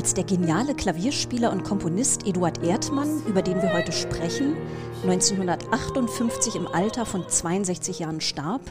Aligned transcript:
Als 0.00 0.14
der 0.14 0.24
geniale 0.24 0.74
Klavierspieler 0.74 1.52
und 1.52 1.62
Komponist 1.62 2.26
Eduard 2.26 2.64
Erdmann, 2.64 3.22
über 3.26 3.42
den 3.42 3.60
wir 3.60 3.74
heute 3.74 3.92
sprechen, 3.92 4.56
1958 5.02 6.56
im 6.56 6.66
Alter 6.66 7.04
von 7.04 7.28
62 7.28 7.98
Jahren 7.98 8.22
starb, 8.22 8.62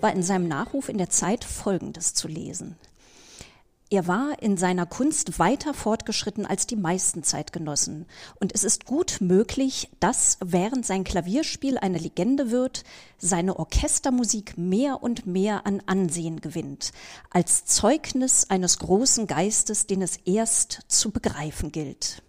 war 0.00 0.12
in 0.12 0.22
seinem 0.22 0.46
Nachruf 0.46 0.88
in 0.88 0.96
der 0.96 1.10
Zeit 1.10 1.42
Folgendes 1.42 2.14
zu 2.14 2.28
lesen. 2.28 2.76
Er 3.88 4.08
war 4.08 4.42
in 4.42 4.56
seiner 4.56 4.84
Kunst 4.84 5.38
weiter 5.38 5.72
fortgeschritten 5.72 6.44
als 6.44 6.66
die 6.66 6.74
meisten 6.74 7.22
Zeitgenossen. 7.22 8.06
Und 8.40 8.52
es 8.52 8.64
ist 8.64 8.84
gut 8.84 9.18
möglich, 9.20 9.88
dass, 10.00 10.38
während 10.44 10.84
sein 10.84 11.04
Klavierspiel 11.04 11.78
eine 11.78 11.98
Legende 11.98 12.50
wird, 12.50 12.82
seine 13.18 13.56
Orchestermusik 13.56 14.58
mehr 14.58 15.04
und 15.04 15.26
mehr 15.26 15.66
an 15.66 15.84
Ansehen 15.86 16.40
gewinnt, 16.40 16.90
als 17.30 17.64
Zeugnis 17.64 18.50
eines 18.50 18.80
großen 18.80 19.28
Geistes, 19.28 19.86
den 19.86 20.02
es 20.02 20.16
erst 20.24 20.80
zu 20.88 21.12
begreifen 21.12 21.70
gilt. 21.70 22.24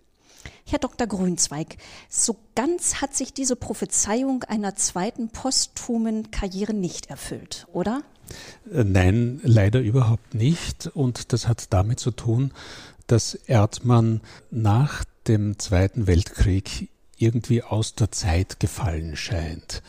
Herr 0.64 0.80
Dr. 0.80 1.08
Grünzweig, 1.08 1.78
so 2.08 2.36
ganz 2.54 3.02
hat 3.02 3.16
sich 3.16 3.34
diese 3.34 3.56
Prophezeiung 3.56 4.44
einer 4.44 4.76
zweiten 4.76 5.30
posthumen 5.30 6.30
Karriere 6.30 6.76
nicht 6.76 7.10
erfüllt, 7.10 7.66
oder? 7.74 8.04
Nein, 8.72 9.40
leider 9.44 9.80
überhaupt 9.82 10.34
nicht. 10.34 10.88
Und 10.88 11.34
das 11.34 11.48
hat 11.48 11.74
damit 11.74 12.00
zu 12.00 12.12
tun, 12.12 12.52
dass 13.08 13.36
Erdmann 13.36 14.22
nach 14.52 15.04
dem 15.28 15.60
Zweiten 15.60 16.08
Weltkrieg 16.08 16.90
irgendwie 17.18 17.64
aus 17.64 17.96
der 17.96 18.12
Zeit 18.12 18.60
gefallen 18.60 19.16
scheint. 19.16 19.82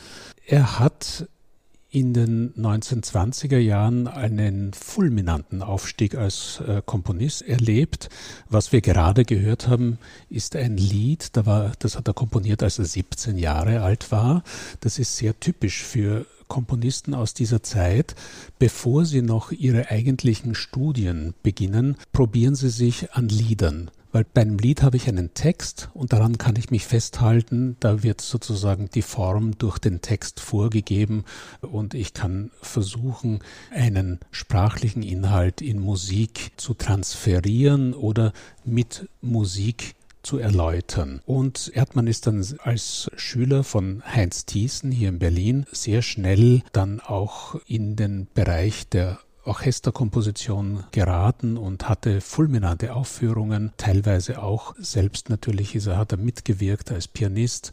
Er 0.46 0.78
hat 0.78 1.28
in 1.90 2.12
den 2.12 2.52
1920er 2.54 3.58
Jahren 3.58 4.08
einen 4.08 4.74
fulminanten 4.74 5.62
Aufstieg 5.62 6.14
als 6.14 6.60
äh, 6.66 6.82
Komponist 6.84 7.42
erlebt. 7.42 8.10
Was 8.48 8.72
wir 8.72 8.82
gerade 8.82 9.24
gehört 9.24 9.68
haben, 9.68 9.98
ist 10.28 10.54
ein 10.54 10.76
Lied, 10.76 11.30
das 11.34 11.96
hat 11.96 12.06
er 12.06 12.14
komponiert, 12.14 12.62
als 12.62 12.78
er 12.78 12.84
17 12.84 13.38
Jahre 13.38 13.80
alt 13.80 14.12
war. 14.12 14.42
Das 14.80 14.98
ist 14.98 15.16
sehr 15.16 15.38
typisch 15.40 15.82
für 15.82 16.26
Komponisten 16.48 17.14
aus 17.14 17.34
dieser 17.34 17.62
Zeit, 17.62 18.14
bevor 18.58 19.04
sie 19.04 19.22
noch 19.22 19.52
ihre 19.52 19.90
eigentlichen 19.90 20.54
Studien 20.54 21.34
beginnen, 21.42 21.96
probieren 22.12 22.54
sie 22.54 22.70
sich 22.70 23.12
an 23.12 23.28
Liedern. 23.28 23.90
Weil 24.10 24.24
bei 24.24 24.40
einem 24.40 24.56
Lied 24.56 24.82
habe 24.82 24.96
ich 24.96 25.06
einen 25.06 25.34
Text 25.34 25.90
und 25.92 26.14
daran 26.14 26.38
kann 26.38 26.56
ich 26.56 26.70
mich 26.70 26.86
festhalten. 26.86 27.76
Da 27.78 28.02
wird 28.02 28.22
sozusagen 28.22 28.88
die 28.88 29.02
Form 29.02 29.58
durch 29.58 29.78
den 29.78 30.00
Text 30.00 30.40
vorgegeben 30.40 31.24
und 31.60 31.92
ich 31.92 32.14
kann 32.14 32.50
versuchen, 32.62 33.40
einen 33.70 34.18
sprachlichen 34.30 35.02
Inhalt 35.02 35.60
in 35.60 35.78
Musik 35.78 36.52
zu 36.56 36.72
transferieren 36.72 37.92
oder 37.92 38.32
mit 38.64 39.08
Musik 39.20 39.94
zu 40.28 40.38
erläutern. 40.38 41.22
Und 41.24 41.72
Erdmann 41.74 42.06
ist 42.06 42.26
dann 42.26 42.44
als 42.58 43.10
Schüler 43.16 43.64
von 43.64 44.02
Heinz 44.04 44.44
Thiessen 44.44 44.92
hier 44.92 45.08
in 45.08 45.18
Berlin 45.18 45.64
sehr 45.72 46.02
schnell 46.02 46.60
dann 46.72 47.00
auch 47.00 47.54
in 47.66 47.96
den 47.96 48.28
Bereich 48.34 48.86
der 48.90 49.20
Orchesterkomposition 49.48 50.84
geraten 50.92 51.56
und 51.56 51.88
hatte 51.88 52.20
fulminante 52.20 52.94
Aufführungen, 52.94 53.72
teilweise 53.76 54.42
auch 54.42 54.74
selbst 54.78 55.30
natürlich 55.30 55.74
ist 55.74 55.86
er, 55.86 55.96
hat 55.96 56.12
er 56.12 56.18
mitgewirkt 56.18 56.92
als 56.92 57.08
Pianist. 57.08 57.72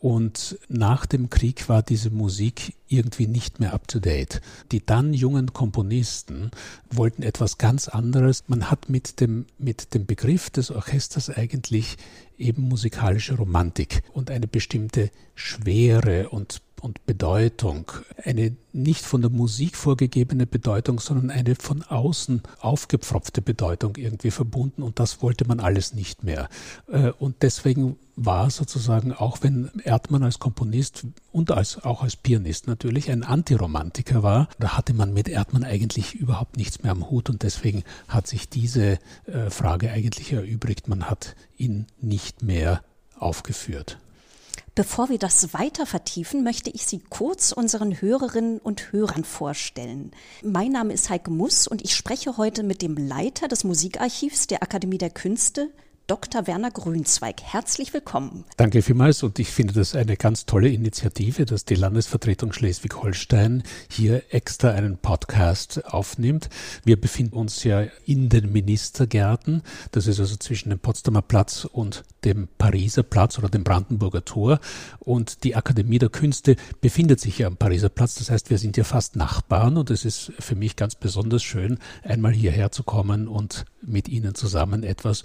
Und 0.00 0.58
nach 0.68 1.06
dem 1.06 1.30
Krieg 1.30 1.68
war 1.68 1.82
diese 1.82 2.10
Musik 2.10 2.74
irgendwie 2.88 3.26
nicht 3.26 3.60
mehr 3.60 3.72
up 3.72 3.88
to 3.88 4.00
date. 4.00 4.40
Die 4.72 4.84
dann 4.84 5.14
jungen 5.14 5.52
Komponisten 5.52 6.50
wollten 6.90 7.22
etwas 7.22 7.58
ganz 7.58 7.88
anderes. 7.88 8.44
Man 8.48 8.70
hat 8.70 8.88
mit 8.88 9.20
dem, 9.20 9.46
mit 9.58 9.94
dem 9.94 10.06
Begriff 10.06 10.50
des 10.50 10.70
Orchesters 10.70 11.30
eigentlich 11.30 11.96
eben 12.38 12.62
musikalische 12.62 13.36
Romantik 13.36 14.02
und 14.12 14.30
eine 14.30 14.48
bestimmte 14.48 15.10
Schwere 15.34 16.30
und 16.30 16.62
und 16.82 17.06
Bedeutung. 17.06 17.90
Eine 18.22 18.56
nicht 18.72 19.04
von 19.04 19.20
der 19.20 19.30
Musik 19.30 19.76
vorgegebene 19.76 20.46
Bedeutung, 20.46 20.98
sondern 20.98 21.30
eine 21.30 21.54
von 21.54 21.82
außen 21.82 22.42
aufgepfropfte 22.60 23.40
Bedeutung 23.40 23.96
irgendwie 23.96 24.30
verbunden 24.30 24.82
und 24.82 24.98
das 24.98 25.22
wollte 25.22 25.46
man 25.46 25.60
alles 25.60 25.94
nicht 25.94 26.24
mehr. 26.24 26.48
Äh, 26.88 27.10
und 27.12 27.36
deswegen 27.42 27.96
war 28.16 28.50
sozusagen, 28.50 29.12
auch 29.12 29.38
wenn 29.42 29.70
Erdmann 29.84 30.22
als 30.22 30.38
Komponist 30.38 31.06
und 31.30 31.50
als, 31.50 31.82
auch 31.82 32.02
als 32.02 32.16
Pianist 32.16 32.66
natürlich 32.66 33.10
ein 33.10 33.22
Antiromantiker 33.22 34.22
war, 34.22 34.48
da 34.58 34.76
hatte 34.76 34.92
man 34.92 35.14
mit 35.14 35.28
Erdmann 35.28 35.64
eigentlich 35.64 36.14
überhaupt 36.14 36.56
nichts 36.56 36.82
mehr 36.82 36.92
am 36.92 37.10
Hut 37.10 37.30
und 37.30 37.42
deswegen 37.42 37.84
hat 38.08 38.26
sich 38.26 38.48
diese 38.48 38.98
äh, 39.26 39.50
Frage 39.50 39.90
eigentlich 39.90 40.32
erübrigt. 40.32 40.88
Man 40.88 41.08
hat 41.08 41.36
ihn 41.56 41.86
nicht 42.00 42.42
mehr 42.42 42.82
aufgeführt. 43.18 43.98
Bevor 44.74 45.10
wir 45.10 45.18
das 45.18 45.52
weiter 45.52 45.84
vertiefen, 45.84 46.42
möchte 46.42 46.70
ich 46.70 46.86
Sie 46.86 47.00
kurz 47.10 47.52
unseren 47.52 48.00
Hörerinnen 48.00 48.58
und 48.58 48.90
Hörern 48.90 49.22
vorstellen. 49.22 50.12
Mein 50.42 50.72
Name 50.72 50.94
ist 50.94 51.10
Heike 51.10 51.30
Muss 51.30 51.68
und 51.68 51.84
ich 51.84 51.94
spreche 51.94 52.38
heute 52.38 52.62
mit 52.62 52.80
dem 52.80 52.96
Leiter 52.96 53.48
des 53.48 53.64
Musikarchivs 53.64 54.46
der 54.46 54.62
Akademie 54.62 54.96
der 54.96 55.10
Künste, 55.10 55.70
Dr. 56.06 56.46
Werner 56.46 56.70
Grünzweig. 56.70 57.42
Herzlich 57.42 57.94
willkommen. 57.94 58.44
Danke 58.56 58.82
vielmals 58.82 59.22
und 59.22 59.38
ich 59.38 59.48
finde 59.48 59.74
das 59.74 59.94
eine 59.94 60.16
ganz 60.16 60.46
tolle 60.46 60.68
Initiative, 60.68 61.46
dass 61.46 61.64
die 61.64 61.76
Landesvertretung 61.76 62.52
Schleswig-Holstein 62.52 63.62
hier 63.88 64.22
extra 64.30 64.70
einen 64.70 64.98
Podcast 64.98 65.84
aufnimmt. 65.86 66.48
Wir 66.84 67.00
befinden 67.00 67.36
uns 67.36 67.62
ja 67.64 67.86
in 68.04 68.28
den 68.28 68.50
Ministergärten. 68.50 69.62
Das 69.92 70.06
ist 70.06 70.18
also 70.18 70.36
zwischen 70.36 70.70
dem 70.70 70.80
Potsdamer 70.80 71.22
Platz 71.22 71.64
und 71.64 72.04
dem 72.24 72.48
Pariser 72.58 73.02
Platz 73.02 73.38
oder 73.38 73.48
dem 73.48 73.64
Brandenburger 73.64 74.24
Tor. 74.24 74.60
Und 74.98 75.44
die 75.44 75.56
Akademie 75.56 75.98
der 75.98 76.08
Künste 76.10 76.56
befindet 76.80 77.20
sich 77.20 77.38
ja 77.38 77.46
am 77.46 77.56
Pariser 77.56 77.88
Platz. 77.88 78.16
Das 78.16 78.30
heißt, 78.30 78.50
wir 78.50 78.58
sind 78.58 78.76
ja 78.76 78.84
fast 78.84 79.16
Nachbarn 79.16 79.76
und 79.76 79.90
es 79.90 80.04
ist 80.04 80.32
für 80.38 80.56
mich 80.56 80.76
ganz 80.76 80.94
besonders 80.94 81.42
schön, 81.42 81.78
einmal 82.02 82.32
hierher 82.32 82.72
zu 82.72 82.82
kommen 82.82 83.28
und 83.28 83.64
mit 83.82 84.08
Ihnen 84.08 84.34
zusammen 84.34 84.84
etwas 84.84 85.24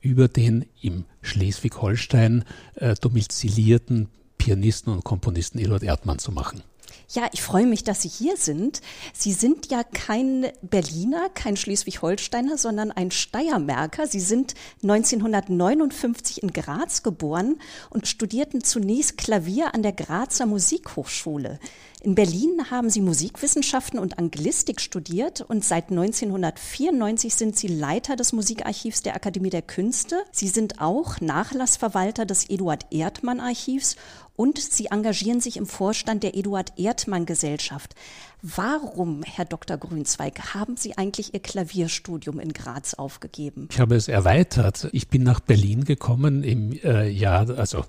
über 0.00 0.28
den 0.28 0.66
im 0.80 1.04
Schleswig-Holstein 1.22 2.44
äh, 2.76 2.94
domizilierten 2.94 4.08
Pianisten 4.38 4.92
und 4.92 5.04
Komponisten 5.04 5.58
Eduard 5.58 5.82
Erdmann 5.82 6.18
zu 6.18 6.32
machen. 6.32 6.62
Ja, 7.10 7.26
ich 7.32 7.40
freue 7.40 7.66
mich, 7.66 7.84
dass 7.84 8.02
Sie 8.02 8.08
hier 8.08 8.36
sind. 8.36 8.82
Sie 9.14 9.32
sind 9.32 9.70
ja 9.70 9.82
kein 9.82 10.48
Berliner, 10.60 11.30
kein 11.30 11.56
Schleswig-Holsteiner, 11.56 12.58
sondern 12.58 12.90
ein 12.90 13.10
Steiermärker. 13.10 14.06
Sie 14.06 14.20
sind 14.20 14.54
1959 14.82 16.42
in 16.42 16.52
Graz 16.52 17.02
geboren 17.02 17.60
und 17.88 18.08
studierten 18.08 18.62
zunächst 18.62 19.16
Klavier 19.16 19.74
an 19.74 19.82
der 19.82 19.92
Grazer 19.92 20.44
Musikhochschule. 20.44 21.58
In 22.00 22.14
Berlin 22.14 22.70
haben 22.70 22.90
sie 22.90 23.00
Musikwissenschaften 23.00 23.98
und 23.98 24.18
Anglistik 24.18 24.80
studiert 24.80 25.40
und 25.40 25.64
seit 25.64 25.90
1994 25.90 27.34
sind 27.34 27.56
sie 27.56 27.66
Leiter 27.66 28.14
des 28.14 28.32
Musikarchivs 28.32 29.02
der 29.02 29.16
Akademie 29.16 29.50
der 29.50 29.62
Künste. 29.62 30.22
Sie 30.30 30.46
sind 30.46 30.80
auch 30.80 31.20
Nachlassverwalter 31.20 32.24
des 32.24 32.48
Eduard 32.50 32.86
Erdmann 32.90 33.40
Archivs 33.40 33.96
und 34.38 34.56
sie 34.56 34.86
engagieren 34.86 35.40
sich 35.40 35.56
im 35.56 35.66
Vorstand 35.66 36.22
der 36.22 36.36
Eduard 36.36 36.78
Erdmann 36.78 37.26
Gesellschaft. 37.26 37.96
Warum, 38.40 39.24
Herr 39.24 39.44
Dr. 39.44 39.76
Grünzweig, 39.76 40.54
haben 40.54 40.76
Sie 40.76 40.96
eigentlich 40.96 41.34
Ihr 41.34 41.40
Klavierstudium 41.40 42.38
in 42.38 42.52
Graz 42.52 42.94
aufgegeben? 42.94 43.68
Ich 43.72 43.80
habe 43.80 43.96
es 43.96 44.06
erweitert. 44.06 44.90
Ich 44.92 45.08
bin 45.08 45.24
nach 45.24 45.40
Berlin 45.40 45.84
gekommen 45.84 46.44
im 46.44 46.72
äh, 46.84 47.08
Jahr, 47.08 47.50
also 47.50 47.84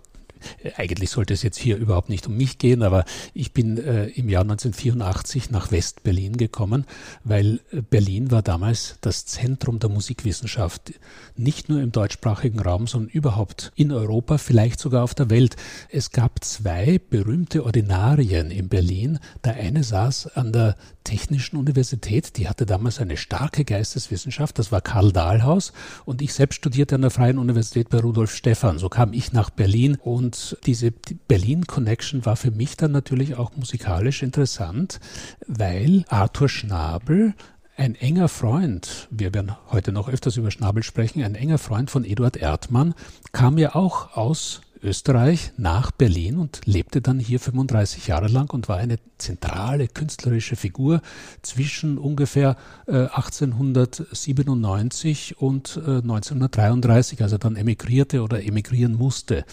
eigentlich 0.77 1.09
sollte 1.09 1.33
es 1.33 1.43
jetzt 1.43 1.57
hier 1.57 1.77
überhaupt 1.77 2.09
nicht 2.09 2.27
um 2.27 2.37
mich 2.37 2.57
gehen, 2.57 2.83
aber 2.83 3.05
ich 3.33 3.53
bin 3.53 3.77
äh, 3.77 4.07
im 4.07 4.29
Jahr 4.29 4.43
1984 4.43 5.51
nach 5.51 5.71
West-Berlin 5.71 6.37
gekommen, 6.37 6.85
weil 7.23 7.59
äh, 7.71 7.81
Berlin 7.81 8.31
war 8.31 8.41
damals 8.41 8.97
das 9.01 9.25
Zentrum 9.25 9.79
der 9.79 9.89
Musikwissenschaft, 9.89 10.93
nicht 11.35 11.69
nur 11.69 11.81
im 11.81 11.91
deutschsprachigen 11.91 12.59
Raum, 12.59 12.87
sondern 12.87 13.09
überhaupt 13.09 13.71
in 13.75 13.91
Europa, 13.91 14.37
vielleicht 14.37 14.79
sogar 14.79 15.03
auf 15.03 15.13
der 15.13 15.29
Welt. 15.29 15.55
Es 15.89 16.11
gab 16.11 16.43
zwei 16.43 16.99
berühmte 17.09 17.65
Ordinarien 17.65 18.51
in 18.51 18.69
Berlin. 18.69 19.19
Der 19.43 19.55
eine 19.55 19.83
saß 19.83 20.35
an 20.35 20.51
der 20.51 20.75
Technischen 21.09 21.57
Universität, 21.57 22.37
die 22.37 22.47
hatte 22.47 22.67
damals 22.67 22.99
eine 22.99 23.17
starke 23.17 23.65
Geisteswissenschaft, 23.65 24.59
das 24.59 24.71
war 24.71 24.79
Karl 24.79 25.11
Dahlhaus 25.11 25.73
und 26.05 26.21
ich 26.21 26.35
selbst 26.35 26.57
studierte 26.57 26.93
an 26.93 27.01
der 27.01 27.09
Freien 27.09 27.39
Universität 27.39 27.89
bei 27.89 27.99
Rudolf 27.99 28.31
Stephan. 28.31 28.77
So 28.77 28.89
kam 28.89 29.11
ich 29.13 29.33
nach 29.33 29.49
Berlin 29.49 29.97
und 29.99 30.55
diese 30.67 30.91
Berlin 31.27 31.65
Connection 31.65 32.27
war 32.27 32.35
für 32.35 32.51
mich 32.51 32.77
dann 32.77 32.91
natürlich 32.91 33.33
auch 33.33 33.55
musikalisch 33.55 34.21
interessant, 34.21 34.99
weil 35.47 36.05
Arthur 36.09 36.47
Schnabel 36.47 37.33
ein 37.75 37.95
enger 37.95 38.27
Freund, 38.27 39.07
wir 39.09 39.33
werden 39.33 39.55
heute 39.71 39.91
noch 39.91 40.09
öfters 40.09 40.37
über 40.37 40.51
Schnabel 40.51 40.83
sprechen, 40.83 41.23
ein 41.23 41.33
enger 41.33 41.57
Freund 41.57 41.89
von 41.89 42.05
Eduard 42.05 42.37
Erdmann 42.37 42.93
kam 43.31 43.57
ja 43.57 43.73
auch 43.73 44.15
aus 44.15 44.61
Österreich 44.81 45.51
nach 45.57 45.91
Berlin 45.91 46.37
und 46.37 46.61
lebte 46.65 47.01
dann 47.01 47.19
hier 47.19 47.39
35 47.39 48.07
Jahre 48.07 48.27
lang 48.27 48.51
und 48.53 48.69
war 48.69 48.77
eine 48.77 48.97
zentrale 49.17 49.87
künstlerische 49.87 50.55
Figur 50.55 51.01
zwischen 51.41 51.97
ungefähr 51.97 52.55
äh, 52.87 53.07
1897 53.07 55.39
und 55.39 55.77
äh, 55.77 55.97
1933, 55.97 57.21
als 57.21 57.33
er 57.33 57.39
dann 57.39 57.55
emigrierte 57.55 58.21
oder 58.21 58.43
emigrieren 58.43 58.95
musste. 58.95 59.45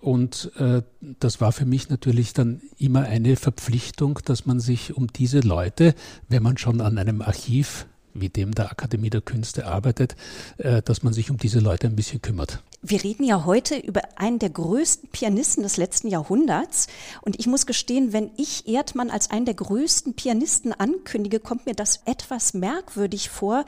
Und 0.00 0.50
äh, 0.56 0.82
das 1.20 1.40
war 1.40 1.52
für 1.52 1.66
mich 1.66 1.90
natürlich 1.90 2.32
dann 2.32 2.62
immer 2.78 3.02
eine 3.02 3.36
Verpflichtung, 3.36 4.18
dass 4.24 4.46
man 4.46 4.58
sich 4.58 4.96
um 4.96 5.12
diese 5.12 5.40
Leute, 5.40 5.94
wenn 6.28 6.42
man 6.42 6.56
schon 6.56 6.80
an 6.80 6.98
einem 6.98 7.20
Archiv 7.20 7.86
wie 8.14 8.28
dem 8.28 8.52
der 8.52 8.70
Akademie 8.70 9.10
der 9.10 9.20
Künste 9.20 9.66
arbeitet, 9.66 10.16
äh, 10.58 10.82
dass 10.82 11.02
man 11.02 11.12
sich 11.12 11.30
um 11.30 11.38
diese 11.38 11.60
Leute 11.60 11.86
ein 11.86 11.96
bisschen 11.96 12.22
kümmert. 12.22 12.62
Wir 12.84 13.04
reden 13.04 13.22
ja 13.22 13.44
heute 13.44 13.76
über 13.76 14.02
einen 14.16 14.40
der 14.40 14.50
größten 14.50 15.08
Pianisten 15.10 15.62
des 15.62 15.76
letzten 15.76 16.08
Jahrhunderts. 16.08 16.88
Und 17.20 17.38
ich 17.38 17.46
muss 17.46 17.64
gestehen, 17.64 18.12
wenn 18.12 18.32
ich 18.36 18.66
Erdmann 18.66 19.08
als 19.08 19.30
einen 19.30 19.44
der 19.44 19.54
größten 19.54 20.14
Pianisten 20.14 20.72
ankündige, 20.72 21.38
kommt 21.38 21.64
mir 21.64 21.76
das 21.76 22.00
etwas 22.06 22.54
merkwürdig 22.54 23.30
vor. 23.30 23.64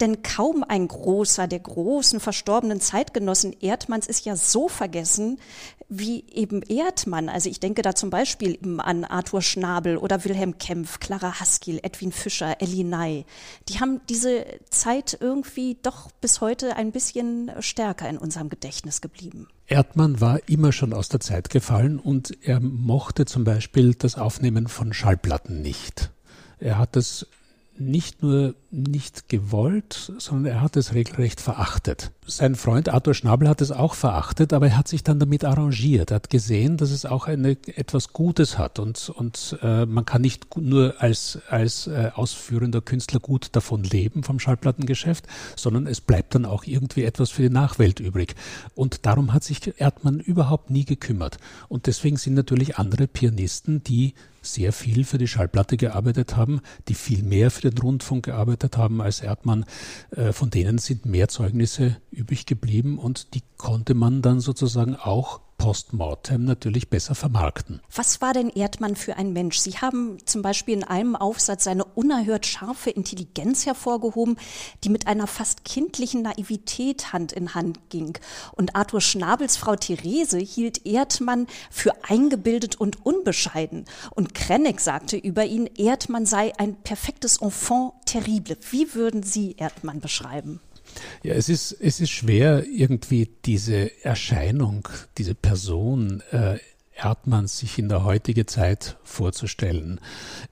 Denn 0.00 0.22
kaum 0.22 0.62
ein 0.62 0.86
großer 0.86 1.46
der 1.46 1.60
großen 1.60 2.20
verstorbenen 2.20 2.82
Zeitgenossen 2.82 3.56
Erdmanns 3.58 4.06
ist 4.06 4.26
ja 4.26 4.36
so 4.36 4.68
vergessen 4.68 5.38
wie 5.88 6.24
eben 6.30 6.62
Erdmann. 6.62 7.28
Also 7.28 7.48
ich 7.48 7.60
denke 7.60 7.82
da 7.82 7.94
zum 7.94 8.10
Beispiel 8.10 8.58
an 8.78 9.04
Arthur 9.04 9.40
Schnabel 9.40 9.96
oder 9.96 10.24
Wilhelm 10.24 10.58
Kempf, 10.58 11.00
Clara 11.00 11.40
Haskell, 11.40 11.80
Edwin 11.82 12.12
Fischer, 12.12 12.60
Ellie 12.60 12.84
Ney. 12.84 13.24
Die 13.68 13.80
haben 13.80 14.00
diese 14.08 14.44
Zeit 14.70 15.16
irgendwie 15.20 15.78
doch 15.82 16.10
bis 16.20 16.40
heute 16.40 16.76
ein 16.76 16.92
bisschen 16.92 17.50
stärker 17.60 18.08
in 18.08 18.18
unserem 18.18 18.50
Gedächtnis 18.50 19.00
geblieben. 19.00 19.48
Erdmann 19.66 20.20
war 20.20 20.46
immer 20.48 20.72
schon 20.72 20.92
aus 20.92 21.08
der 21.08 21.20
Zeit 21.20 21.50
gefallen 21.50 21.98
und 21.98 22.36
er 22.42 22.60
mochte 22.60 23.24
zum 23.24 23.44
Beispiel 23.44 23.94
das 23.94 24.16
Aufnehmen 24.16 24.68
von 24.68 24.92
Schallplatten 24.92 25.62
nicht. 25.62 26.10
Er 26.58 26.78
hat 26.78 26.96
es 26.96 27.26
nicht 27.80 28.22
nur 28.22 28.54
nicht 28.70 29.28
gewollt, 29.28 30.12
sondern 30.18 30.52
er 30.52 30.60
hat 30.60 30.76
es 30.76 30.92
regelrecht 30.92 31.40
verachtet. 31.40 32.10
Sein 32.26 32.54
Freund 32.54 32.90
Arthur 32.90 33.14
Schnabel 33.14 33.48
hat 33.48 33.62
es 33.62 33.70
auch 33.70 33.94
verachtet, 33.94 34.52
aber 34.52 34.66
er 34.66 34.76
hat 34.76 34.88
sich 34.88 35.02
dann 35.02 35.18
damit 35.18 35.44
arrangiert. 35.44 36.10
Er 36.10 36.16
hat 36.16 36.28
gesehen, 36.28 36.76
dass 36.76 36.90
es 36.90 37.06
auch 37.06 37.26
eine, 37.26 37.52
etwas 37.76 38.12
Gutes 38.12 38.58
hat 38.58 38.78
und, 38.78 39.08
und 39.08 39.58
äh, 39.62 39.86
man 39.86 40.04
kann 40.04 40.20
nicht 40.20 40.54
nur 40.56 40.96
als, 40.98 41.38
als 41.48 41.86
äh, 41.86 42.10
ausführender 42.14 42.82
Künstler 42.82 43.20
gut 43.20 43.48
davon 43.52 43.84
leben, 43.84 44.22
vom 44.22 44.38
Schallplattengeschäft, 44.38 45.26
sondern 45.56 45.86
es 45.86 46.02
bleibt 46.02 46.34
dann 46.34 46.44
auch 46.44 46.64
irgendwie 46.64 47.04
etwas 47.04 47.30
für 47.30 47.42
die 47.42 47.50
Nachwelt 47.50 48.00
übrig. 48.00 48.34
Und 48.74 49.06
darum 49.06 49.32
hat 49.32 49.44
sich 49.44 49.80
Erdmann 49.80 50.20
überhaupt 50.20 50.68
nie 50.68 50.84
gekümmert. 50.84 51.38
Und 51.68 51.86
deswegen 51.86 52.18
sind 52.18 52.34
natürlich 52.34 52.76
andere 52.76 53.06
Pianisten, 53.06 53.82
die 53.82 54.12
sehr 54.52 54.72
viel 54.72 55.04
für 55.04 55.18
die 55.18 55.28
Schallplatte 55.28 55.76
gearbeitet 55.76 56.36
haben, 56.36 56.60
die 56.88 56.94
viel 56.94 57.22
mehr 57.22 57.50
für 57.50 57.70
den 57.70 57.78
Rundfunk 57.78 58.26
gearbeitet 58.26 58.76
haben 58.76 59.00
als 59.00 59.20
Erdmann. 59.20 59.64
Äh, 60.10 60.32
von 60.32 60.50
denen 60.50 60.78
sind 60.78 61.06
mehr 61.06 61.28
Zeugnisse 61.28 61.96
übrig 62.10 62.46
geblieben 62.46 62.98
und 62.98 63.34
die 63.34 63.42
konnte 63.56 63.94
man 63.94 64.22
dann 64.22 64.40
sozusagen 64.40 64.96
auch 64.96 65.40
postmortem 65.58 66.44
natürlich 66.44 66.88
besser 66.88 67.14
vermarkten. 67.14 67.82
Was 67.94 68.20
war 68.20 68.32
denn 68.32 68.48
Erdmann 68.48 68.96
für 68.96 69.16
ein 69.16 69.32
Mensch? 69.32 69.58
Sie 69.58 69.72
haben 69.72 70.16
zum 70.24 70.40
Beispiel 70.40 70.74
in 70.74 70.84
einem 70.84 71.16
Aufsatz 71.16 71.64
seine 71.64 71.84
unerhört 71.84 72.46
scharfe 72.46 72.90
Intelligenz 72.90 73.66
hervorgehoben, 73.66 74.38
die 74.84 74.88
mit 74.88 75.06
einer 75.08 75.26
fast 75.26 75.64
kindlichen 75.64 76.22
Naivität 76.22 77.12
Hand 77.12 77.32
in 77.32 77.54
Hand 77.54 77.90
ging. 77.90 78.16
Und 78.52 78.76
Arthur 78.76 79.00
Schnabels 79.00 79.56
Frau 79.56 79.76
Therese 79.76 80.38
hielt 80.38 80.86
Erdmann 80.86 81.48
für 81.70 81.92
eingebildet 82.04 82.76
und 82.76 83.04
unbescheiden. 83.04 83.84
Und 84.14 84.34
Krenneck 84.34 84.80
sagte 84.80 85.16
über 85.16 85.44
ihn, 85.44 85.68
Erdmann 85.76 86.24
sei 86.24 86.52
ein 86.58 86.76
perfektes 86.76 87.42
Enfant 87.42 87.94
terrible. 88.06 88.56
Wie 88.70 88.94
würden 88.94 89.22
Sie 89.24 89.56
Erdmann 89.58 90.00
beschreiben? 90.00 90.60
Ja, 91.22 91.34
es 91.34 91.48
ist, 91.48 91.72
es 91.72 92.00
ist 92.00 92.10
schwer, 92.10 92.64
irgendwie 92.64 93.28
diese 93.44 93.90
Erscheinung, 94.04 94.88
diese 95.16 95.34
Person 95.34 96.22
äh, 96.30 96.58
Erdmanns 96.98 97.58
sich 97.58 97.78
in 97.78 97.88
der 97.88 98.04
heutigen 98.04 98.46
Zeit 98.46 98.96
vorzustellen. 99.04 100.00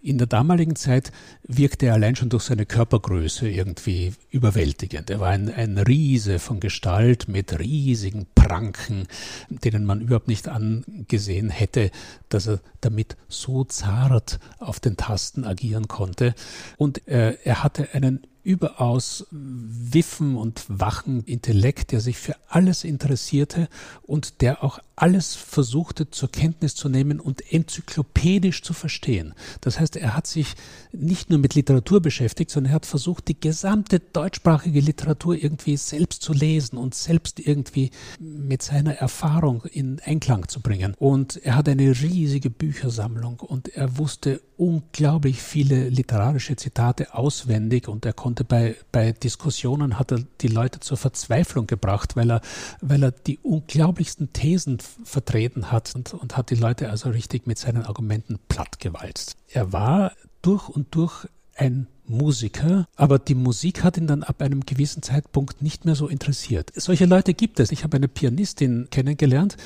In 0.00 0.18
der 0.18 0.26
damaligen 0.26 0.76
Zeit 0.76 1.12
wirkte 1.42 1.86
er 1.86 1.94
allein 1.94 2.16
schon 2.16 2.28
durch 2.28 2.44
seine 2.44 2.66
Körpergröße 2.66 3.48
irgendwie 3.48 4.14
überwältigend. 4.30 5.10
Er 5.10 5.20
war 5.20 5.30
ein, 5.30 5.52
ein 5.52 5.78
Riese 5.78 6.38
von 6.38 6.60
Gestalt 6.60 7.28
mit 7.28 7.58
riesigen 7.58 8.26
Pranken, 8.34 9.06
denen 9.48 9.84
man 9.84 10.00
überhaupt 10.00 10.28
nicht 10.28 10.48
angesehen 10.48 11.50
hätte, 11.50 11.90
dass 12.28 12.46
er 12.46 12.60
damit 12.80 13.16
so 13.28 13.64
zart 13.64 14.38
auf 14.58 14.80
den 14.80 14.96
Tasten 14.96 15.44
agieren 15.44 15.88
konnte. 15.88 16.34
Und 16.76 17.06
äh, 17.08 17.36
er 17.44 17.64
hatte 17.64 17.92
einen 17.92 18.26
überaus 18.46 19.26
wiffen 19.32 20.36
und 20.36 20.64
wachen 20.68 21.24
Intellekt, 21.24 21.90
der 21.90 22.00
sich 22.00 22.16
für 22.16 22.36
alles 22.48 22.84
interessierte 22.84 23.68
und 24.02 24.40
der 24.40 24.62
auch 24.62 24.78
alles 24.94 25.34
versuchte 25.34 26.10
zur 26.10 26.30
Kenntnis 26.30 26.74
zu 26.74 26.88
nehmen 26.88 27.20
und 27.20 27.52
enzyklopädisch 27.52 28.62
zu 28.62 28.72
verstehen. 28.72 29.34
Das 29.60 29.78
heißt, 29.78 29.96
er 29.96 30.16
hat 30.16 30.26
sich 30.26 30.54
nicht 30.92 31.28
nur 31.28 31.38
mit 31.38 31.54
Literatur 31.54 32.00
beschäftigt, 32.00 32.50
sondern 32.50 32.72
er 32.72 32.76
hat 32.76 32.86
versucht, 32.86 33.28
die 33.28 33.38
gesamte 33.38 34.00
deutschsprachige 34.00 34.80
Literatur 34.80 35.34
irgendwie 35.34 35.76
selbst 35.76 36.22
zu 36.22 36.32
lesen 36.32 36.78
und 36.78 36.94
selbst 36.94 37.40
irgendwie 37.40 37.90
mit 38.18 38.62
seiner 38.62 38.94
Erfahrung 38.94 39.64
in 39.64 40.00
Einklang 40.00 40.48
zu 40.48 40.60
bringen. 40.60 40.94
Und 40.98 41.36
er 41.44 41.56
hat 41.56 41.68
eine 41.68 41.90
riesige 41.90 42.48
Büchersammlung 42.48 43.40
und 43.40 43.68
er 43.68 43.98
wusste 43.98 44.40
unglaublich 44.56 45.42
viele 45.42 45.90
literarische 45.90 46.56
Zitate 46.56 47.12
auswendig 47.14 47.88
und 47.88 48.06
er 48.06 48.14
konnte 48.14 48.35
bei, 48.44 48.76
bei 48.92 49.12
Diskussionen 49.12 49.98
hat 49.98 50.12
er 50.12 50.20
die 50.40 50.48
Leute 50.48 50.80
zur 50.80 50.96
Verzweiflung 50.96 51.66
gebracht, 51.66 52.16
weil 52.16 52.30
er, 52.30 52.40
weil 52.80 53.02
er 53.02 53.10
die 53.10 53.38
unglaublichsten 53.38 54.32
Thesen 54.32 54.78
vertreten 55.04 55.70
hat 55.72 55.94
und, 55.94 56.14
und 56.14 56.36
hat 56.36 56.50
die 56.50 56.56
Leute 56.56 56.90
also 56.90 57.10
richtig 57.10 57.46
mit 57.46 57.58
seinen 57.58 57.84
Argumenten 57.84 58.38
plattgewalzt. 58.48 59.36
Er 59.48 59.72
war 59.72 60.12
durch 60.42 60.68
und 60.68 60.94
durch 60.94 61.26
ein 61.56 61.86
Musiker, 62.08 62.86
aber 62.94 63.18
die 63.18 63.34
Musik 63.34 63.82
hat 63.82 63.96
ihn 63.96 64.06
dann 64.06 64.22
ab 64.22 64.40
einem 64.40 64.64
gewissen 64.64 65.02
Zeitpunkt 65.02 65.62
nicht 65.62 65.84
mehr 65.84 65.94
so 65.94 66.06
interessiert. 66.06 66.72
Solche 66.76 67.06
Leute 67.06 67.34
gibt 67.34 67.58
es. 67.58 67.72
Ich 67.72 67.82
habe 67.82 67.96
eine 67.96 68.08
Pianistin 68.08 68.88
kennengelernt, 68.90 69.56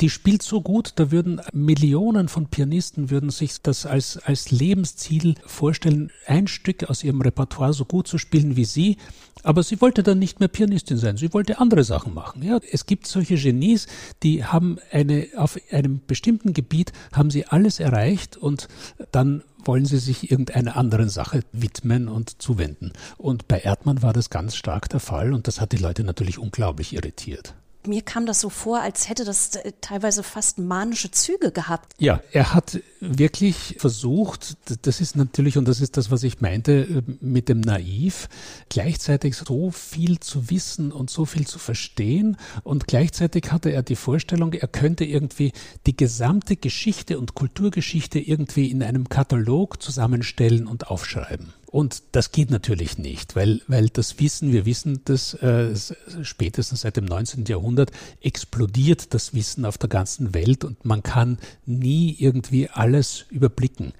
die 0.00 0.10
spielt 0.10 0.42
so 0.42 0.60
gut, 0.60 0.92
da 0.96 1.10
würden 1.10 1.40
Millionen 1.52 2.28
von 2.28 2.46
Pianisten 2.46 3.10
würden 3.10 3.30
sich 3.30 3.62
das 3.62 3.86
als, 3.86 4.18
als 4.18 4.50
Lebensziel 4.50 5.34
vorstellen, 5.46 6.10
ein 6.26 6.46
Stück 6.46 6.84
aus 6.90 7.02
ihrem 7.02 7.20
Repertoire 7.20 7.72
so 7.72 7.84
gut 7.84 8.06
zu 8.06 8.18
spielen 8.18 8.56
wie 8.56 8.64
sie. 8.64 8.96
Aber 9.42 9.62
sie 9.62 9.80
wollte 9.80 10.02
dann 10.02 10.18
nicht 10.18 10.40
mehr 10.40 10.48
Pianistin 10.48 10.98
sein. 10.98 11.16
Sie 11.16 11.32
wollte 11.32 11.58
andere 11.58 11.84
Sachen 11.84 12.14
machen. 12.14 12.42
Ja, 12.42 12.60
es 12.70 12.86
gibt 12.86 13.06
solche 13.06 13.36
Genies, 13.36 13.86
die 14.22 14.44
haben 14.44 14.78
eine, 14.90 15.28
auf 15.36 15.58
einem 15.70 16.00
bestimmten 16.06 16.52
Gebiet 16.52 16.92
haben 17.12 17.30
sie 17.30 17.46
alles 17.46 17.80
erreicht 17.80 18.36
und 18.36 18.68
dann 19.10 19.42
wollen 19.64 19.86
sie 19.86 19.98
sich 19.98 20.30
irgendeiner 20.30 20.76
anderen 20.76 21.08
Sache 21.08 21.42
widmen 21.52 22.08
und 22.08 22.42
zuwenden. 22.42 22.92
Und 23.16 23.48
bei 23.48 23.60
Erdmann 23.60 24.02
war 24.02 24.12
das 24.12 24.28
ganz 24.28 24.54
stark 24.54 24.88
der 24.90 25.00
Fall 25.00 25.32
und 25.32 25.46
das 25.46 25.60
hat 25.60 25.72
die 25.72 25.76
Leute 25.76 26.04
natürlich 26.04 26.38
unglaublich 26.38 26.92
irritiert 26.92 27.54
mir 27.86 28.02
kam 28.02 28.26
das 28.26 28.40
so 28.40 28.48
vor, 28.48 28.80
als 28.80 29.08
hätte 29.08 29.24
das 29.24 29.56
äh, 29.56 29.72
teilweise 29.80 30.22
fast 30.22 30.58
manische 30.58 31.10
Züge 31.10 31.52
gehabt. 31.52 31.94
Ja, 31.98 32.20
er 32.32 32.54
hat 32.54 32.80
wirklich 33.00 33.76
versucht, 33.78 34.56
das 34.86 35.00
ist 35.00 35.16
natürlich, 35.16 35.58
und 35.58 35.66
das 35.66 35.80
ist 35.80 35.96
das, 35.96 36.10
was 36.10 36.22
ich 36.22 36.40
meinte 36.40 36.72
äh, 36.72 37.02
mit 37.20 37.48
dem 37.48 37.60
Naiv, 37.60 38.28
gleichzeitig 38.68 39.36
so 39.36 39.70
viel 39.70 40.20
zu 40.20 40.50
wissen 40.50 40.92
und 40.92 41.10
so 41.10 41.24
viel 41.24 41.46
zu 41.46 41.58
verstehen. 41.58 42.36
Und 42.62 42.86
gleichzeitig 42.86 43.50
hatte 43.50 43.70
er 43.70 43.82
die 43.82 43.96
Vorstellung, 43.96 44.52
er 44.52 44.68
könnte 44.68 45.04
irgendwie 45.04 45.52
die 45.86 45.96
gesamte 45.96 46.56
Geschichte 46.56 47.18
und 47.18 47.34
Kulturgeschichte 47.34 48.18
irgendwie 48.18 48.70
in 48.70 48.82
einem 48.82 49.08
Katalog 49.08 49.82
zusammenstellen 49.82 50.66
und 50.66 50.88
aufschreiben. 50.88 51.52
Und 51.72 52.02
das 52.12 52.32
geht 52.32 52.50
natürlich 52.50 52.98
nicht, 52.98 53.34
weil, 53.34 53.62
weil 53.66 53.88
das 53.88 54.20
Wissen, 54.20 54.52
wir 54.52 54.66
wissen 54.66 55.00
das 55.06 55.32
äh, 55.32 55.74
spätestens 56.22 56.82
seit 56.82 56.98
dem 56.98 57.06
19. 57.06 57.46
Jahrhundert, 57.46 57.90
explodiert 58.20 59.14
das 59.14 59.32
Wissen 59.32 59.64
auf 59.64 59.78
der 59.78 59.88
ganzen 59.88 60.34
Welt 60.34 60.64
und 60.64 60.84
man 60.84 61.02
kann 61.02 61.38
nie 61.64 62.14
irgendwie 62.18 62.68
alles 62.68 63.24
überblicken, 63.30 63.94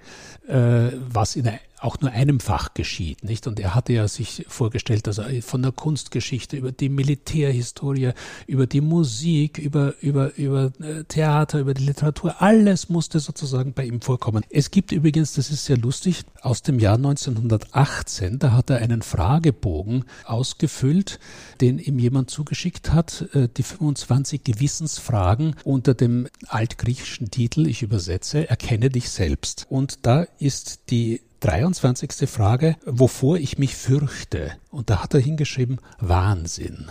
äh, 0.47 0.91
was 1.09 1.35
in 1.35 1.47
auch 1.83 1.99
nur 1.99 2.11
einem 2.11 2.39
Fach 2.39 2.73
geschieht, 2.73 3.23
nicht? 3.23 3.45
Und 3.45 3.59
er 3.59 3.75
hatte 3.75 3.93
ja 3.93 4.07
sich 4.07 4.45
vorgestellt, 4.47 5.07
dass 5.07 5.17
er 5.17 5.41
von 5.41 5.61
der 5.61 5.71
Kunstgeschichte 5.71 6.55
über 6.55 6.71
die 6.71 6.89
Militärhistorie, 6.89 8.11
über 8.47 8.67
die 8.67 8.81
Musik, 8.81 9.57
über, 9.57 9.93
über, 10.01 10.35
über 10.37 10.71
äh, 10.79 11.03
Theater, 11.03 11.59
über 11.59 11.73
die 11.73 11.83
Literatur, 11.83 12.41
alles 12.41 12.89
musste 12.89 13.19
sozusagen 13.19 13.73
bei 13.73 13.85
ihm 13.85 14.01
vorkommen. 14.01 14.43
Es 14.49 14.71
gibt 14.71 14.91
übrigens, 14.91 15.33
das 15.33 15.49
ist 15.49 15.65
sehr 15.65 15.77
lustig, 15.77 16.23
aus 16.41 16.61
dem 16.61 16.79
Jahr 16.79 16.95
1918, 16.95 18.39
da 18.39 18.53
hat 18.53 18.69
er 18.69 18.77
einen 18.77 19.01
Fragebogen 19.01 20.05
ausgefüllt, 20.25 21.19
den 21.59 21.79
ihm 21.79 21.99
jemand 21.99 22.29
zugeschickt 22.29 22.93
hat, 22.93 23.27
äh, 23.33 23.49
die 23.55 23.63
25 23.63 24.43
Gewissensfragen 24.43 25.55
unter 25.65 25.93
dem 25.93 26.27
altgriechischen 26.47 27.29
Titel, 27.29 27.67
ich 27.67 27.81
übersetze, 27.81 28.49
erkenne 28.49 28.89
dich 28.89 29.09
selbst. 29.09 29.65
Und 29.69 30.05
da 30.05 30.25
ist 30.39 30.89
die 30.89 31.21
23. 31.43 32.29
Frage, 32.29 32.77
wovor 32.85 33.37
ich 33.37 33.57
mich 33.57 33.75
fürchte. 33.75 34.53
Und 34.71 34.89
da 34.89 35.03
hat 35.03 35.13
er 35.13 35.19
hingeschrieben, 35.19 35.79
Wahnsinn. 35.99 36.89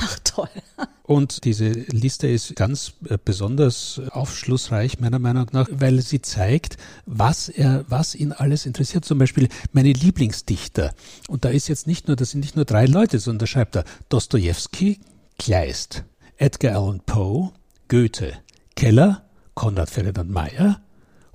Ach 0.00 0.18
toll. 0.24 0.48
Und 1.02 1.44
diese 1.44 1.68
Liste 1.68 2.26
ist 2.26 2.56
ganz 2.56 2.94
äh, 3.08 3.18
besonders 3.22 4.00
aufschlussreich, 4.10 4.98
meiner 4.98 5.18
Meinung 5.18 5.46
nach, 5.52 5.68
weil 5.70 6.00
sie 6.00 6.22
zeigt, 6.22 6.78
was 7.04 7.48
er, 7.50 7.84
was 7.88 8.14
ihn 8.14 8.32
alles 8.32 8.64
interessiert. 8.64 9.04
Zum 9.04 9.18
Beispiel 9.18 9.48
meine 9.72 9.92
Lieblingsdichter. 9.92 10.94
Und 11.28 11.44
da 11.44 11.50
ist 11.50 11.68
jetzt 11.68 11.86
nicht 11.86 12.06
nur, 12.08 12.16
das 12.16 12.30
sind 12.30 12.40
nicht 12.40 12.56
nur 12.56 12.64
drei 12.64 12.86
Leute, 12.86 13.18
sondern 13.18 13.40
da 13.40 13.46
schreibt 13.46 13.76
er 13.76 13.84
Dostoevsky, 14.08 15.00
Kleist, 15.38 16.04
Edgar 16.38 16.76
Allan 16.76 17.00
Poe, 17.04 17.52
Goethe, 17.88 18.32
Keller, 18.74 19.26
Konrad 19.54 19.90
Ferdinand 19.90 20.30
Meyer, 20.30 20.80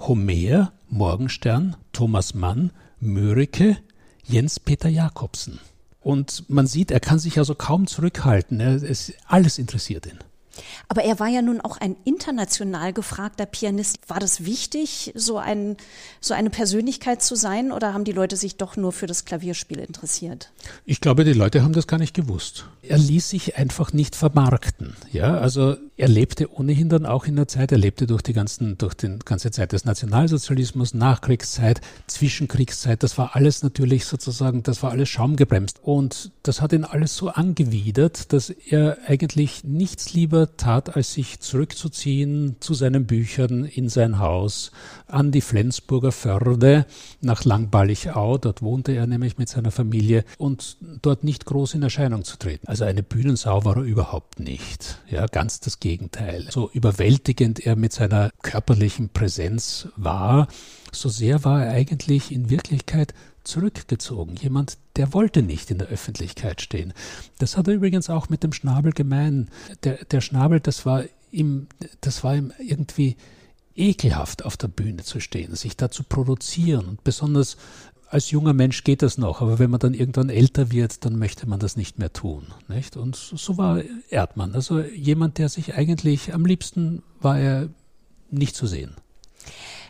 Homer, 0.07 0.73
Morgenstern, 0.89 1.75
Thomas 1.93 2.33
Mann, 2.33 2.71
Mörike, 2.99 3.77
Jens 4.23 4.59
Peter 4.59 4.89
Jakobsen. 4.89 5.59
Und 5.99 6.49
man 6.49 6.67
sieht, 6.67 6.91
er 6.91 6.99
kann 6.99 7.19
sich 7.19 7.37
also 7.37 7.53
kaum 7.55 7.87
zurückhalten. 7.87 8.59
Er, 8.59 8.81
es, 8.81 9.13
alles 9.27 9.59
interessiert 9.59 10.07
ihn. 10.07 10.19
Aber 10.87 11.03
er 11.03 11.19
war 11.19 11.27
ja 11.27 11.41
nun 11.41 11.61
auch 11.61 11.77
ein 11.77 11.95
international 12.03 12.93
gefragter 12.93 13.45
Pianist. 13.45 13.97
War 14.07 14.19
das 14.19 14.43
wichtig, 14.45 15.13
so, 15.15 15.37
ein, 15.37 15.77
so 16.19 16.33
eine 16.33 16.49
Persönlichkeit 16.49 17.21
zu 17.21 17.35
sein, 17.35 17.71
oder 17.71 17.93
haben 17.93 18.03
die 18.03 18.11
Leute 18.11 18.35
sich 18.35 18.57
doch 18.57 18.75
nur 18.75 18.91
für 18.91 19.07
das 19.07 19.25
Klavierspiel 19.25 19.79
interessiert? 19.79 20.51
Ich 20.85 20.99
glaube, 20.99 21.23
die 21.23 21.33
Leute 21.33 21.63
haben 21.63 21.73
das 21.73 21.87
gar 21.87 21.99
nicht 21.99 22.13
gewusst. 22.13 22.65
Er 22.81 22.97
ließ 22.97 23.29
sich 23.29 23.57
einfach 23.57 23.93
nicht 23.93 24.15
vermarkten. 24.15 24.95
Ja, 25.11 25.37
also 25.37 25.77
er 26.01 26.07
lebte 26.07 26.51
ohnehin 26.51 26.89
dann 26.89 27.05
auch 27.05 27.25
in 27.25 27.35
der 27.35 27.47
Zeit, 27.47 27.71
er 27.71 27.77
lebte 27.77 28.07
durch 28.07 28.23
die 28.23 28.33
ganzen, 28.33 28.75
durch 28.79 28.95
die 28.95 29.19
ganze 29.23 29.51
Zeit 29.51 29.71
des 29.71 29.85
Nationalsozialismus, 29.85 30.95
Nachkriegszeit, 30.95 31.79
Zwischenkriegszeit. 32.07 33.03
Das 33.03 33.19
war 33.19 33.35
alles 33.35 33.61
natürlich 33.61 34.05
sozusagen, 34.05 34.63
das 34.63 34.81
war 34.81 34.89
alles 34.89 35.09
schaumgebremst. 35.09 35.79
Und 35.83 36.31
das 36.41 36.59
hat 36.59 36.73
ihn 36.73 36.85
alles 36.85 37.15
so 37.15 37.29
angewidert, 37.29 38.33
dass 38.33 38.49
er 38.49 38.97
eigentlich 39.05 39.63
nichts 39.63 40.13
lieber 40.13 40.57
tat, 40.57 40.95
als 40.95 41.13
sich 41.13 41.39
zurückzuziehen 41.39 42.55
zu 42.61 42.73
seinen 42.73 43.05
Büchern 43.05 43.65
in 43.65 43.87
sein 43.87 44.17
Haus 44.17 44.71
an 45.05 45.31
die 45.31 45.41
Flensburger 45.41 46.11
Förde 46.11 46.87
nach 47.21 47.45
Langballichau. 47.45 48.39
Dort 48.39 48.63
wohnte 48.63 48.93
er 48.93 49.05
nämlich 49.05 49.37
mit 49.37 49.49
seiner 49.49 49.69
Familie 49.69 50.23
und 50.39 50.77
dort 51.03 51.23
nicht 51.23 51.45
groß 51.45 51.75
in 51.75 51.83
Erscheinung 51.83 52.23
zu 52.23 52.37
treten. 52.37 52.67
Also 52.67 52.85
eine 52.85 53.03
Bühnensau 53.03 53.65
war 53.65 53.77
er 53.77 53.83
überhaupt 53.83 54.39
nicht. 54.39 54.97
Ja, 55.07 55.27
ganz 55.27 55.59
das 55.59 55.79
Gegenteil. 55.91 56.47
So 56.49 56.69
überwältigend 56.71 57.59
er 57.59 57.75
mit 57.75 57.91
seiner 57.91 58.31
körperlichen 58.43 59.09
Präsenz 59.09 59.89
war, 59.97 60.47
so 60.93 61.09
sehr 61.09 61.43
war 61.43 61.65
er 61.65 61.73
eigentlich 61.73 62.31
in 62.31 62.49
Wirklichkeit 62.49 63.13
zurückgezogen. 63.43 64.37
Jemand, 64.37 64.77
der 64.95 65.13
wollte 65.13 65.41
nicht 65.41 65.69
in 65.69 65.79
der 65.79 65.89
Öffentlichkeit 65.89 66.61
stehen. 66.61 66.93
Das 67.39 67.57
hat 67.57 67.67
er 67.67 67.73
übrigens 67.73 68.09
auch 68.09 68.29
mit 68.29 68.43
dem 68.43 68.53
Schnabel 68.53 68.93
gemein. 68.93 69.49
Der, 69.83 70.05
der 70.05 70.21
Schnabel, 70.21 70.61
das 70.61 70.85
war 70.85 71.03
ihm, 71.31 71.67
das 71.99 72.23
war 72.23 72.35
ihm 72.35 72.53
irgendwie 72.57 73.17
ekelhaft 73.75 74.45
auf 74.45 74.55
der 74.55 74.69
Bühne 74.69 75.03
zu 75.03 75.19
stehen, 75.19 75.55
sich 75.55 75.75
da 75.75 75.91
zu 75.91 76.03
produzieren 76.03 76.85
und 76.85 77.03
besonders 77.03 77.57
als 78.11 78.29
junger 78.29 78.53
Mensch 78.53 78.83
geht 78.83 79.01
das 79.01 79.17
noch, 79.17 79.41
aber 79.41 79.57
wenn 79.57 79.69
man 79.69 79.79
dann 79.79 79.93
irgendwann 79.93 80.29
älter 80.29 80.71
wird, 80.71 81.05
dann 81.05 81.17
möchte 81.17 81.47
man 81.47 81.59
das 81.59 81.77
nicht 81.77 81.97
mehr 81.97 82.11
tun. 82.11 82.47
Nicht? 82.67 82.97
Und 82.97 83.15
so 83.15 83.57
war 83.57 83.81
Erdmann. 84.09 84.53
Also 84.53 84.81
jemand, 84.81 85.37
der 85.37 85.47
sich 85.47 85.75
eigentlich 85.75 86.33
am 86.33 86.45
liebsten 86.45 87.03
war 87.21 87.39
er 87.39 87.69
nicht 88.29 88.55
zu 88.55 88.67
sehen. 88.67 88.95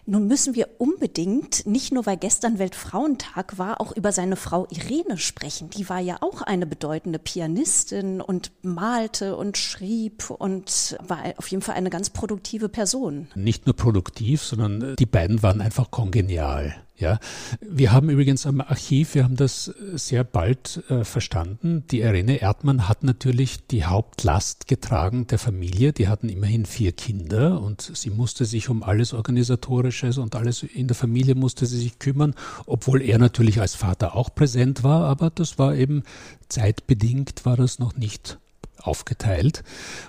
Nun 0.06 0.28
müssen 0.28 0.56
wir 0.56 0.68
unbedingt, 0.80 1.66
nicht 1.68 1.94
nur 1.94 2.06
weil 2.06 2.18
gestern 2.18 2.58
Weltfrauentag 2.58 3.60
war, 3.60 3.80
auch 3.80 3.96
über 3.96 4.12
seine 4.12 4.36
Frau 4.36 4.68
Irene 4.72 5.18
sprechen. 5.18 5.70
Die 5.70 5.90
war 5.90 6.00
ja 6.00 6.18
auch 6.22 6.42
eine 6.42 6.66
bedeutende 6.66 7.20
Pianistin 7.20 8.20
und 8.20 8.52
malte 8.64 9.36
und 9.36 9.58
schrieb 9.58 10.32
und 10.32 10.98
war 11.08 11.20
auf 11.38 11.48
jeden 11.48 11.62
Fall 11.62 11.76
eine 11.76 11.92
ganz 11.92 12.10
produktive 12.10 12.68
Person. 12.68 13.28
Nicht 13.36 13.68
nur 13.68 13.76
produktiv, 13.76 14.42
sondern 14.42 14.96
die 14.98 15.06
beiden 15.06 15.44
waren 15.44 15.62
einfach 15.62 15.92
kongenial. 15.92 16.76
Ja, 17.02 17.20
wir 17.62 17.92
haben 17.92 18.12
übrigens 18.12 18.46
am 18.46 18.62
Archiv, 18.62 19.16
wir 19.16 19.24
haben 19.24 19.36
das 19.36 19.74
sehr 19.96 20.24
bald 20.24 20.84
äh, 20.88 21.04
verstanden. 21.04 21.84
Die 21.90 22.02
Irene 22.02 22.38
Erdmann 22.38 22.88
hat 22.88 23.04
natürlich 23.04 23.66
die 23.66 23.86
Hauptlast 23.86 24.68
getragen 24.68 25.26
der 25.26 25.40
Familie. 25.40 25.94
Die 25.94 26.08
hatten 26.08 26.30
immerhin 26.30 26.68
vier 26.68 26.92
Kinder 26.92 27.60
und 27.60 27.82
sie 27.82 28.12
musste 28.12 28.46
sich 28.46 28.70
um 28.70 28.84
alles 28.84 29.14
Organisatorisches 29.14 30.20
und 30.20 30.36
alles 30.36 30.62
in 30.62 30.88
der 30.88 30.96
Familie 30.96 31.34
musste 31.34 31.66
sie 31.66 31.80
sich 31.80 31.98
kümmern, 31.98 32.36
obwohl 32.68 33.02
er 33.02 33.18
natürlich 33.18 33.60
als 33.60 33.74
Vater 33.74 34.16
auch 34.16 34.36
präsent 34.36 34.84
war, 34.84 35.06
aber 35.06 35.32
das 35.32 35.58
war 35.58 35.74
eben 35.74 36.04
zeitbedingt 36.50 37.46
war 37.46 37.58
das 37.58 37.80
noch 37.80 37.96
nicht 37.96 38.38
aufgeteilt 38.84 39.64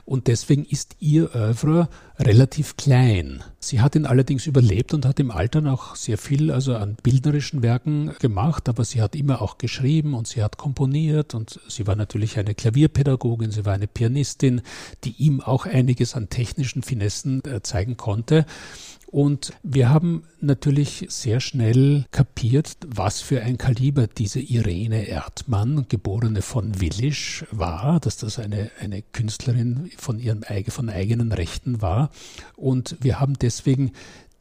und 0.05 0.27
deswegen 0.27 0.65
ist 0.65 0.97
ihr 1.01 1.35
Oeuvre 1.35 1.89
relativ 2.19 2.77
klein. 2.77 3.43
Sie 3.59 3.81
hat 3.81 3.95
ihn 3.95 4.07
allerdings 4.07 4.47
überlebt 4.47 4.95
und 4.95 5.07
hat 5.07 5.21
im 5.21 5.31
Alter 5.31 5.61
noch 5.61 5.97
sehr 5.97 6.19
viel 6.19 6.51
also 6.51 6.75
an 6.77 6.97
bildnerischen 7.03 7.63
Werken 7.63 8.13
gemacht, 8.21 8.69
aber 8.69 8.85
sie 8.85 9.01
hat 9.01 9.15
immer 9.15 9.43
auch 9.43 9.59
geschrieben 9.59 10.15
und 10.15 10.29
sie 10.29 10.43
hat 10.43 10.57
komponiert 10.57 11.35
und 11.35 11.61
sie 11.69 11.87
war 11.87 11.97
natürlich 11.97 12.39
eine 12.39 12.55
Klavierpädagogin, 12.55 13.51
sie 13.51 13.65
war 13.65 13.75
eine 13.75 13.87
Pianistin, 13.87 14.63
die 15.05 15.15
ihm 15.19 15.41
auch 15.41 15.67
einiges 15.67 16.15
an 16.15 16.29
technischen 16.29 16.83
Finessen 16.83 17.43
äh, 17.45 17.63
zeigen 17.63 17.97
konnte. 17.97 18.47
Und 19.13 19.53
wir 19.63 19.91
haben 19.91 20.25
natürlich 20.41 21.05
sehr 21.11 21.41
schnell 21.41 22.07
kapiert, 22.13 22.79
was 22.87 23.21
für 23.21 23.43
ein 23.43 23.59
Kaliber 23.59 24.07
diese 24.07 24.41
Irene 24.41 25.07
Erdmann, 25.07 25.85
geborene 25.87 26.41
von 26.41 26.81
Willisch, 26.81 27.45
war, 27.51 28.01
dass 28.01 28.17
das 28.17 28.39
eine, 28.39 28.71
eine 28.81 29.03
Künstlerin 29.03 29.91
von 29.99 30.19
ihren 30.19 30.45
von 30.69 30.89
eigenen 30.89 31.31
Rechten 31.31 31.83
war. 31.83 32.11
Und 32.57 32.97
wir 33.01 33.21
haben 33.21 33.35
deswegen 33.35 33.93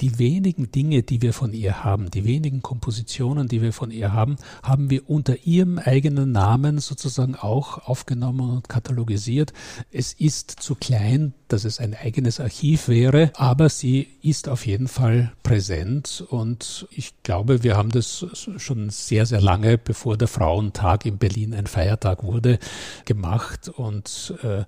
die 0.02 0.18
wenigen 0.18 0.72
Dinge, 0.72 1.04
die 1.04 1.22
wir 1.22 1.34
von 1.34 1.54
ihr 1.54 1.84
haben, 1.84 2.10
die 2.10 2.26
wenigen 2.26 2.62
Kompositionen, 2.62 3.48
die 3.48 3.62
wir 3.62 3.72
von 3.72 3.92
ihr 3.92 4.14
haben, 4.14 4.38
haben 4.64 4.90
wir 4.90 5.10
unter 5.10 5.46
ihrem 5.46 5.78
eigenen 5.78 6.32
Namen 6.32 6.80
sozusagen 6.80 7.36
auch 7.36 7.88
aufgenommen 7.88 8.50
und 8.50 8.70
katalogisiert. 8.70 9.54
Es 9.92 10.14
ist 10.14 10.50
zu 10.50 10.76
klein, 10.76 11.34
dass 11.52 11.66
es 11.66 11.80
ein 11.80 11.96
eigenes 11.96 12.40
Archiv 12.40 12.88
wäre, 12.88 13.32
aber 13.36 13.70
sie 13.70 14.08
ist 14.22 14.48
auf 14.48 14.66
jeden 14.66 14.88
Fall 14.88 15.32
präsent 15.44 16.24
und 16.30 16.88
ich 16.92 17.14
glaube, 17.24 17.64
wir 17.64 17.76
haben 17.76 17.90
das 17.90 18.26
schon 18.58 18.90
sehr, 18.90 19.26
sehr 19.26 19.42
lange, 19.42 19.78
bevor 19.78 20.18
der 20.18 20.28
Frauentag 20.28 21.06
in 21.06 21.18
Berlin 21.18 21.54
ein 21.54 21.68
Feiertag 21.68 22.24
wurde, 22.24 22.60
gemacht 23.06 23.70
und 23.70 24.34
äh, 24.44 24.64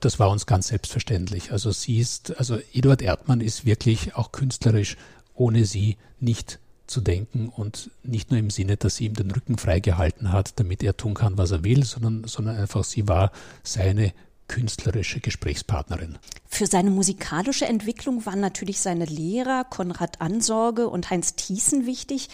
das 0.00 0.18
war 0.18 0.30
uns 0.30 0.46
ganz 0.46 0.68
selbstverständlich. 0.68 1.52
Also 1.52 1.70
sie 1.70 1.98
ist, 1.98 2.38
also 2.38 2.58
Eduard 2.72 3.02
Erdmann 3.02 3.40
ist 3.40 3.64
wirklich 3.64 4.14
auch 4.16 4.32
künstlerisch 4.32 4.96
ohne 5.34 5.64
sie 5.64 5.96
nicht 6.18 6.58
zu 6.86 7.00
denken 7.00 7.48
und 7.48 7.90
nicht 8.02 8.30
nur 8.30 8.38
im 8.38 8.50
Sinne, 8.50 8.76
dass 8.76 8.96
sie 8.96 9.06
ihm 9.06 9.14
den 9.14 9.30
Rücken 9.30 9.58
freigehalten 9.58 10.32
hat, 10.32 10.58
damit 10.60 10.82
er 10.82 10.96
tun 10.96 11.14
kann, 11.14 11.36
was 11.36 11.50
er 11.50 11.64
will, 11.64 11.84
sondern, 11.84 12.24
sondern 12.24 12.56
einfach 12.56 12.84
sie 12.84 13.08
war 13.08 13.32
seine 13.62 14.12
künstlerische 14.48 15.20
Gesprächspartnerin. 15.20 16.18
Für 16.46 16.66
seine 16.66 16.90
musikalische 16.90 17.66
Entwicklung 17.66 18.26
waren 18.26 18.40
natürlich 18.40 18.80
seine 18.80 19.04
Lehrer 19.04 19.64
Konrad 19.64 20.20
Ansorge 20.20 20.88
und 20.88 21.10
Heinz 21.10 21.34
Thiessen 21.34 21.86
wichtig, 21.86 22.28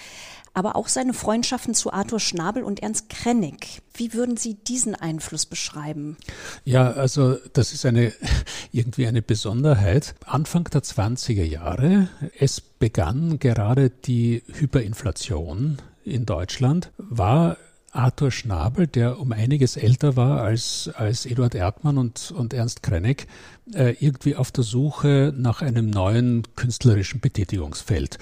aber 0.54 0.76
auch 0.76 0.88
seine 0.88 1.14
Freundschaften 1.14 1.75
zu 1.75 1.92
Arthur 1.92 2.21
Schnabel 2.21 2.62
und 2.62 2.83
Ernst 2.83 3.09
Krennig. 3.09 3.81
Wie 3.95 4.12
würden 4.12 4.37
Sie 4.37 4.54
diesen 4.54 4.95
Einfluss 4.95 5.47
beschreiben? 5.47 6.16
Ja, 6.64 6.90
also 6.92 7.37
das 7.52 7.73
ist 7.73 7.87
eine 7.87 8.12
irgendwie 8.73 9.07
eine 9.07 9.23
Besonderheit. 9.23 10.14
Anfang 10.26 10.64
der 10.64 10.83
20er 10.83 11.45
Jahre, 11.45 12.09
es 12.38 12.61
begann 12.61 13.38
gerade 13.38 13.90
die 13.90 14.42
Hyperinflation 14.52 15.78
in 16.04 16.26
Deutschland, 16.26 16.90
war 16.99 17.57
Arthur 17.92 18.30
Schnabel, 18.30 18.87
der 18.87 19.20
um 19.20 19.32
einiges 19.32 19.76
älter 19.76 20.16
war 20.16 20.40
als, 20.40 20.90
als 20.94 21.26
Eduard 21.26 21.54
Erdmann 21.54 21.99
und, 21.99 22.32
und 22.32 22.54
Ernst 22.54 22.82
Krenneck, 22.82 23.26
äh, 23.75 23.94
irgendwie 24.00 24.34
auf 24.34 24.50
der 24.50 24.64
Suche 24.64 25.32
nach 25.37 25.62
einem 25.62 25.90
neuen 25.90 26.42
künstlerischen 26.56 27.20
Betätigungsfeld. 27.20 28.18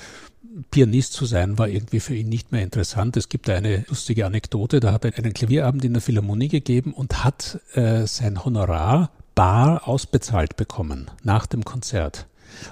Pianist 0.70 1.12
zu 1.12 1.24
sein 1.26 1.58
war 1.58 1.68
irgendwie 1.68 2.00
für 2.00 2.14
ihn 2.14 2.28
nicht 2.28 2.50
mehr 2.50 2.62
interessant. 2.62 3.16
Es 3.16 3.28
gibt 3.28 3.48
eine 3.48 3.84
lustige 3.88 4.26
Anekdote, 4.26 4.80
da 4.80 4.92
hat 4.92 5.04
er 5.04 5.16
einen 5.16 5.32
Klavierabend 5.32 5.84
in 5.84 5.92
der 5.92 6.02
Philharmonie 6.02 6.48
gegeben 6.48 6.92
und 6.92 7.24
hat 7.24 7.60
äh, 7.74 8.06
sein 8.06 8.44
Honorar 8.44 9.10
bar 9.36 9.86
ausbezahlt 9.86 10.56
bekommen 10.56 11.10
nach 11.22 11.46
dem 11.46 11.64
Konzert. 11.64 12.26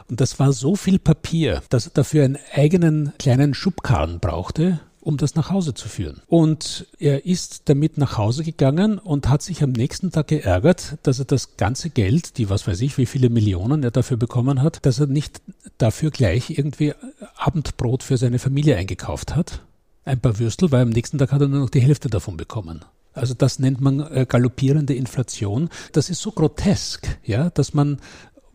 Und 0.09 0.21
das 0.21 0.41
war 0.41 0.53
so 0.53 0.75
viel 0.75 0.99
Papier, 0.99 1.63
dass 1.71 1.87
er 1.87 1.93
dafür 1.95 2.25
einen 2.25 2.39
eigenen 2.53 3.13
kleinen 3.19 3.55
Schubkarren 3.55 4.19
brauchte, 4.19 4.81
um 5.09 5.17
das 5.17 5.35
nach 5.35 5.49
Hause 5.49 5.73
zu 5.73 5.89
führen. 5.89 6.21
Und 6.27 6.87
er 6.99 7.25
ist 7.25 7.71
damit 7.71 7.97
nach 7.97 8.19
Hause 8.19 8.45
gegangen 8.45 8.99
und 8.99 9.31
hat 9.31 9.41
sich 9.41 9.63
am 9.63 9.73
nächsten 9.73 10.13
Tag 10.13 10.29
geärgert, 10.29 10.99
dass 11.03 11.19
er 11.19 11.25
das 11.25 11.57
ganze 11.57 11.89
Geld, 11.89 12.37
die 12.37 12.51
was 12.51 12.67
weiß 12.67 12.83
ich, 12.83 12.99
wie 12.99 13.07
viele 13.07 13.31
Millionen 13.31 13.83
er 13.83 13.91
dafür 13.91 14.19
bekommen 14.19 14.61
hat, 14.61 14.85
dass 14.85 15.01
er 15.01 15.07
nicht 15.07 15.41
dafür 15.79 16.11
gleich 16.11 16.51
irgendwie 16.51 16.93
Abendbrot 17.37 18.03
für 18.03 18.19
seine 18.19 18.39
Familie 18.39 18.77
eingekauft 18.77 19.35
hat. 19.35 19.63
Ein 20.05 20.21
paar 20.21 20.39
Würstel, 20.39 20.71
weil 20.73 20.83
am 20.83 20.91
nächsten 20.91 21.17
Tag 21.17 21.33
hat 21.33 21.41
er 21.41 21.49
nur 21.49 21.61
noch 21.61 21.71
die 21.71 21.81
Hälfte 21.81 22.11
davon 22.11 22.37
bekommen. 22.37 22.85
Also 23.15 23.33
das 23.33 23.59
nennt 23.59 23.81
man 23.81 24.01
äh, 24.01 24.27
galoppierende 24.29 24.93
Inflation. 24.93 25.71
Das 25.93 26.11
ist 26.11 26.21
so 26.21 26.33
grotesk, 26.33 27.19
ja, 27.25 27.49
dass 27.49 27.73
man 27.73 27.99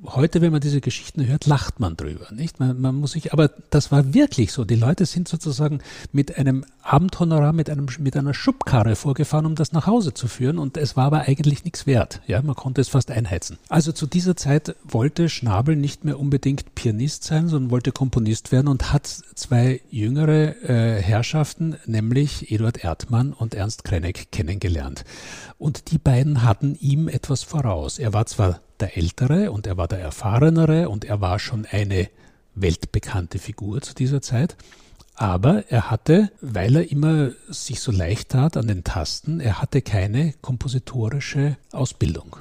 heute, 0.05 0.41
wenn 0.41 0.51
man 0.51 0.61
diese 0.61 0.81
Geschichten 0.81 1.25
hört, 1.25 1.45
lacht 1.45 1.79
man 1.79 1.95
drüber, 1.95 2.27
nicht? 2.31 2.59
Man, 2.59 2.79
man 2.79 2.95
muss 2.95 3.13
sich, 3.13 3.33
aber 3.33 3.49
das 3.69 3.91
war 3.91 4.13
wirklich 4.13 4.51
so. 4.51 4.65
Die 4.65 4.75
Leute 4.75 5.05
sind 5.05 5.27
sozusagen 5.27 5.79
mit 6.11 6.37
einem 6.37 6.65
Abendhonorar, 6.81 7.53
mit 7.53 7.69
einem, 7.69 7.87
mit 7.99 8.17
einer 8.17 8.33
Schubkarre 8.33 8.95
vorgefahren, 8.95 9.45
um 9.45 9.55
das 9.55 9.71
nach 9.71 9.87
Hause 9.87 10.13
zu 10.13 10.27
führen 10.27 10.57
und 10.57 10.77
es 10.77 10.97
war 10.97 11.05
aber 11.05 11.21
eigentlich 11.21 11.63
nichts 11.63 11.87
wert. 11.87 12.21
Ja, 12.27 12.41
man 12.41 12.55
konnte 12.55 12.81
es 12.81 12.89
fast 12.89 13.11
einheizen. 13.11 13.57
Also 13.69 13.91
zu 13.91 14.05
dieser 14.05 14.35
Zeit 14.35 14.75
wollte 14.83 15.29
Schnabel 15.29 15.75
nicht 15.75 16.03
mehr 16.03 16.19
unbedingt 16.19 16.75
Pianist 16.75 17.23
sein, 17.23 17.47
sondern 17.47 17.71
wollte 17.71 17.91
Komponist 17.91 18.51
werden 18.51 18.67
und 18.67 18.91
hat 18.91 19.07
zwei 19.07 19.81
jüngere 19.89 20.55
äh, 20.63 21.01
Herrschaften, 21.01 21.77
nämlich 21.85 22.51
Eduard 22.51 22.83
Erdmann 22.83 23.33
und 23.33 23.53
Ernst 23.53 23.83
Krenneck 23.83 24.31
kennengelernt. 24.31 25.05
Und 25.57 25.91
die 25.91 25.97
beiden 25.97 26.43
hatten 26.43 26.75
ihm 26.81 27.07
etwas 27.07 27.43
voraus. 27.43 27.99
Er 27.99 28.11
war 28.13 28.25
zwar 28.25 28.59
der 28.83 28.97
Ältere 28.97 29.51
und 29.51 29.65
er 29.65 29.77
war 29.77 29.87
der 29.87 29.99
Erfahrenere 29.99 30.89
und 30.89 31.05
er 31.05 31.21
war 31.21 31.39
schon 31.39 31.65
eine 31.65 32.09
weltbekannte 32.53 33.39
Figur 33.39 33.81
zu 33.81 33.95
dieser 33.95 34.21
Zeit. 34.21 34.57
Aber 35.15 35.63
er 35.69 35.89
hatte, 35.89 36.31
weil 36.41 36.75
er 36.75 36.91
immer 36.91 37.31
sich 37.47 37.79
so 37.79 37.91
leicht 37.91 38.29
tat 38.29 38.57
an 38.57 38.67
den 38.67 38.83
Tasten, 38.83 39.39
er 39.39 39.61
hatte 39.61 39.81
keine 39.81 40.33
kompositorische 40.41 41.55
Ausbildung. 41.71 42.35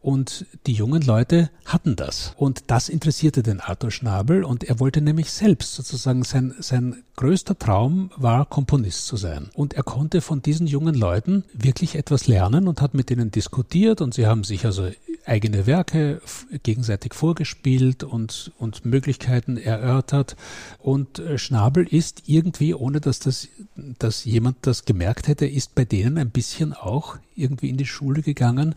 Und 0.00 0.46
die 0.66 0.72
jungen 0.72 1.02
Leute 1.02 1.50
hatten 1.66 1.94
das. 1.94 2.32
Und 2.38 2.64
das 2.68 2.88
interessierte 2.88 3.42
den 3.42 3.60
Arthur 3.60 3.90
Schnabel 3.90 4.44
und 4.44 4.64
er 4.64 4.80
wollte 4.80 5.02
nämlich 5.02 5.30
selbst 5.30 5.74
sozusagen 5.74 6.22
sein, 6.22 6.54
sein 6.58 7.02
größter 7.20 7.58
Traum 7.58 8.10
war, 8.16 8.46
Komponist 8.46 9.06
zu 9.06 9.18
sein. 9.18 9.50
Und 9.52 9.74
er 9.74 9.82
konnte 9.82 10.22
von 10.22 10.40
diesen 10.40 10.66
jungen 10.66 10.94
Leuten 10.94 11.44
wirklich 11.52 11.94
etwas 11.96 12.26
lernen 12.26 12.66
und 12.66 12.80
hat 12.80 12.94
mit 12.94 13.10
ihnen 13.10 13.30
diskutiert 13.30 14.00
und 14.00 14.14
sie 14.14 14.26
haben 14.26 14.42
sich 14.42 14.64
also 14.64 14.88
eigene 15.26 15.66
Werke 15.66 16.22
gegenseitig 16.62 17.12
vorgespielt 17.12 18.04
und, 18.04 18.52
und 18.58 18.86
Möglichkeiten 18.86 19.58
erörtert. 19.58 20.34
Und 20.78 21.18
äh, 21.18 21.36
Schnabel 21.36 21.86
ist 21.86 22.22
irgendwie, 22.26 22.72
ohne 22.74 23.00
dass 23.00 23.18
das, 23.18 23.48
dass 23.76 24.24
jemand 24.24 24.56
das 24.62 24.86
gemerkt 24.86 25.28
hätte, 25.28 25.46
ist 25.46 25.74
bei 25.74 25.84
denen 25.84 26.16
ein 26.16 26.30
bisschen 26.30 26.72
auch 26.72 27.18
irgendwie 27.34 27.70
in 27.70 27.76
die 27.76 27.86
Schule 27.86 28.22
gegangen 28.22 28.74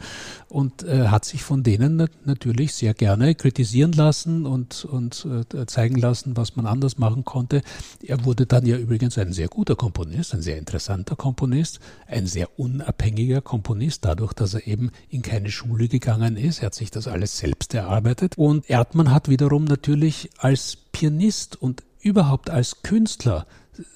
und 0.48 0.84
äh, 0.84 1.08
hat 1.08 1.26
sich 1.26 1.44
von 1.44 1.64
denen 1.64 2.08
natürlich 2.26 2.74
sehr 2.74 2.94
gerne 2.94 3.36
kritisieren 3.36 3.92
lassen 3.92 4.46
und, 4.46 4.86
und 4.86 5.28
äh, 5.54 5.66
zeigen 5.66 5.98
lassen, 5.98 6.38
was 6.38 6.56
man 6.56 6.66
anders 6.66 6.98
machen 6.98 7.26
konnte. 7.26 7.62
Er 8.02 8.24
wurde 8.26 8.33
dann 8.36 8.66
ja 8.66 8.78
übrigens 8.78 9.18
ein 9.18 9.34
sehr 9.34 9.48
guter 9.48 9.76
Komponist, 9.76 10.34
ein 10.34 10.42
sehr 10.42 10.58
interessanter 10.58 11.16
Komponist, 11.16 11.80
ein 12.08 12.28
sehr 12.28 12.60
unabhängiger 12.60 13.42
Komponist, 13.42 14.06
dadurch, 14.06 14.34
dass 14.34 14.54
er 14.54 14.68
eben 14.68 14.92
in 15.10 15.22
keine 15.22 15.52
Schule 15.52 15.88
gegangen 15.88 16.38
ist. 16.38 16.60
Er 16.60 16.68
hat 16.68 16.76
sich 16.76 16.92
das 16.92 17.08
alles 17.08 17.38
selbst 17.38 17.74
erarbeitet. 17.74 18.38
Und 18.38 18.70
Erdmann 18.70 19.12
hat 19.12 19.30
wiederum 19.30 19.66
natürlich 19.66 20.30
als 20.38 20.78
Pianist 20.92 21.62
und 21.62 21.84
überhaupt 22.02 22.50
als 22.50 22.82
Künstler 22.84 23.48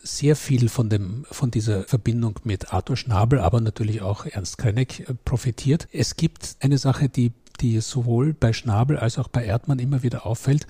sehr 0.04 0.36
viel 0.36 0.70
von, 0.70 0.90
dem, 0.90 1.26
von 1.30 1.52
dieser 1.52 1.84
Verbindung 1.84 2.40
mit 2.44 2.74
Arthur 2.74 2.98
Schnabel, 2.98 3.40
aber 3.40 3.62
natürlich 3.62 4.02
auch 4.02 4.26
Ernst 4.26 4.58
Krenneck 4.58 5.02
äh, 5.02 5.14
profitiert. 5.26 5.88
Es 5.92 6.16
gibt 6.16 6.58
eine 6.60 6.78
Sache, 6.78 7.10
die, 7.10 7.32
die 7.62 7.80
sowohl 7.82 8.34
bei 8.34 8.54
Schnabel 8.54 8.98
als 8.98 9.18
auch 9.18 9.28
bei 9.28 9.46
Erdmann 9.46 9.80
immer 9.80 10.04
wieder 10.04 10.26
auffällt. 10.26 10.66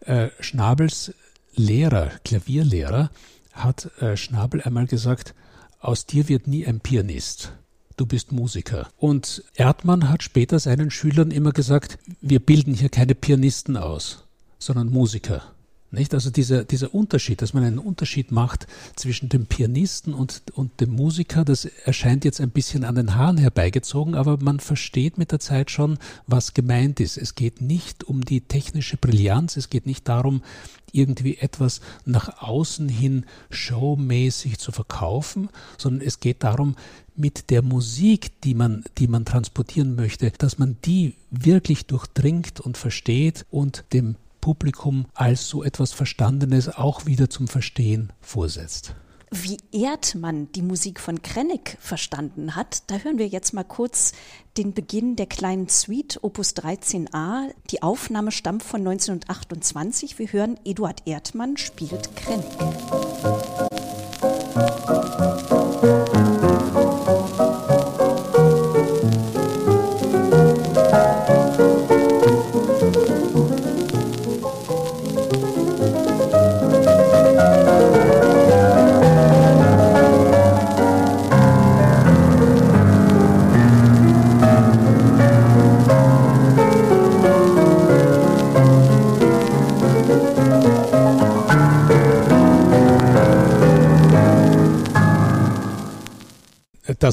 Äh, 0.00 0.28
Schnabels 0.40 1.14
Lehrer, 1.60 2.10
Klavierlehrer, 2.24 3.10
hat 3.52 3.90
äh, 4.00 4.16
Schnabel 4.16 4.62
einmal 4.62 4.86
gesagt, 4.86 5.34
aus 5.78 6.06
dir 6.06 6.28
wird 6.28 6.46
nie 6.46 6.66
ein 6.66 6.80
Pianist. 6.80 7.52
Du 7.96 8.06
bist 8.06 8.32
Musiker. 8.32 8.88
Und 8.96 9.44
Erdmann 9.54 10.08
hat 10.08 10.22
später 10.22 10.58
seinen 10.58 10.90
Schülern 10.90 11.30
immer 11.30 11.52
gesagt, 11.52 11.98
wir 12.20 12.40
bilden 12.40 12.74
hier 12.74 12.88
keine 12.88 13.14
Pianisten 13.14 13.76
aus, 13.76 14.24
sondern 14.58 14.90
Musiker. 14.90 15.42
Nicht? 15.92 16.14
Also 16.14 16.30
dieser, 16.30 16.64
dieser 16.64 16.94
Unterschied, 16.94 17.42
dass 17.42 17.52
man 17.52 17.64
einen 17.64 17.80
Unterschied 17.80 18.30
macht 18.30 18.68
zwischen 18.94 19.28
dem 19.28 19.46
Pianisten 19.46 20.14
und, 20.14 20.42
und 20.54 20.80
dem 20.80 20.90
Musiker, 20.90 21.44
das 21.44 21.64
erscheint 21.64 22.24
jetzt 22.24 22.40
ein 22.40 22.50
bisschen 22.50 22.84
an 22.84 22.94
den 22.94 23.16
Haaren 23.16 23.38
herbeigezogen, 23.38 24.14
aber 24.14 24.38
man 24.40 24.60
versteht 24.60 25.18
mit 25.18 25.32
der 25.32 25.40
Zeit 25.40 25.68
schon, 25.70 25.98
was 26.28 26.54
gemeint 26.54 27.00
ist. 27.00 27.18
Es 27.18 27.34
geht 27.34 27.60
nicht 27.60 28.04
um 28.04 28.24
die 28.24 28.40
technische 28.40 28.98
Brillanz, 28.98 29.56
es 29.56 29.68
geht 29.68 29.86
nicht 29.86 30.06
darum, 30.08 30.42
irgendwie 30.92 31.38
etwas 31.38 31.80
nach 32.04 32.40
außen 32.40 32.88
hin 32.88 33.24
showmäßig 33.50 34.58
zu 34.58 34.70
verkaufen, 34.70 35.48
sondern 35.76 36.06
es 36.06 36.20
geht 36.20 36.44
darum, 36.44 36.76
mit 37.16 37.50
der 37.50 37.62
Musik, 37.62 38.40
die 38.42 38.54
man, 38.54 38.84
die 38.98 39.08
man 39.08 39.24
transportieren 39.24 39.96
möchte, 39.96 40.30
dass 40.30 40.58
man 40.58 40.76
die 40.84 41.14
wirklich 41.30 41.86
durchdringt 41.86 42.60
und 42.60 42.76
versteht 42.76 43.44
und 43.50 43.84
dem 43.92 44.14
Publikum 44.40 45.06
als 45.14 45.48
so 45.48 45.62
etwas 45.62 45.92
Verstandenes 45.92 46.68
auch 46.68 47.06
wieder 47.06 47.30
zum 47.30 47.48
Verstehen 47.48 48.12
vorsetzt. 48.20 48.94
Wie 49.32 49.58
Erdmann 49.70 50.50
die 50.52 50.62
Musik 50.62 50.98
von 50.98 51.22
Krennick 51.22 51.76
verstanden 51.80 52.56
hat, 52.56 52.82
da 52.88 52.96
hören 52.96 53.18
wir 53.18 53.28
jetzt 53.28 53.54
mal 53.54 53.62
kurz 53.62 54.12
den 54.56 54.74
Beginn 54.74 55.14
der 55.14 55.26
kleinen 55.26 55.68
Suite 55.68 56.18
Opus 56.22 56.56
13a. 56.56 57.52
Die 57.70 57.80
Aufnahme 57.80 58.32
stammt 58.32 58.64
von 58.64 58.80
1928. 58.80 60.18
Wir 60.18 60.32
hören 60.32 60.58
Eduard 60.64 61.02
Erdmann 61.06 61.56
spielt 61.56 62.10
Krennick. 62.16 63.69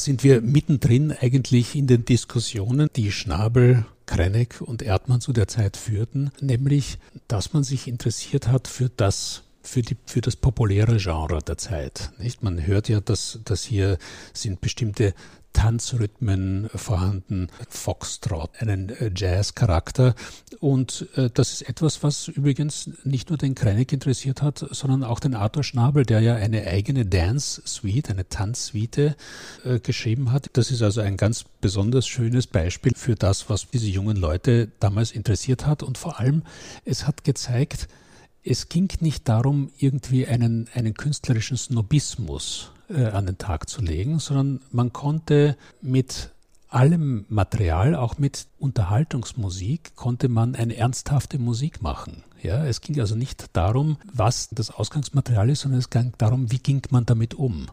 Sind 0.07 0.23
wir 0.23 0.39
mittendrin 0.39 1.11
eigentlich 1.11 1.75
in 1.75 1.85
den 1.85 2.05
Diskussionen, 2.05 2.89
die 2.95 3.11
Schnabel, 3.11 3.85
Krenneck 4.05 4.61
und 4.61 4.81
Erdmann 4.81 5.19
zu 5.19 5.33
der 5.33 5.49
Zeit 5.49 5.75
führten, 5.75 6.31
nämlich, 6.39 6.97
dass 7.27 7.51
man 7.51 7.65
sich 7.65 7.89
interessiert 7.89 8.47
hat 8.47 8.69
für 8.69 8.89
das 8.89 9.43
für, 9.61 9.81
die, 9.81 9.97
für 10.05 10.21
das 10.21 10.37
populäre 10.37 10.95
Genre 10.95 11.39
der 11.45 11.57
Zeit. 11.57 12.13
Nicht? 12.19 12.41
Man 12.41 12.65
hört 12.65 12.87
ja, 12.87 13.01
dass, 13.01 13.39
dass 13.43 13.65
hier 13.65 13.97
sind 14.31 14.61
bestimmte 14.61 15.13
Tanzrhythmen 15.57 16.69
vorhanden, 16.75 17.47
Foxtrot, 17.67 18.51
einen 18.59 18.89
äh, 18.89 19.09
Jazz-Charakter. 19.13 20.13
Und 20.59 21.07
äh, 21.15 21.31
das 21.33 21.51
ist 21.51 21.67
etwas, 21.67 22.03
was 22.03 22.27
übrigens 22.27 22.91
nicht 23.03 23.29
nur 23.29 23.39
den 23.39 23.55
Kreinig 23.55 23.91
interessiert 23.91 24.43
hat, 24.43 24.63
sondern 24.69 25.03
auch 25.03 25.19
den 25.19 25.33
Arthur 25.33 25.63
Schnabel, 25.63 26.05
der 26.05 26.19
ja 26.19 26.35
eine 26.35 26.67
eigene 26.67 27.07
Dance-Suite, 27.07 28.11
eine 28.11 28.29
Tanzsuite 28.29 29.15
äh, 29.65 29.79
geschrieben 29.79 30.31
hat. 30.31 30.51
Das 30.53 30.69
ist 30.69 30.83
also 30.83 31.01
ein 31.01 31.17
ganz 31.17 31.43
besonders 31.59 32.07
schönes 32.07 32.45
Beispiel 32.45 32.93
für 32.95 33.15
das, 33.15 33.49
was 33.49 33.67
diese 33.67 33.87
jungen 33.87 34.15
Leute 34.15 34.69
damals 34.79 35.11
interessiert 35.11 35.65
hat. 35.65 35.81
Und 35.81 35.97
vor 35.97 36.19
allem, 36.19 36.43
es 36.85 37.07
hat 37.07 37.23
gezeigt, 37.23 37.87
es 38.43 38.69
ging 38.69 38.89
nicht 38.99 39.27
darum, 39.27 39.71
irgendwie 39.79 40.27
einen, 40.27 40.69
einen 40.75 40.93
künstlerischen 40.93 41.57
Snobismus 41.57 42.71
äh, 42.89 43.05
an 43.05 43.25
den 43.25 43.37
Tag 43.37 43.69
zu 43.69 43.81
legen, 43.81 44.19
sondern 44.19 44.61
man 44.71 44.93
konnte 44.93 45.57
mit 45.81 46.31
allem 46.69 47.25
Material, 47.29 47.95
auch 47.95 48.17
mit 48.17 48.47
Unterhaltungsmusik, 48.59 49.95
konnte 49.95 50.27
man 50.27 50.55
eine 50.55 50.75
ernsthafte 50.75 51.39
Musik 51.39 51.81
machen. 51.81 52.23
Ja, 52.41 52.65
es 52.65 52.81
ging 52.81 52.99
also 52.99 53.15
nicht 53.15 53.45
darum, 53.53 53.97
was 54.13 54.49
das 54.51 54.69
Ausgangsmaterial 54.69 55.49
ist, 55.49 55.61
sondern 55.61 55.79
es 55.79 55.89
ging 55.89 56.13
darum, 56.17 56.51
wie 56.51 56.59
ging 56.59 56.81
man 56.91 57.05
damit 57.05 57.33
um. 57.33 57.67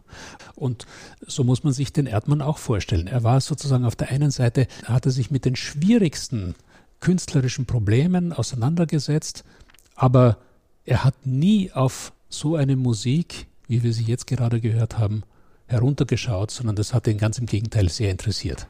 Und 0.55 0.87
so 1.27 1.45
muss 1.45 1.65
man 1.65 1.73
sich 1.73 1.93
den 1.93 2.07
Erdmann 2.07 2.41
auch 2.41 2.59
vorstellen. 2.59 3.07
Er 3.07 3.25
war 3.25 3.41
sozusagen 3.41 3.85
auf 3.85 3.97
der 3.97 4.09
einen 4.11 4.31
Seite, 4.31 4.67
hat 4.85 5.07
er 5.07 5.13
sich 5.13 5.31
mit 5.31 5.45
den 5.45 5.57
schwierigsten 5.57 6.55
künstlerischen 7.01 7.67
Problemen 7.67 8.33
auseinandergesetzt, 8.33 9.45
aber 9.95 10.39
er 10.85 11.05
hat 11.05 11.27
nie 11.27 11.73
auf 11.73 12.13
so 12.29 12.57
eine 12.57 12.77
Musik, 12.77 13.47
wie 13.69 13.83
wir 13.83 13.93
sie 13.93 14.05
jetzt 14.05 14.27
gerade 14.27 14.61
gehört 14.61 14.99
haben, 14.99 15.23
heruntergeschaut, 15.67 16.51
sondern 16.51 16.77
das 16.77 16.95
hat 16.95 17.07
ihn 17.07 17.19
ganz 17.19 17.39
im 17.39 17.47
Gegenteil 17.47 17.89
sehr 17.89 18.11
interessiert. 18.11 18.67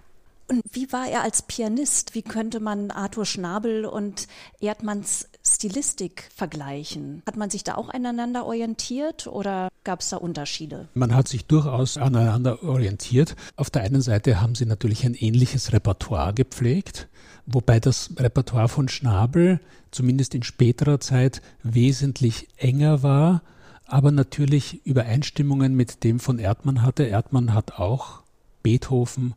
Und 0.46 0.62
wie 0.72 0.92
war 0.92 1.08
er 1.08 1.22
als 1.22 1.42
Pianist? 1.42 2.14
Wie 2.14 2.22
könnte 2.22 2.60
man 2.60 2.90
Arthur 2.90 3.24
Schnabel 3.24 3.86
und 3.86 4.28
Erdmanns 4.60 5.28
Stilistik 5.46 6.28
vergleichen? 6.34 7.22
Hat 7.26 7.36
man 7.36 7.48
sich 7.48 7.64
da 7.64 7.76
auch 7.76 7.88
aneinander 7.88 8.44
orientiert 8.44 9.26
oder 9.26 9.68
gab 9.84 10.00
es 10.00 10.10
da 10.10 10.18
Unterschiede? 10.18 10.88
Man 10.92 11.14
hat 11.14 11.28
sich 11.28 11.46
durchaus 11.46 11.96
aneinander 11.96 12.62
orientiert. 12.62 13.36
Auf 13.56 13.70
der 13.70 13.82
einen 13.82 14.02
Seite 14.02 14.40
haben 14.42 14.54
sie 14.54 14.66
natürlich 14.66 15.04
ein 15.04 15.14
ähnliches 15.14 15.72
Repertoire 15.72 16.34
gepflegt, 16.34 17.08
wobei 17.46 17.80
das 17.80 18.10
Repertoire 18.18 18.68
von 18.68 18.88
Schnabel 18.88 19.60
zumindest 19.90 20.34
in 20.34 20.42
späterer 20.42 21.00
Zeit 21.00 21.40
wesentlich 21.62 22.48
enger 22.58 23.02
war, 23.02 23.42
aber 23.86 24.12
natürlich 24.12 24.84
Übereinstimmungen 24.86 25.74
mit 25.74 26.04
dem 26.04 26.20
von 26.20 26.38
Erdmann 26.38 26.82
hatte. 26.82 27.04
Erdmann 27.04 27.54
hat 27.54 27.78
auch 27.78 28.22
Beethoven, 28.62 29.34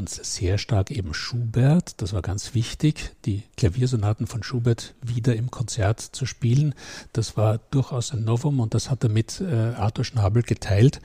und 0.00 0.08
sehr 0.08 0.56
stark 0.56 0.90
eben 0.90 1.12
Schubert. 1.12 2.00
Das 2.00 2.14
war 2.14 2.22
ganz 2.22 2.54
wichtig, 2.54 3.12
die 3.26 3.42
Klaviersonaten 3.58 4.26
von 4.26 4.42
Schubert 4.42 4.94
wieder 5.02 5.36
im 5.36 5.50
Konzert 5.50 6.00
zu 6.00 6.24
spielen. 6.24 6.74
Das 7.12 7.36
war 7.36 7.58
durchaus 7.70 8.12
ein 8.12 8.24
Novum 8.24 8.60
und 8.60 8.72
das 8.72 8.90
hat 8.90 9.04
er 9.04 9.10
mit 9.10 9.42
äh, 9.42 9.74
Arthur 9.76 10.04
Schnabel 10.04 10.42
geteilt. 10.42 11.00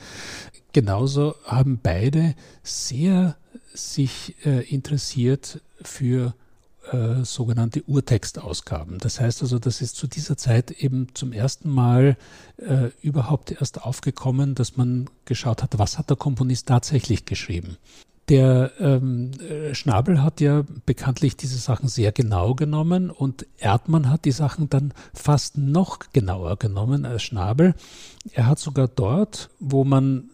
Genauso 0.72 1.36
haben 1.46 1.80
beide 1.84 2.36
sehr 2.64 3.36
sich 3.74 4.36
äh, 4.46 4.62
interessiert 4.74 5.62
für 5.82 6.34
äh, 6.92 7.24
sogenannte 7.24 7.84
Urtextausgaben. 7.84 8.98
Das 9.00 9.20
heißt 9.20 9.42
also, 9.42 9.60
das 9.60 9.82
ist 9.82 9.96
zu 9.96 10.08
dieser 10.08 10.38
Zeit 10.38 10.72
eben 10.72 11.08
zum 11.14 11.34
ersten 11.34 11.70
Mal 11.70 12.18
äh, 12.58 12.90
überhaupt 13.02 13.52
erst 13.52 13.84
aufgekommen, 13.84 14.56
dass 14.56 14.78
man 14.78 15.10
geschaut 15.26 15.64
hat, 15.64 15.78
was 15.78 15.98
hat 15.98 16.10
der 16.10 16.18
Komponist 16.18 16.68
tatsächlich 16.68 17.26
geschrieben. 17.26 17.78
Der 18.30 18.72
ähm, 18.80 19.32
Schnabel 19.74 20.24
hat 20.24 20.42
ja 20.42 20.64
bekanntlich 20.88 21.38
diese 21.38 21.58
Sachen 21.58 21.88
sehr 21.88 22.12
genau 22.12 22.56
genommen 22.56 23.12
und 23.12 23.46
Erdmann 23.60 24.10
hat 24.10 24.26
die 24.26 24.32
Sachen 24.32 24.68
dann 24.68 24.94
fast 25.14 25.60
noch 25.60 26.00
genauer 26.12 26.58
genommen 26.58 27.06
als 27.06 27.22
Schnabel. 27.22 27.76
Er 28.32 28.48
hat 28.48 28.58
sogar 28.58 28.88
dort, 28.88 29.52
wo 29.60 29.84
man 29.84 30.32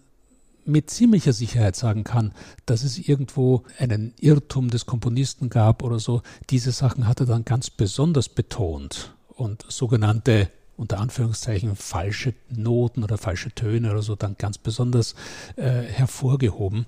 mit 0.65 0.89
ziemlicher 0.89 1.34
Sicherheit 1.34 1.76
sagen 1.76 2.04
kann, 2.04 2.34
dass 2.65 2.84
es 2.84 2.97
irgendwo 2.97 3.63
einen 3.78 4.13
Irrtum 4.19 4.69
des 4.69 4.86
Komponisten 4.86 5.50
gab 5.50 5.84
oder 5.84 6.00
so, 6.00 6.21
diese 6.50 6.71
Sachen 6.71 7.08
hat 7.08 7.19
er 7.19 7.26
dann 7.26 7.45
ganz 7.45 7.69
besonders 7.69 8.30
betont 8.30 9.15
und 9.36 9.65
sogenannte 9.67 10.50
unter 10.78 11.00
Anführungszeichen 11.00 11.76
falsche 11.76 12.34
Noten 12.50 13.04
oder 13.04 13.19
falsche 13.19 13.52
Töne 13.52 13.91
oder 13.91 14.02
so 14.02 14.15
dann 14.15 14.36
ganz 14.39 14.58
besonders 14.58 15.13
äh, 15.56 15.84
hervorgehoben. 15.84 16.88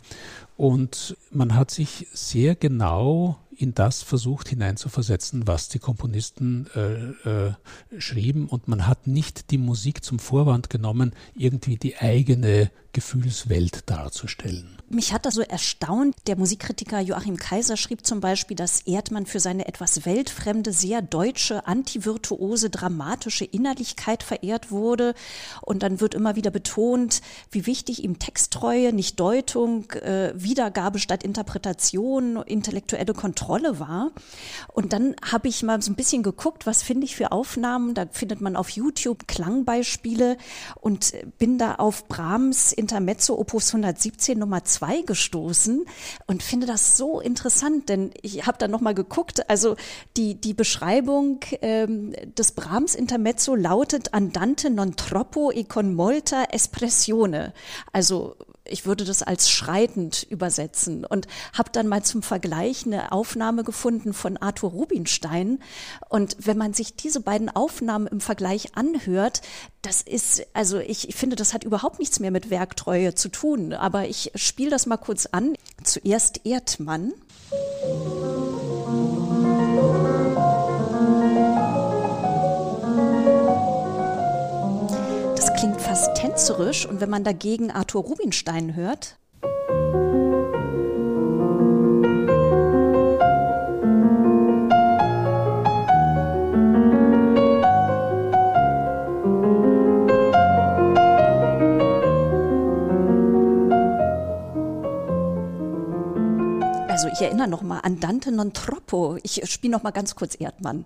Und 0.58 1.16
man 1.30 1.54
hat 1.54 1.70
sich 1.70 2.08
sehr 2.12 2.56
genau 2.56 3.38
in 3.56 3.76
das 3.76 4.02
versucht 4.02 4.50
hineinzuversetzen, 4.50 5.46
was 5.46 5.70
die 5.70 5.78
Komponisten 5.80 6.68
äh, 6.76 7.50
äh, 7.50 7.54
schrieben. 8.00 8.48
Und 8.48 8.68
man 8.68 8.88
hat 8.88 9.06
nicht 9.06 9.52
die 9.52 9.60
Musik 9.60 10.04
zum 10.04 10.18
Vorwand 10.18 10.72
genommen, 10.72 11.14
irgendwie 11.36 11.78
die 11.78 11.98
eigene 11.98 12.72
Gefühlswelt 12.94 13.90
darzustellen. 13.90 14.78
Mich 14.94 15.12
hat 15.12 15.26
das 15.26 15.34
so 15.34 15.42
erstaunt. 15.42 16.16
Der 16.28 16.38
Musikkritiker 16.38 17.00
Joachim 17.00 17.38
Kaiser 17.38 17.78
schrieb 17.78 18.06
zum 18.06 18.20
Beispiel, 18.20 18.56
dass 18.56 18.82
Erdmann 18.82 19.26
für 19.26 19.40
seine 19.40 19.68
etwas 19.68 20.06
weltfremde, 20.06 20.72
sehr 20.72 21.02
deutsche, 21.02 21.66
antivirtuose, 21.66 22.70
dramatische 22.70 23.44
Innerlichkeit 23.44 24.22
verehrt 24.22 24.70
wurde. 24.70 25.16
Und 25.62 25.82
dann 25.82 26.00
wird 26.00 26.14
immer 26.14 26.36
wieder 26.36 26.52
betont, 26.52 27.22
wie 27.50 27.66
wichtig 27.66 28.04
ihm 28.04 28.20
Texttreue, 28.20 28.94
nicht 28.94 29.20
Deutung, 29.20 29.90
äh, 29.94 30.34
Wiedergabe 30.36 31.00
statt 31.00 31.24
Interpretation, 31.24 32.44
intellektuelle 32.44 33.16
Kontrolle 33.16 33.80
war. 33.80 34.12
Und 34.68 34.94
dann 34.94 35.16
habe 35.24 35.48
ich 35.48 35.64
mal 35.64 35.82
so 35.82 35.92
ein 35.92 35.96
bisschen 35.96 36.22
geguckt, 36.22 36.68
was 36.68 36.84
finde 36.84 37.06
ich 37.06 37.16
für 37.16 37.32
Aufnahmen. 37.32 37.96
Da 37.96 38.06
findet 38.12 38.42
man 38.42 38.56
auf 38.56 38.70
YouTube 38.70 39.28
Klangbeispiele 39.28 40.38
und 40.80 41.14
bin 41.40 41.58
da 41.58 41.76
auf 41.76 42.08
Brahms 42.08 42.74
Intermezzo 42.84 43.40
Opus 43.40 43.70
117 43.70 44.38
Nummer 44.38 44.66
2 44.66 45.04
gestoßen 45.04 45.86
und 46.28 46.44
finde 46.44 46.68
das 46.68 46.98
so 46.98 47.22
interessant, 47.22 47.88
denn 47.88 48.12
ich 48.22 48.46
habe 48.46 48.58
da 48.58 48.68
nochmal 48.68 48.94
geguckt, 48.94 49.50
also 49.50 49.78
die, 50.18 50.36
die 50.36 50.54
Beschreibung 50.54 51.40
ähm, 51.62 52.14
des 52.38 52.52
Brahms 52.52 52.94
Intermezzo 52.94 53.56
lautet 53.56 54.14
Andante 54.14 54.70
non 54.70 54.98
troppo 54.98 55.50
e 55.52 55.64
con 55.64 55.94
molta 55.94 56.52
espressione. 56.52 57.54
Also 57.94 58.36
ich 58.66 58.86
würde 58.86 59.04
das 59.04 59.24
als 59.24 59.50
schreitend 59.50 60.24
übersetzen 60.24 61.06
und 61.06 61.28
habe 61.54 61.70
dann 61.72 61.88
mal 61.88 62.04
zum 62.04 62.22
Vergleich 62.22 62.86
eine 62.86 63.12
Aufnahme 63.12 63.64
gefunden 63.64 64.14
von 64.14 64.38
Arthur 64.38 64.72
Rubinstein. 64.72 65.60
Und 66.10 66.38
wenn 66.40 66.58
man 66.58 66.74
sich 66.74 66.96
diese 66.96 67.20
beiden 67.20 67.50
Aufnahmen 67.50 68.08
im 68.08 68.22
Vergleich 68.22 68.76
anhört, 68.76 69.42
das 69.82 70.02
ist, 70.02 70.46
also 70.54 70.80
ich, 70.80 71.10
ich 71.10 71.16
finde, 71.16 71.36
das 71.36 71.54
hat 71.54 71.66
überhaupt 71.66 72.00
nichts 72.00 72.20
mehr 72.20 72.32
mit 72.32 72.50
Werktreue 72.50 73.16
zu 73.16 73.30
tun. 73.30 73.74
Aber 73.74 74.08
ich 74.08 74.32
spiele 74.36 74.70
das 74.70 74.86
mal 74.86 74.98
kurz 74.98 75.26
an. 75.26 75.56
Zuerst 75.84 76.46
Erdmann. 76.46 77.14
Klingt 85.64 85.80
fast 85.80 86.14
tänzerisch 86.16 86.86
und 86.86 87.00
wenn 87.00 87.10
man 87.10 87.24
dagegen 87.24 87.72
Arthur 87.72 88.04
Rubinstein 88.04 88.76
hört. 88.76 89.18
Also 106.90 107.08
ich 107.08 107.22
erinnere 107.22 107.48
noch 107.48 107.62
mal 107.62 107.80
an 107.80 108.02
Dante 108.02 108.34
non 108.34 108.52
troppo. 108.52 109.18
Ich 109.24 109.50
spiele 109.50 109.72
noch 109.72 109.84
mal 109.84 109.92
ganz 109.92 110.16
kurz 110.16 110.36
Erdmann. 110.36 110.84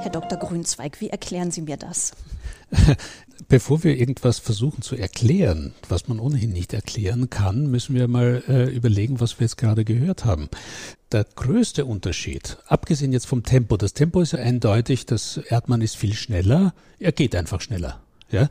Herr 0.00 0.10
Dr. 0.10 0.38
Grünzweig, 0.38 1.00
wie 1.00 1.10
erklären 1.10 1.50
Sie 1.50 1.62
mir 1.62 1.76
das? 1.76 2.12
Bevor 3.48 3.82
wir 3.82 3.96
irgendwas 3.96 4.38
versuchen 4.38 4.80
zu 4.80 4.94
erklären, 4.94 5.74
was 5.88 6.06
man 6.06 6.20
ohnehin 6.20 6.52
nicht 6.52 6.72
erklären 6.72 7.30
kann, 7.30 7.68
müssen 7.68 7.96
wir 7.96 8.06
mal 8.06 8.42
äh, 8.46 8.64
überlegen, 8.70 9.20
was 9.20 9.40
wir 9.40 9.46
jetzt 9.46 9.56
gerade 9.56 9.84
gehört 9.84 10.24
haben. 10.24 10.48
Der 11.10 11.24
größte 11.24 11.84
Unterschied, 11.84 12.58
abgesehen 12.66 13.12
jetzt 13.12 13.26
vom 13.26 13.42
Tempo, 13.42 13.76
das 13.76 13.92
Tempo 13.92 14.20
ist 14.20 14.32
ja 14.32 14.38
eindeutig, 14.38 15.06
das 15.06 15.36
Erdmann 15.36 15.80
ist 15.80 15.96
viel 15.96 16.14
schneller, 16.14 16.74
er 17.00 17.12
geht 17.12 17.34
einfach 17.34 17.60
schneller. 17.60 18.00
Ja? 18.30 18.48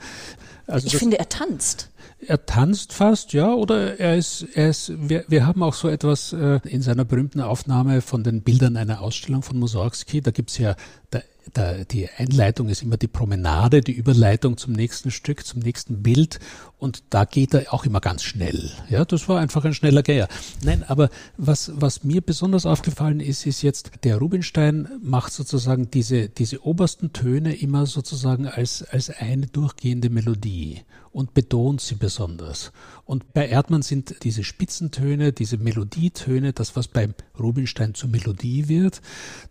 Also 0.65 0.87
ich 0.87 0.93
das, 0.93 0.99
finde, 0.99 1.19
er 1.19 1.29
tanzt. 1.29 1.89
Er 2.19 2.45
tanzt 2.45 2.91
fast, 2.91 3.31
ja, 3.33 3.53
oder 3.53 3.99
er 3.99 4.17
ist, 4.17 4.45
er 4.53 4.69
ist, 4.69 4.91
wir, 4.97 5.23
wir 5.27 5.45
haben 5.45 5.63
auch 5.63 5.75
so 5.75 5.87
etwas 5.87 6.33
äh, 6.33 6.59
in 6.63 6.81
seiner 6.81 7.05
berühmten 7.05 7.41
Aufnahme 7.41 8.01
von 8.01 8.23
den 8.23 8.41
Bildern 8.41 8.75
einer 8.75 9.01
Ausstellung 9.01 9.43
von 9.43 9.59
Mussorgsky, 9.59 10.21
da 10.21 10.31
gibt's 10.31 10.57
ja, 10.57 10.75
da 11.11 11.21
der, 11.55 11.85
die 11.85 12.09
Einleitung 12.09 12.69
ist 12.69 12.81
immer 12.81 12.97
die 12.97 13.07
Promenade, 13.07 13.81
die 13.81 13.93
Überleitung 13.93 14.57
zum 14.57 14.73
nächsten 14.73 15.11
Stück, 15.11 15.45
zum 15.45 15.61
nächsten 15.61 16.03
Bild 16.03 16.39
und 16.77 17.03
da 17.09 17.25
geht 17.25 17.53
er 17.53 17.73
auch 17.73 17.85
immer 17.85 18.01
ganz 18.01 18.23
schnell. 18.23 18.71
Ja, 18.89 19.03
das 19.05 19.27
war 19.27 19.39
einfach 19.39 19.65
ein 19.65 19.73
schneller 19.73 20.03
Geier. 20.03 20.27
Nein, 20.63 20.83
aber 20.87 21.09
was, 21.37 21.71
was 21.75 22.03
mir 22.03 22.21
besonders 22.21 22.65
aufgefallen 22.65 23.19
ist, 23.19 23.45
ist 23.45 23.61
jetzt, 23.61 23.91
der 24.03 24.17
Rubinstein 24.17 24.87
macht 25.01 25.33
sozusagen 25.33 25.89
diese, 25.89 26.29
diese 26.29 26.65
obersten 26.65 27.13
Töne 27.13 27.55
immer 27.55 27.85
sozusagen 27.85 28.47
als, 28.47 28.83
als 28.83 29.09
eine 29.09 29.47
durchgehende 29.47 30.09
Melodie. 30.09 30.81
Und 31.17 31.33
betont 31.33 31.81
sie 31.81 31.95
besonders. 31.95 32.71
Und 33.03 33.33
bei 33.33 33.47
Erdmann 33.47 33.81
sind 33.81 34.17
diese 34.21 34.43
Spitzentöne, 34.43 35.33
diese 35.33 35.57
Melodietöne, 35.57 36.53
das, 36.53 36.75
was 36.75 36.87
beim 36.87 37.15
Rubinstein 37.39 37.95
zur 37.95 38.11
Melodie 38.11 38.67
wird, 38.67 39.01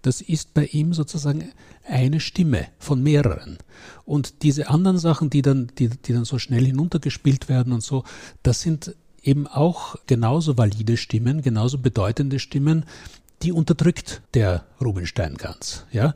das 0.02 0.20
ist 0.20 0.54
bei 0.54 0.66
ihm 0.66 0.94
sozusagen 0.94 1.50
eine 1.84 2.20
Stimme 2.20 2.68
von 2.78 3.02
mehreren. 3.02 3.58
Und 4.04 4.44
diese 4.44 4.68
anderen 4.68 4.98
Sachen, 4.98 5.28
die 5.28 5.42
dann, 5.42 5.72
die, 5.76 5.88
die 5.88 6.12
dann 6.12 6.24
so 6.24 6.38
schnell 6.38 6.64
hinuntergespielt 6.64 7.48
werden 7.48 7.72
und 7.72 7.82
so, 7.82 8.04
das 8.44 8.60
sind 8.60 8.94
eben 9.20 9.48
auch 9.48 9.96
genauso 10.06 10.56
valide 10.56 10.96
Stimmen, 10.96 11.42
genauso 11.42 11.78
bedeutende 11.78 12.38
Stimmen, 12.38 12.84
die 13.42 13.50
unterdrückt 13.50 14.22
der 14.34 14.66
Rubinstein 14.80 15.34
ganz. 15.34 15.84
Ja? 15.90 16.14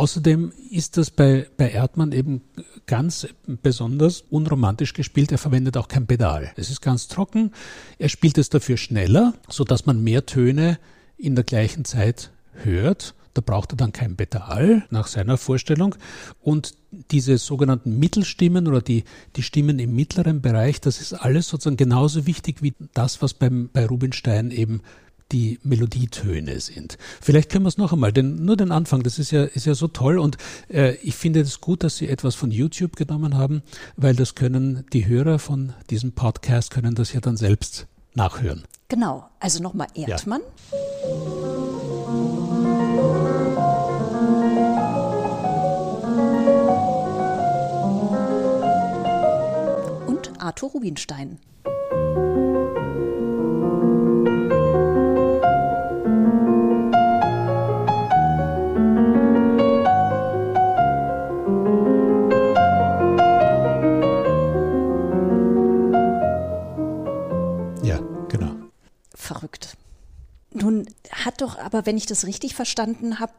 Außerdem 0.00 0.50
ist 0.70 0.96
das 0.96 1.10
bei, 1.10 1.46
bei 1.58 1.70
Erdmann 1.70 2.12
eben 2.12 2.40
ganz 2.86 3.28
besonders 3.46 4.24
unromantisch 4.30 4.94
gespielt. 4.94 5.30
Er 5.30 5.36
verwendet 5.36 5.76
auch 5.76 5.88
kein 5.88 6.06
Pedal. 6.06 6.52
Es 6.56 6.70
ist 6.70 6.80
ganz 6.80 7.06
trocken. 7.06 7.52
Er 7.98 8.08
spielt 8.08 8.38
es 8.38 8.48
dafür 8.48 8.78
schneller, 8.78 9.34
so 9.50 9.62
dass 9.62 9.84
man 9.84 10.02
mehr 10.02 10.24
Töne 10.24 10.78
in 11.18 11.34
der 11.34 11.44
gleichen 11.44 11.84
Zeit 11.84 12.30
hört. 12.64 13.14
Da 13.34 13.42
braucht 13.44 13.74
er 13.74 13.76
dann 13.76 13.92
kein 13.92 14.16
Pedal 14.16 14.86
nach 14.88 15.06
seiner 15.06 15.36
Vorstellung. 15.36 15.94
Und 16.40 16.76
diese 17.10 17.36
sogenannten 17.36 17.98
Mittelstimmen 17.98 18.68
oder 18.68 18.80
die, 18.80 19.04
die 19.36 19.42
Stimmen 19.42 19.78
im 19.78 19.94
mittleren 19.94 20.40
Bereich, 20.40 20.80
das 20.80 21.02
ist 21.02 21.12
alles 21.12 21.48
sozusagen 21.48 21.76
genauso 21.76 22.26
wichtig 22.26 22.62
wie 22.62 22.72
das, 22.94 23.20
was 23.20 23.34
beim, 23.34 23.68
bei 23.70 23.84
Rubinstein 23.84 24.50
eben 24.50 24.80
die 25.32 25.58
Melodietöne 25.62 26.60
sind. 26.60 26.98
Vielleicht 27.20 27.50
können 27.50 27.64
wir 27.64 27.68
es 27.68 27.78
noch 27.78 27.92
einmal, 27.92 28.12
denn 28.12 28.44
nur 28.44 28.56
den 28.56 28.72
Anfang, 28.72 29.02
das 29.02 29.18
ist 29.18 29.30
ja, 29.30 29.44
ist 29.44 29.66
ja 29.66 29.74
so 29.74 29.88
toll 29.88 30.18
und 30.18 30.36
äh, 30.68 30.94
ich 30.96 31.14
finde 31.14 31.40
es 31.40 31.60
gut, 31.60 31.82
dass 31.84 31.96
Sie 31.96 32.08
etwas 32.08 32.34
von 32.34 32.50
YouTube 32.50 32.96
genommen 32.96 33.36
haben, 33.36 33.62
weil 33.96 34.14
das 34.14 34.34
können 34.34 34.84
die 34.92 35.06
Hörer 35.06 35.38
von 35.38 35.72
diesem 35.90 36.12
Podcast 36.12 36.70
können 36.70 36.94
das 36.94 37.12
ja 37.12 37.20
dann 37.20 37.36
selbst 37.36 37.86
nachhören. 38.14 38.64
Genau, 38.88 39.28
also 39.38 39.62
nochmal 39.62 39.88
Erdmann. 39.94 40.40
Ja. 40.72 41.50
Arthur 50.50 50.70
Rubinstein. 50.70 51.38
Aber, 71.72 71.86
wenn 71.86 71.96
ich 71.96 72.06
das 72.06 72.26
richtig 72.26 72.54
verstanden 72.54 73.20
habe, 73.20 73.32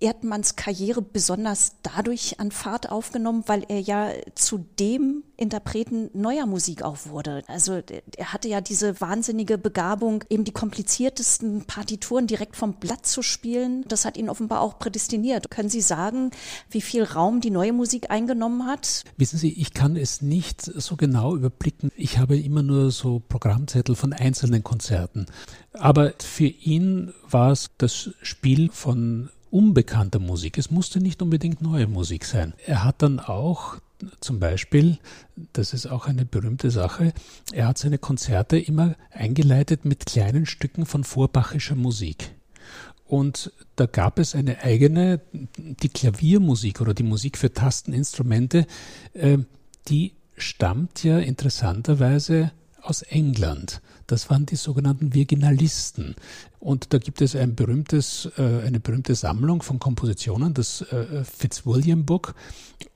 Erdmanns 0.00 0.54
Karriere 0.56 1.02
besonders 1.02 1.72
dadurch 1.82 2.38
an 2.38 2.50
Fahrt 2.50 2.90
aufgenommen, 2.90 3.44
weil 3.46 3.64
er 3.68 3.80
ja 3.80 4.12
zu 4.34 4.58
dem 4.78 5.23
Interpreten 5.36 6.10
neuer 6.12 6.46
Musik 6.46 6.82
auch 6.82 7.06
wurde. 7.06 7.42
Also 7.46 7.80
er 8.16 8.32
hatte 8.32 8.48
ja 8.48 8.60
diese 8.60 9.00
wahnsinnige 9.00 9.58
Begabung, 9.58 10.24
eben 10.28 10.44
die 10.44 10.52
kompliziertesten 10.52 11.64
Partituren 11.64 12.26
direkt 12.26 12.56
vom 12.56 12.74
Blatt 12.74 13.06
zu 13.06 13.22
spielen. 13.22 13.84
Das 13.88 14.04
hat 14.04 14.16
ihn 14.16 14.28
offenbar 14.28 14.60
auch 14.60 14.78
prädestiniert. 14.78 15.50
Können 15.50 15.68
Sie 15.68 15.80
sagen, 15.80 16.30
wie 16.70 16.80
viel 16.80 17.02
Raum 17.02 17.40
die 17.40 17.50
neue 17.50 17.72
Musik 17.72 18.10
eingenommen 18.10 18.66
hat? 18.66 19.04
Wissen 19.16 19.38
Sie, 19.38 19.52
ich 19.52 19.74
kann 19.74 19.96
es 19.96 20.22
nicht 20.22 20.62
so 20.62 20.96
genau 20.96 21.36
überblicken. 21.36 21.90
Ich 21.96 22.18
habe 22.18 22.38
immer 22.38 22.62
nur 22.62 22.90
so 22.90 23.20
Programmzettel 23.20 23.94
von 23.94 24.12
einzelnen 24.12 24.62
Konzerten. 24.62 25.26
Aber 25.72 26.12
für 26.18 26.46
ihn 26.46 27.12
war 27.28 27.50
es 27.50 27.70
das 27.78 28.10
Spiel 28.22 28.70
von 28.70 29.30
unbekannter 29.50 30.18
Musik. 30.18 30.58
Es 30.58 30.70
musste 30.70 31.00
nicht 31.00 31.22
unbedingt 31.22 31.62
neue 31.62 31.86
Musik 31.86 32.24
sein. 32.24 32.54
Er 32.66 32.82
hat 32.82 33.02
dann 33.02 33.20
auch 33.20 33.76
zum 34.20 34.38
Beispiel, 34.40 34.98
das 35.52 35.72
ist 35.72 35.86
auch 35.86 36.06
eine 36.06 36.24
berühmte 36.24 36.70
Sache, 36.70 37.12
er 37.52 37.68
hat 37.68 37.78
seine 37.78 37.98
Konzerte 37.98 38.58
immer 38.58 38.96
eingeleitet 39.10 39.84
mit 39.84 40.06
kleinen 40.06 40.46
Stücken 40.46 40.86
von 40.86 41.04
vorbachischer 41.04 41.74
Musik. 41.74 42.34
Und 43.06 43.52
da 43.76 43.86
gab 43.86 44.18
es 44.18 44.34
eine 44.34 44.62
eigene, 44.62 45.20
die 45.56 45.88
Klaviermusik 45.88 46.80
oder 46.80 46.94
die 46.94 47.02
Musik 47.02 47.38
für 47.38 47.52
Tasteninstrumente, 47.52 48.66
äh, 49.12 49.38
die 49.88 50.14
stammt 50.36 51.04
ja 51.04 51.18
interessanterweise 51.18 52.52
aus 52.80 53.02
England. 53.02 53.80
Das 54.06 54.30
waren 54.30 54.46
die 54.46 54.56
sogenannten 54.56 55.14
Virginalisten. 55.14 56.14
Und 56.60 56.92
da 56.92 56.98
gibt 56.98 57.20
es 57.20 57.36
ein 57.36 57.54
berühmtes, 57.54 58.30
äh, 58.38 58.62
eine 58.66 58.80
berühmte 58.80 59.14
Sammlung 59.14 59.62
von 59.62 59.78
Kompositionen, 59.78 60.54
das 60.54 60.82
äh, 60.82 61.24
Fitzwilliam 61.24 62.04
Book. 62.04 62.34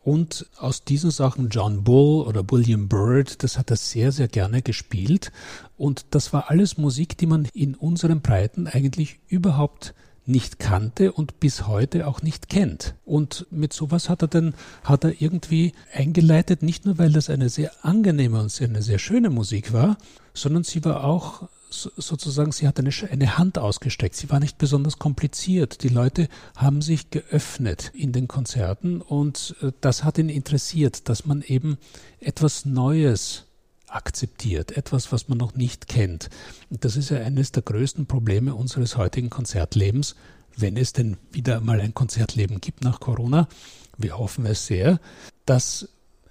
Und 0.03 0.47
aus 0.57 0.85
diesen 0.85 1.11
Sachen 1.11 1.49
John 1.51 1.85
Bull 1.85 2.27
oder 2.27 2.42
William 2.51 2.88
Byrd, 2.88 3.42
das 3.42 3.59
hat 3.59 3.71
er 3.71 3.77
sehr, 3.77 4.12
sehr 4.12 4.29
gerne 4.29 4.62
gespielt. 4.62 5.33
Und 5.77 6.07
das 6.11 6.33
war 6.33 6.51
alles 6.51 6.79
Musik, 6.79 7.18
die 7.18 7.27
man 7.27 7.47
in 7.53 7.75
unseren 7.75 8.21
Breiten 8.21 8.66
eigentlich 8.66 9.21
überhaupt 9.29 9.94
nicht 10.29 10.59
kannte 10.59 11.12
und 11.12 11.41
bis 11.41 11.67
heute 11.67 12.07
auch 12.07 12.23
nicht 12.23 12.49
kennt. 12.49 12.95
Und 13.05 13.47
mit 13.51 13.73
sowas 13.73 14.09
hat 14.09 14.23
er 14.23 14.29
dann, 14.29 14.55
hat 14.85 15.05
er 15.05 15.21
irgendwie 15.21 15.73
eingeleitet, 15.93 16.62
nicht 16.62 16.85
nur 16.85 16.99
weil 16.99 17.12
das 17.12 17.31
eine 17.31 17.49
sehr 17.49 17.73
angenehme 17.83 18.41
und 18.41 18.61
eine 18.62 18.83
sehr 18.83 18.99
schöne 18.99 19.31
Musik 19.31 19.73
war, 19.73 19.97
sondern 20.35 20.64
sie 20.64 20.85
war 20.85 21.05
auch 21.05 21.49
sozusagen, 21.71 22.53
sie 22.53 22.67
hat 22.67 22.79
eine, 22.79 22.91
eine 23.11 23.38
Hand 23.38 23.59
ausgesteckt. 23.59 24.14
Sie 24.14 24.31
war 24.31 24.41
nicht 24.41 24.59
besonders 24.59 24.99
kompliziert. 24.99 25.83
Die 25.83 25.88
Leute 25.88 26.29
haben 26.57 26.83
sich 26.83 27.11
geöffnet 27.11 27.91
in 27.95 28.12
den 28.12 28.29
Konzerten 28.29 29.01
und 29.01 29.57
äh, 29.62 29.73
das 29.81 30.05
hat 30.05 30.19
ihn 30.19 30.29
interessiert, 30.29 31.09
dass 31.09 31.27
man 31.27 31.43
eben 31.43 31.79
etwas 32.21 32.64
Neues 32.64 33.48
akzeptiert, 33.88 34.77
etwas, 34.77 35.12
was 35.12 35.29
man 35.29 35.38
noch 35.38 35.55
nicht 35.55 35.88
kennt. 35.88 36.31
Und 36.70 36.85
das 36.85 36.96
ist 36.96 37.11
ja 37.11 37.18
eines 37.18 37.53
der 37.53 37.62
größten 37.62 38.07
Probleme 38.07 38.55
unseres 38.55 38.96
heutigen 38.96 39.31
Konzertlebens, 39.31 40.14
wenn 40.57 40.77
es 40.77 40.92
denn 40.92 41.16
wieder 41.31 41.61
mal 41.61 41.81
ein 41.81 41.94
Konzertleben 41.94 42.61
gibt 42.61 42.83
nach 42.85 43.01
Corona. 43.01 43.48
Wir 43.96 44.18
hoffen 44.18 44.46
es 44.46 44.66
sehr, 44.66 45.01
dass 45.46 45.88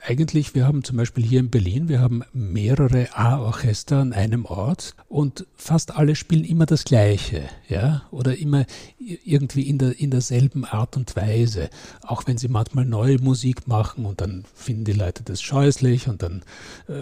eigentlich, 0.07 0.55
wir 0.55 0.65
haben 0.65 0.83
zum 0.83 0.95
Beispiel 0.95 1.25
hier 1.25 1.41
in 1.41 1.49
Berlin, 1.49 1.89
wir 1.89 1.99
haben 1.99 2.23
mehrere 2.31 3.09
A-Orchester 3.13 3.97
an 3.97 4.13
einem 4.13 4.45
Ort 4.45 4.95
und 5.09 5.45
fast 5.57 5.95
alle 5.95 6.15
spielen 6.15 6.45
immer 6.45 6.65
das 6.65 6.85
Gleiche, 6.85 7.43
ja, 7.67 8.03
oder 8.11 8.37
immer 8.37 8.65
irgendwie 8.99 9.63
in, 9.63 9.77
der, 9.77 9.99
in 9.99 10.11
derselben 10.11 10.63
Art 10.63 10.95
und 10.95 11.15
Weise. 11.17 11.69
Auch 12.03 12.23
wenn 12.25 12.37
sie 12.37 12.47
manchmal 12.47 12.85
neue 12.85 13.19
Musik 13.19 13.67
machen 13.67 14.05
und 14.05 14.21
dann 14.21 14.45
finden 14.55 14.85
die 14.85 14.93
Leute 14.93 15.23
das 15.23 15.41
scheußlich 15.41 16.07
und 16.07 16.23
dann 16.23 16.43
äh, 16.87 16.93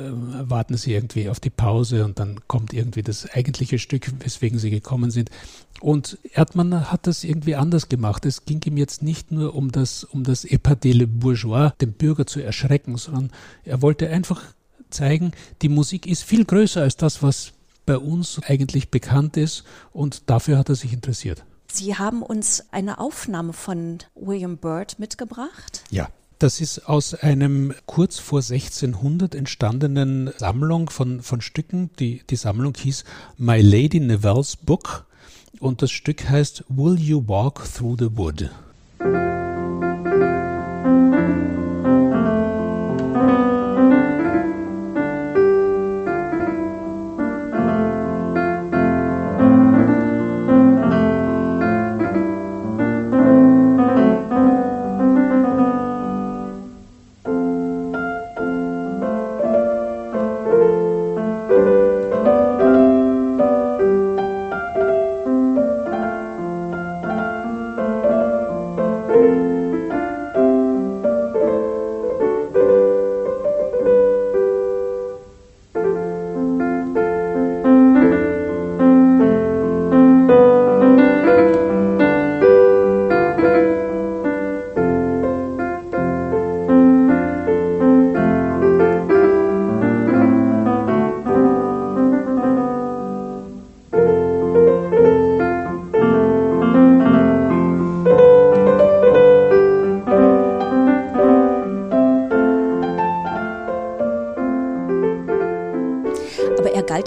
warten 0.50 0.76
sie 0.76 0.94
irgendwie 0.94 1.30
auf 1.30 1.40
die 1.40 1.52
Pause 1.52 2.06
und 2.06 2.18
dann 2.18 2.40
kommt 2.48 2.74
irgendwie 2.74 3.04
das 3.04 3.30
eigentliche 3.32 3.78
Stück, 3.78 4.12
weswegen 4.24 4.58
sie 4.58 4.72
gekommen 4.72 5.12
sind. 5.12 5.30
Und 5.82 6.18
Erdmann 6.34 6.90
hat 6.92 7.06
das 7.06 7.24
irgendwie 7.24 7.56
anders 7.56 7.90
gemacht. 7.90 8.26
Es 8.26 8.46
ging 8.46 8.62
ihm 8.66 8.78
jetzt 8.78 9.04
nicht 9.04 9.32
nur 9.32 9.56
um 9.56 9.72
das, 9.72 10.04
um 10.04 10.24
das 10.24 10.46
Epadele 10.46 11.06
Bourgeois, 11.06 11.74
den 11.82 11.92
Bürger 11.92 12.26
zu 12.26 12.40
erschrecken, 12.40 12.95
sondern 12.98 13.32
er 13.64 13.82
wollte 13.82 14.10
einfach 14.10 14.44
zeigen, 14.90 15.32
die 15.62 15.70
Musik 15.70 16.08
ist 16.08 16.24
viel 16.24 16.46
größer 16.46 16.82
als 16.82 16.98
das, 16.98 17.22
was 17.22 17.54
bei 17.86 17.98
uns 17.98 18.42
eigentlich 18.44 18.90
bekannt 18.90 19.38
ist 19.38 19.64
und 19.92 20.30
dafür 20.30 20.58
hat 20.58 20.70
er 20.70 20.76
sich 20.76 20.94
interessiert. 20.94 21.44
Sie 21.72 21.96
haben 21.96 22.22
uns 22.22 22.64
eine 22.72 23.00
Aufnahme 23.00 23.54
von 23.54 24.00
William 24.16 24.58
Byrd 24.58 24.98
mitgebracht. 25.00 25.84
Ja. 25.92 26.10
Das 26.38 26.60
ist 26.60 26.90
aus 26.90 27.14
einem 27.14 27.74
kurz 27.86 28.20
vor 28.20 28.40
1600 28.40 29.36
entstandenen 29.36 30.32
Sammlung 30.38 30.90
von, 30.90 31.22
von 31.22 31.40
Stücken. 31.40 31.92
Die, 31.98 32.24
die 32.30 32.36
Sammlung 32.36 32.74
hieß 32.76 33.06
My 33.38 33.62
Lady 33.62 34.02
Neville's 34.02 34.58
Book 34.58 35.06
und 35.60 35.82
das 35.82 35.92
Stück 35.92 36.28
heißt 36.28 36.66
Will 36.68 37.00
You 37.00 37.24
Walk 37.28 37.64
Through 37.74 37.96
the 38.00 38.18
Wood? 38.18 38.50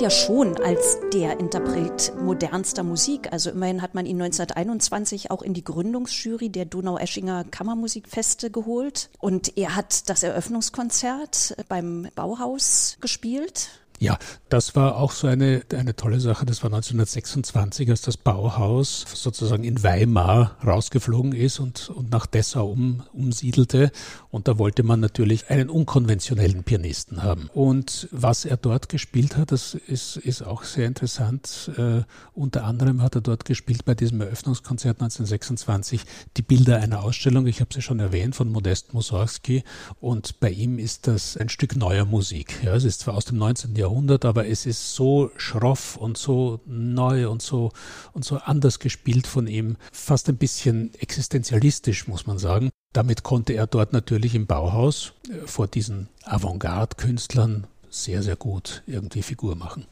Ja 0.08 0.10
schon 0.10 0.56
als 0.56 0.96
der 1.12 1.38
Interpret 1.38 2.14
modernster 2.18 2.82
Musik. 2.82 3.30
Also 3.30 3.50
immerhin 3.50 3.82
hat 3.82 3.94
man 3.94 4.06
ihn 4.06 4.22
1921 4.22 5.30
auch 5.30 5.42
in 5.42 5.52
die 5.52 5.64
Gründungsjury 5.64 6.48
der 6.48 6.64
Donau-Eschinger 6.64 7.44
Kammermusikfeste 7.44 8.50
geholt. 8.50 9.10
Und 9.18 9.58
er 9.58 9.76
hat 9.76 10.08
das 10.08 10.22
Eröffnungskonzert 10.22 11.56
beim 11.68 12.08
Bauhaus 12.14 12.96
gespielt. 13.02 13.68
Ja, 14.00 14.18
das 14.48 14.76
war 14.76 14.96
auch 14.96 15.10
so 15.10 15.26
eine, 15.26 15.62
eine 15.74 15.96
tolle 15.96 16.20
Sache. 16.20 16.46
Das 16.46 16.62
war 16.62 16.68
1926, 16.68 17.90
als 17.90 18.02
das 18.02 18.16
Bauhaus 18.16 19.04
sozusagen 19.12 19.64
in 19.64 19.82
Weimar 19.82 20.56
rausgeflogen 20.64 21.32
ist 21.32 21.58
und, 21.58 21.90
und 21.90 22.10
nach 22.10 22.26
Dessau 22.26 22.70
um, 22.70 23.02
umsiedelte. 23.12 23.90
Und 24.30 24.46
da 24.46 24.58
wollte 24.58 24.84
man 24.84 25.00
natürlich 25.00 25.50
einen 25.50 25.68
unkonventionellen 25.68 26.62
Pianisten 26.62 27.24
haben. 27.24 27.50
Und 27.52 28.08
was 28.12 28.44
er 28.44 28.56
dort 28.56 28.88
gespielt 28.88 29.36
hat, 29.36 29.50
das 29.50 29.74
ist, 29.74 30.16
ist 30.16 30.42
auch 30.42 30.62
sehr 30.62 30.86
interessant. 30.86 31.70
Äh, 31.76 32.02
unter 32.34 32.64
anderem 32.64 33.02
hat 33.02 33.16
er 33.16 33.20
dort 33.20 33.44
gespielt 33.44 33.84
bei 33.84 33.94
diesem 33.94 34.20
Eröffnungskonzert 34.20 35.00
1926 35.00 36.02
die 36.36 36.42
Bilder 36.42 36.80
einer 36.80 37.02
Ausstellung. 37.02 37.48
Ich 37.48 37.60
habe 37.60 37.74
sie 37.74 37.82
schon 37.82 37.98
erwähnt 37.98 38.36
von 38.36 38.48
Modest 38.48 38.94
Mussorgsky. 38.94 39.64
Und 40.00 40.38
bei 40.38 40.50
ihm 40.50 40.78
ist 40.78 41.08
das 41.08 41.36
ein 41.36 41.48
Stück 41.48 41.74
neuer 41.74 42.04
Musik. 42.04 42.62
Ja, 42.62 42.76
es 42.76 42.84
ist 42.84 43.00
zwar 43.00 43.14
aus 43.14 43.24
dem 43.24 43.38
19. 43.38 43.74
Jahrhundert, 43.74 43.87
Jahrhundert, 43.88 44.24
aber 44.24 44.46
es 44.46 44.66
ist 44.66 44.94
so 44.94 45.30
schroff 45.36 45.96
und 45.96 46.18
so 46.18 46.60
neu 46.66 47.28
und 47.28 47.40
so 47.40 47.72
und 48.12 48.24
so 48.24 48.36
anders 48.36 48.78
gespielt 48.78 49.26
von 49.26 49.46
ihm, 49.46 49.76
fast 49.92 50.28
ein 50.28 50.36
bisschen 50.36 50.92
existenzialistisch, 50.94 52.06
muss 52.06 52.26
man 52.26 52.38
sagen. 52.38 52.70
Damit 52.92 53.22
konnte 53.22 53.54
er 53.54 53.66
dort 53.66 53.92
natürlich 53.92 54.34
im 54.34 54.46
Bauhaus 54.46 55.12
äh, 55.28 55.46
vor 55.46 55.66
diesen 55.66 56.08
Avantgarde-Künstlern 56.24 57.66
sehr, 57.90 58.22
sehr 58.22 58.36
gut 58.36 58.82
irgendwie 58.86 59.22
Figur 59.22 59.56
machen. 59.56 59.86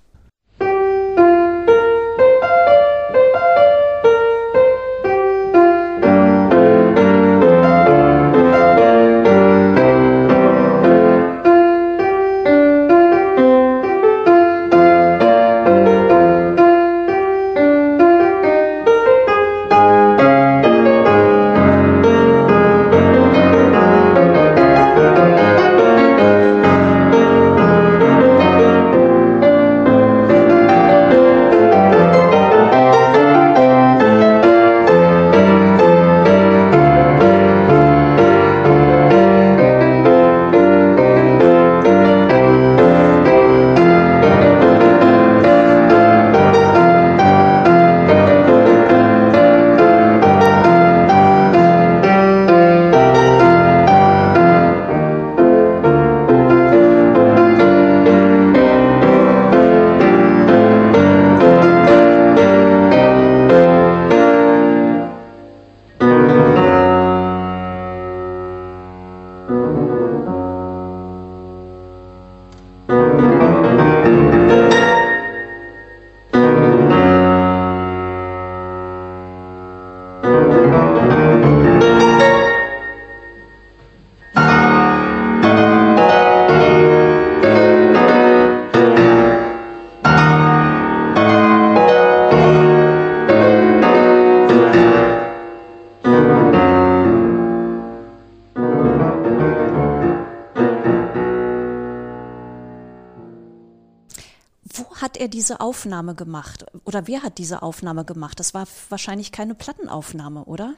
Diese 105.37 105.61
Aufnahme 105.61 106.15
gemacht? 106.15 106.65
Oder 106.87 107.07
wer 107.07 107.23
hat 107.23 107.37
diese 107.37 107.61
Aufnahme 107.61 108.07
gemacht? 108.07 108.41
Das 108.41 108.55
war 108.55 108.67
wahrscheinlich 108.89 109.33
keine 109.33 109.55
Plattenaufnahme, 109.55 110.47
oder? 110.47 110.77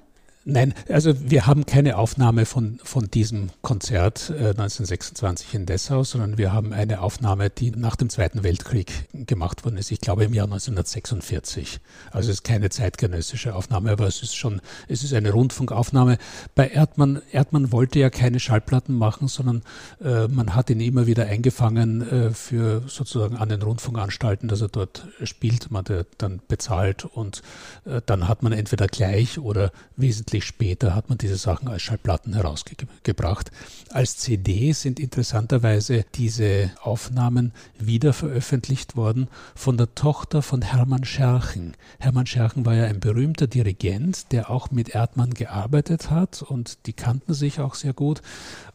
Nein, 0.50 0.72
also 0.88 1.12
wir 1.30 1.46
haben 1.46 1.66
keine 1.66 1.98
Aufnahme 1.98 2.46
von, 2.46 2.80
von 2.82 3.10
diesem 3.10 3.50
Konzert 3.60 4.30
äh, 4.30 4.48
1926 4.48 5.52
in 5.52 5.66
Dessau, 5.66 6.04
sondern 6.04 6.38
wir 6.38 6.54
haben 6.54 6.72
eine 6.72 7.02
Aufnahme, 7.02 7.50
die 7.50 7.70
nach 7.70 7.96
dem 7.96 8.08
Zweiten 8.08 8.44
Weltkrieg 8.44 9.08
gemacht 9.12 9.66
worden 9.66 9.76
ist. 9.76 9.90
Ich 9.90 10.00
glaube 10.00 10.24
im 10.24 10.32
Jahr 10.32 10.46
1946. 10.46 11.80
Also 12.10 12.30
es 12.30 12.36
ist 12.36 12.44
keine 12.44 12.70
zeitgenössische 12.70 13.54
Aufnahme, 13.54 13.90
aber 13.90 14.06
es 14.06 14.22
ist 14.22 14.36
schon, 14.36 14.62
es 14.88 15.04
ist 15.04 15.12
eine 15.12 15.32
Rundfunkaufnahme. 15.32 16.16
Bei 16.54 16.68
Erdmann, 16.68 17.20
Erdmann 17.30 17.70
wollte 17.70 17.98
ja 17.98 18.08
keine 18.08 18.40
Schallplatten 18.40 18.96
machen, 18.96 19.28
sondern 19.28 19.62
äh, 20.02 20.28
man 20.28 20.54
hat 20.54 20.70
ihn 20.70 20.80
immer 20.80 21.06
wieder 21.06 21.26
eingefangen 21.26 22.08
äh, 22.08 22.30
für 22.30 22.84
sozusagen 22.86 23.36
an 23.36 23.50
den 23.50 23.60
Rundfunkanstalten, 23.60 24.48
dass 24.48 24.62
er 24.62 24.68
dort 24.68 25.08
spielt. 25.24 25.70
Man 25.70 25.84
hat 25.84 26.06
dann 26.16 26.40
bezahlt 26.48 27.04
und 27.04 27.42
äh, 27.84 28.00
dann 28.06 28.28
hat 28.28 28.42
man 28.42 28.54
entweder 28.54 28.86
gleich 28.86 29.38
oder 29.38 29.72
wesentlich 29.96 30.37
wesentlich 30.38 30.44
später 30.44 30.94
hat 30.94 31.08
man 31.08 31.18
diese 31.18 31.36
Sachen 31.36 31.68
als 31.68 31.82
Schallplatten 31.82 32.34
herausgebracht. 32.34 33.50
Als 33.90 34.18
CD 34.18 34.72
sind 34.72 35.00
interessanterweise 35.00 36.04
diese 36.14 36.70
Aufnahmen 36.82 37.52
wieder 37.78 38.12
veröffentlicht 38.12 38.96
worden 38.96 39.28
von 39.54 39.76
der 39.76 39.94
Tochter 39.94 40.42
von 40.42 40.62
Hermann 40.62 41.04
Scherchen. 41.04 41.74
Hermann 41.98 42.26
Scherchen 42.26 42.64
war 42.66 42.74
ja 42.74 42.84
ein 42.84 43.00
berühmter 43.00 43.46
Dirigent, 43.46 44.32
der 44.32 44.50
auch 44.50 44.70
mit 44.70 44.90
Erdmann 44.90 45.34
gearbeitet 45.34 46.10
hat 46.10 46.42
und 46.42 46.86
die 46.86 46.92
kannten 46.92 47.34
sich 47.34 47.60
auch 47.60 47.74
sehr 47.74 47.92
gut. 47.92 48.22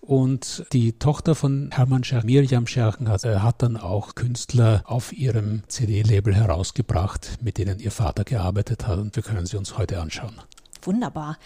Und 0.02 0.66
die 0.74 0.94
Tochter 0.94 1.36
von 1.36 1.70
Hermann 1.72 2.04
Scherchen, 2.04 2.28
Mirjam 2.28 2.68
Scherchen, 2.68 3.08
hat, 3.08 3.24
äh, 3.24 3.38
hat 3.38 3.62
dann 3.62 3.78
auch 3.78 4.16
Künstler 4.16 4.84
auf 4.86 5.14
ihrem 5.14 5.64
CD-Label 5.68 6.36
herausgebracht, 6.36 7.38
mit 7.42 7.58
denen 7.58 7.80
ihr 7.80 7.92
Vater 7.92 8.24
gearbeitet 8.26 8.86
hat. 8.86 9.00
Und 9.00 9.16
wir 9.16 9.24
können 9.24 9.46
sie 9.46 9.58
uns 9.58 9.78
heute 9.78 10.02
anschauen. 10.02 10.34
Wunderbar. 10.86 11.38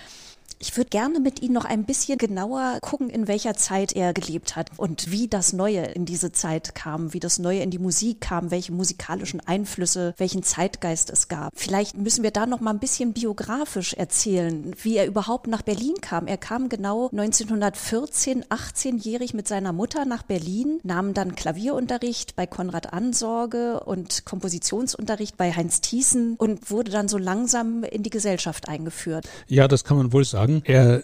Ich 0.60 0.76
würde 0.76 0.90
gerne 0.90 1.20
mit 1.20 1.44
Ihnen 1.44 1.54
noch 1.54 1.66
ein 1.66 1.84
bisschen 1.84 2.18
genauer 2.18 2.80
gucken, 2.82 3.12
in 3.12 3.28
welcher 3.28 3.54
Zeit 3.54 3.96
er 3.96 4.12
gelebt 4.14 4.56
hat 4.56 4.72
und 4.78 5.12
wie 5.12 5.28
das 5.28 5.54
Neue 5.54 5.82
in 5.82 6.06
diese 6.06 6.32
Zeit 6.32 6.74
kam, 6.74 7.14
wie 7.14 7.20
das 7.20 7.38
Neue 7.38 7.62
in 7.62 7.70
die 7.70 7.78
Musik 7.78 8.22
kam, 8.22 8.50
welche 8.50 8.72
musikalischen 8.72 9.40
Einflüsse, 9.40 10.16
welchen 10.18 10.42
Zeitgeist 10.42 11.12
es 11.12 11.28
gab. 11.28 11.54
Vielleicht 11.56 11.96
müssen 11.96 12.24
wir 12.24 12.32
da 12.32 12.48
noch 12.48 12.60
mal 12.60 12.72
ein 12.72 12.80
bisschen 12.80 13.14
biografisch 13.14 13.94
erzählen, 13.94 14.74
wie 14.82 14.98
er 14.98 15.06
überhaupt 15.06 15.46
nach 15.46 15.62
Berlin 15.62 15.94
kam. 16.02 16.26
Er 16.26 16.38
kam 16.38 16.70
genau 16.70 17.10
1914, 17.12 18.46
18-jährig 18.46 19.36
mit 19.36 19.48
seiner 19.48 19.74
Mutter 19.74 20.06
nach 20.06 20.24
Berlin, 20.24 20.80
nahm 20.82 21.14
dann 21.14 21.36
Klavierunterricht 21.36 22.36
bei 22.36 22.48
Konrad 22.48 22.94
Ansorge 22.94 23.82
und 23.82 24.26
Kompositionsunterricht 24.26 25.38
bei 25.38 25.54
Heinz 25.54 25.82
Thiessen 25.82 26.34
und 26.38 26.72
wurde 26.72 26.90
dann 26.90 27.08
so 27.08 27.20
langsam 27.20 27.84
in 27.84 28.02
die 28.02 28.10
Gesellschaft 28.10 28.68
eingeführt. 28.68 29.30
Ja, 29.48 29.68
das 29.68 29.84
kann 29.84 29.98
man 29.98 30.14
wohl 30.14 30.26
sagen 30.26 30.47
sagen, 30.48 30.62
er 30.66 31.04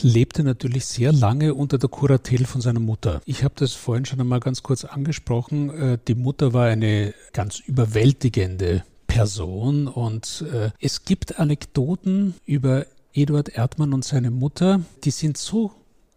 lebte 0.00 0.42
natürlich 0.42 0.86
sehr 0.86 1.12
lange 1.12 1.54
unter 1.54 1.78
der 1.78 1.88
Kuratel 1.88 2.46
von 2.46 2.60
seiner 2.60 2.80
Mutter. 2.80 3.20
Ich 3.24 3.44
habe 3.44 3.54
das 3.56 3.72
vorhin 3.72 4.04
schon 4.04 4.20
einmal 4.20 4.40
ganz 4.40 4.62
kurz 4.62 4.84
angesprochen. 4.84 5.70
Äh, 5.70 5.98
die 6.06 6.14
Mutter 6.14 6.52
war 6.52 6.66
eine 6.66 7.14
ganz 7.32 7.60
überwältigende 7.60 8.84
Person 9.06 9.86
und 9.86 10.44
äh, 10.52 10.70
es 10.80 11.04
gibt 11.04 11.38
Anekdoten 11.38 12.34
über 12.44 12.86
Eduard 13.12 13.50
Erdmann 13.50 13.92
und 13.94 14.04
seine 14.04 14.30
Mutter, 14.30 14.80
die 15.04 15.10
sind 15.10 15.38
so 15.38 15.72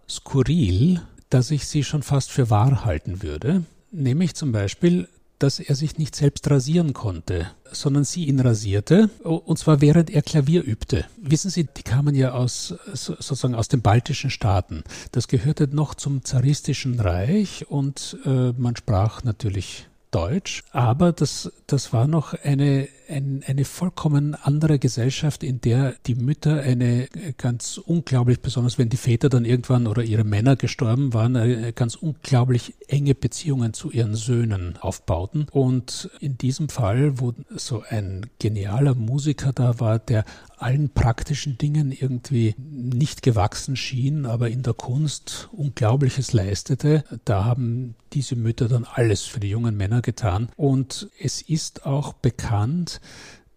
skurril, 0.07 1.01
dass 1.30 1.51
ich 1.51 1.68
sie 1.68 1.84
schon 1.84 2.03
fast 2.03 2.32
für 2.32 2.49
wahr 2.49 2.84
halten 2.84 3.22
würde. 3.22 3.64
Nämlich 3.91 4.36
zum 4.36 4.51
Beispiel, 4.51 5.07
dass 5.40 5.60
er 5.60 5.76
sich 5.76 5.98
nicht 5.98 6.16
selbst 6.16 6.50
rasieren 6.50 6.94
konnte, 6.94 7.50
sondern 7.72 8.04
sie 8.04 8.26
ihn 8.26 8.40
rasierte, 8.40 9.10
und 9.24 9.58
zwar 9.58 9.82
während 9.82 10.10
er 10.10 10.22
Klavier 10.22 10.64
übte. 10.64 11.06
Wissen 11.18 11.50
Sie, 11.50 11.66
die 11.66 11.84
kamen 11.84 12.14
ja 12.14 12.32
aus, 12.32 12.76
sozusagen 12.94 13.56
aus 13.56 13.70
den 13.70 13.82
baltischen 13.82 14.30
Staaten. 14.30 14.84
Das 15.12 15.28
gehörte 15.28 15.68
noch 15.68 15.96
zum 15.96 16.24
zaristischen 16.24 17.00
Reich 17.00 17.66
und 17.70 18.18
äh, 18.26 18.52
man 18.52 18.76
sprach 18.76 19.24
natürlich 19.24 19.88
Deutsch, 20.12 20.64
aber 20.72 21.12
das, 21.12 21.52
das 21.68 21.94
war 21.94 22.08
noch 22.08 22.34
eine, 22.34 22.90
ein, 23.10 23.43
eine 23.45 23.66
vollkommen 23.66 24.36
andere 24.36 24.80
Gesellschaft, 24.80 25.43
in 25.43 25.62
der 25.62 25.95
die 26.05 26.16
Mütter 26.16 26.62
eine 26.62 27.07
ganz 27.38 27.78
unglaublich, 27.78 28.41
besonders 28.41 28.78
wenn 28.78 28.89
die 28.89 28.97
Väter 28.97 29.30
dann 29.30 29.45
irgendwann 29.45 29.88
oder 29.88 30.03
ihre 30.03 30.24
Männer 30.24 30.55
gestorben 30.55 31.14
waren, 31.14 31.36
eine 31.36 31.74
ganz 31.74 31.95
unglaublich 31.95 32.76
enge 32.88 33.16
Beziehungen 33.16 33.74
zu 33.74 33.91
ihren 33.91 34.16
Söhnen 34.16 34.78
aufbauten. 34.78 35.47
Und 35.51 36.10
in 36.20 36.38
diesem 36.38 36.70
Fall, 36.70 37.20
wo 37.20 37.34
so 37.55 37.84
ein 37.89 38.28
genialer 38.39 38.95
Musiker 38.95 39.53
da 39.53 39.80
war, 39.80 39.99
der 39.99 40.26
allen 40.57 40.89
praktischen 40.89 41.57
Dingen 41.57 41.91
irgendwie 41.91 42.53
nicht 42.57 43.22
gewachsen 43.22 43.76
schien, 43.76 44.26
aber 44.26 44.49
in 44.49 44.62
der 44.62 44.74
Kunst 44.74 45.49
Unglaubliches 45.51 46.34
leistete, 46.34 47.03
da 47.26 47.45
haben 47.45 47.95
diese 48.14 48.36
Mütter 48.36 48.68
dann 48.68 48.86
alles 48.86 49.24
für 49.24 49.39
die 49.39 49.49
jungen 49.49 49.78
Männer 49.78 50.01
getan. 50.01 50.49
Und 50.57 51.10
es 51.20 51.41
ist 51.41 51.86
auch 51.86 52.14
bekannt, 52.14 52.99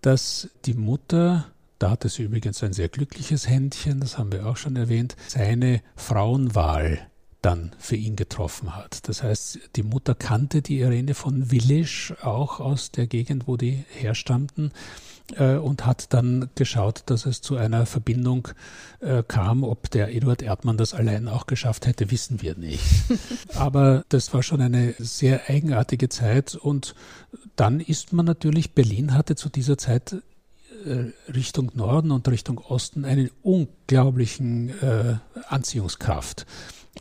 dass 0.00 0.48
die 0.64 0.74
Mutter 0.74 1.46
da 1.82 1.90
hat 1.90 2.04
es 2.04 2.20
übrigens 2.20 2.62
ein 2.62 2.72
sehr 2.72 2.88
glückliches 2.88 3.48
Händchen, 3.48 3.98
das 3.98 4.16
haben 4.16 4.30
wir 4.30 4.46
auch 4.46 4.56
schon 4.56 4.76
erwähnt, 4.76 5.16
seine 5.26 5.82
Frauenwahl 5.96 7.08
dann 7.40 7.72
für 7.76 7.96
ihn 7.96 8.14
getroffen 8.14 8.76
hat. 8.76 9.08
Das 9.08 9.24
heißt, 9.24 9.58
die 9.74 9.82
Mutter 9.82 10.14
kannte 10.14 10.62
die 10.62 10.78
Irene 10.78 11.14
von 11.14 11.50
Willisch 11.50 12.14
auch 12.22 12.60
aus 12.60 12.92
der 12.92 13.08
Gegend, 13.08 13.48
wo 13.48 13.56
die 13.56 13.84
herstammten 13.88 14.70
äh, 15.36 15.56
und 15.56 15.86
hat 15.86 16.12
dann 16.12 16.50
geschaut, 16.54 17.04
dass 17.06 17.26
es 17.26 17.40
zu 17.40 17.56
einer 17.56 17.86
Verbindung 17.86 18.48
äh, 19.00 19.22
kam. 19.26 19.64
Ob 19.64 19.90
der 19.90 20.14
Eduard 20.14 20.42
Erdmann 20.42 20.76
das 20.76 20.94
allein 20.94 21.28
auch 21.28 21.46
geschafft 21.46 21.86
hätte, 21.86 22.10
wissen 22.10 22.42
wir 22.42 22.56
nicht. 22.56 22.84
Aber 23.54 24.04
das 24.08 24.32
war 24.34 24.42
schon 24.42 24.60
eine 24.60 24.94
sehr 24.98 25.48
eigenartige 25.48 26.08
Zeit 26.08 26.54
und 26.54 26.94
dann 27.56 27.80
ist 27.80 28.12
man 28.12 28.26
natürlich, 28.26 28.74
Berlin 28.74 29.14
hatte 29.14 29.36
zu 29.36 29.48
dieser 29.48 29.78
Zeit 29.78 30.16
äh, 30.84 31.12
Richtung 31.32 31.70
Norden 31.74 32.10
und 32.10 32.26
Richtung 32.28 32.58
Osten 32.58 33.04
eine 33.04 33.30
unglaublichen 33.42 34.70
äh, 34.80 35.16
Anziehungskraft. 35.48 36.46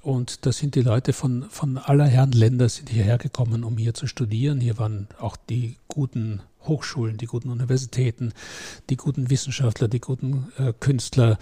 Und 0.01 0.45
da 0.45 0.51
sind 0.51 0.75
die 0.75 0.81
Leute 0.81 1.13
von, 1.13 1.43
von 1.49 1.77
aller 1.77 2.05
Herren 2.05 2.31
Länder 2.31 2.69
sind 2.69 2.89
hierher 2.89 3.17
gekommen, 3.17 3.63
um 3.63 3.77
hier 3.77 3.93
zu 3.93 4.07
studieren. 4.07 4.59
Hier 4.59 4.77
waren 4.77 5.07
auch 5.19 5.35
die 5.35 5.77
guten 5.87 6.41
Hochschulen, 6.63 7.17
die 7.17 7.25
guten 7.25 7.49
Universitäten, 7.49 8.33
die 8.89 8.97
guten 8.97 9.29
Wissenschaftler, 9.29 9.87
die 9.87 9.99
guten 9.99 10.51
äh, 10.57 10.73
Künstler, 10.79 11.37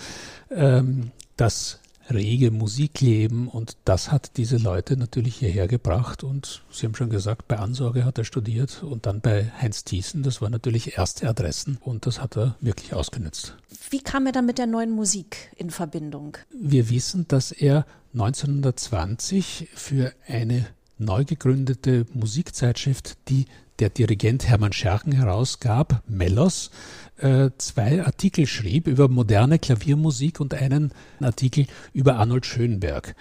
ähm, 0.52 1.12
das 1.38 1.80
rege 2.10 2.52
Musikleben 2.52 3.48
und 3.48 3.78
das 3.86 4.12
hat 4.12 4.38
diese 4.38 4.58
Leute 4.58 4.98
natürlich 4.98 5.36
hierher 5.36 5.68
gebracht 5.68 6.24
und 6.24 6.64
Sie 6.72 6.86
haben 6.86 6.96
schon 6.96 7.10
gesagt, 7.10 7.48
bei 7.48 7.58
Ansorge 7.58 8.06
hat 8.06 8.18
er 8.18 8.24
studiert 8.24 8.84
und 8.84 9.06
dann 9.06 9.22
bei 9.22 9.52
Heinz 9.62 9.84
Thiessen, 9.84 10.24
das 10.24 10.42
waren 10.42 10.52
natürlich 10.52 10.98
erste 10.98 11.30
Adressen 11.30 11.78
und 11.82 12.06
das 12.06 12.22
hat 12.22 12.38
er 12.38 12.56
wirklich 12.62 12.94
ausgenützt. 12.94 13.56
Wie 13.90 14.02
kam 14.02 14.26
er 14.26 14.32
dann 14.32 14.46
mit 14.46 14.58
der 14.58 14.68
neuen 14.68 14.92
Musik 14.92 15.52
in 15.56 15.70
Verbindung? 15.70 16.38
Wir 16.52 16.90
wissen, 16.90 17.28
dass 17.28 17.52
er 17.52 17.86
1920 18.14 19.70
für 19.74 20.14
eine 20.28 20.68
neu 21.00 21.26
gegründete 21.26 22.06
Musikzeitschrift, 22.14 23.18
die 23.28 23.46
der 23.80 23.90
Dirigent 23.90 24.48
Hermann 24.48 24.74
Scherchen 24.74 25.14
herausgab, 25.14 26.04
Mellos, 26.08 26.70
äh, 27.18 27.50
zwei 27.58 28.04
Artikel 28.06 28.46
schrieb 28.46 28.88
über 28.88 29.08
moderne 29.08 29.58
Klaviermusik 29.58 30.40
und 30.40 30.54
einen 30.54 30.92
Artikel 31.20 31.66
über 31.94 32.18
Arnold 32.18 32.46
Schönberg. 32.46 33.16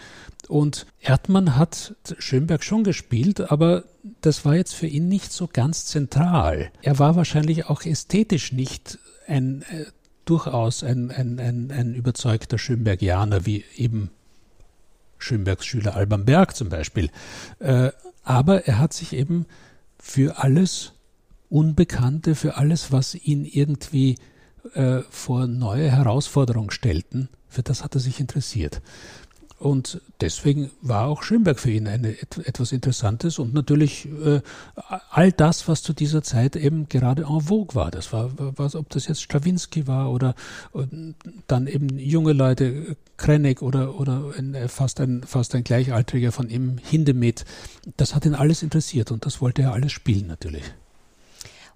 Und 0.49 0.87
Erdmann 1.01 1.57
hat 1.57 1.95
Schönberg 2.19 2.65
schon 2.65 2.85
gespielt, 2.85 3.51
aber 3.51 3.85
das 4.21 4.45
war 4.45 4.57
jetzt 4.57 4.75
für 4.75 4.87
ihn 4.87 5.09
nicht 5.09 5.33
so 5.33 5.49
ganz 5.53 5.87
zentral. 5.87 6.71
Er 6.83 6.99
war 6.99 7.17
wahrscheinlich 7.17 7.67
auch 7.67 7.85
ästhetisch 7.85 8.53
nicht 8.53 8.99
ein 9.27 9.63
äh, 9.63 9.85
durchaus 10.25 10.83
ein, 10.83 11.11
ein, 11.11 11.39
ein, 11.39 11.71
ein 11.71 11.95
überzeugter 11.95 12.59
Schönbergianer, 12.59 13.47
wie 13.47 13.65
eben 13.77 14.11
Schönbergs 15.19 15.67
Schüler 15.67 15.95
Alban 15.95 16.25
Berg 16.25 16.57
zum 16.57 16.69
Beispiel. 16.69 17.11
Äh, 17.59 17.91
aber 18.23 18.67
er 18.67 18.79
hat 18.79 18.93
sich 18.93 19.13
eben 19.13 19.47
für 19.99 20.39
alles 20.39 20.93
Unbekannte, 21.49 22.35
für 22.35 22.57
alles, 22.57 22.93
was 22.93 23.15
ihn 23.15 23.45
irgendwie 23.45 24.17
äh, 24.75 25.01
vor 25.11 25.47
neue 25.47 25.91
Herausforderungen 25.91 26.71
stellten, 26.71 27.29
für 27.49 27.63
das 27.63 27.83
hat 27.83 27.95
er 27.95 28.01
sich 28.01 28.21
interessiert. 28.21 28.83
Und 29.59 30.01
deswegen 30.21 30.71
war 30.83 31.07
auch 31.07 31.25
Schönberg 31.25 31.59
für 31.59 31.71
ihn 31.71 31.89
eine, 31.89 32.11
etwas 32.21 32.71
Interessantes 32.71 33.41
und 33.41 33.55
natürlich 33.55 34.09
äh, 34.25 34.41
all 35.11 35.33
das, 35.33 35.67
was 35.67 35.83
zu 35.83 35.93
dieser 35.93 36.23
Zeit 36.23 36.55
eben 36.55 36.89
gerade 36.89 37.23
en 37.23 37.41
vogue 37.41 37.75
war. 37.75 37.91
Das 37.91 38.13
war, 38.13 38.31
was, 38.37 38.77
ob 38.77 38.89
das 38.91 39.09
jetzt 39.09 39.23
Strawinski 39.23 39.89
war 39.89 40.13
oder 40.13 40.37
dann 41.49 41.67
eben 41.67 41.99
junge 41.99 42.35
Leute, 42.35 42.97
Krennig 43.17 43.61
oder, 43.61 43.99
oder 43.99 44.33
ein, 44.39 44.57
fast, 44.69 45.01
ein, 45.01 45.25
fast 45.25 45.55
ein 45.57 45.65
Gleichaltriger 45.65 46.31
von 46.31 46.51
ihm, 46.51 46.79
Hindemith. 46.79 47.45
Das 47.97 48.15
hat 48.15 48.27
ihn 48.27 48.37
alles 48.37 48.63
interessiert 48.63 49.11
und 49.11 49.27
das 49.27 49.41
wollte 49.41 49.63
er 49.63 49.73
alles 49.73 49.91
spielen 49.91 50.29
natürlich 50.29 50.63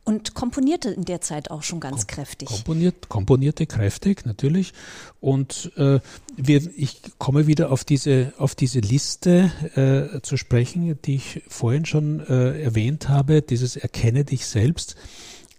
und 0.04 0.34
komponierte 0.34 0.90
in 0.90 1.04
der 1.04 1.20
Zeit 1.20 1.50
auch 1.50 1.62
schon 1.62 1.80
ganz 1.80 2.06
Kom 2.06 2.16
kräftig. 2.16 2.48
Komponiert, 2.48 3.08
komponierte 3.08 3.66
kräftig, 3.66 4.26
natürlich. 4.26 4.72
Und 5.20 5.70
äh, 5.76 6.00
wir, 6.36 6.62
ich 6.76 7.00
komme 7.18 7.46
wieder 7.46 7.70
auf 7.70 7.84
diese, 7.84 8.32
auf 8.36 8.54
diese 8.54 8.80
Liste 8.80 9.52
äh, 9.76 10.20
zu 10.22 10.36
sprechen, 10.36 10.98
die 11.02 11.16
ich 11.16 11.42
vorhin 11.48 11.84
schon 11.84 12.20
äh, 12.20 12.62
erwähnt 12.62 13.08
habe, 13.08 13.42
dieses 13.42 13.76
Erkenne 13.76 14.24
dich 14.24 14.46
selbst. 14.46 14.96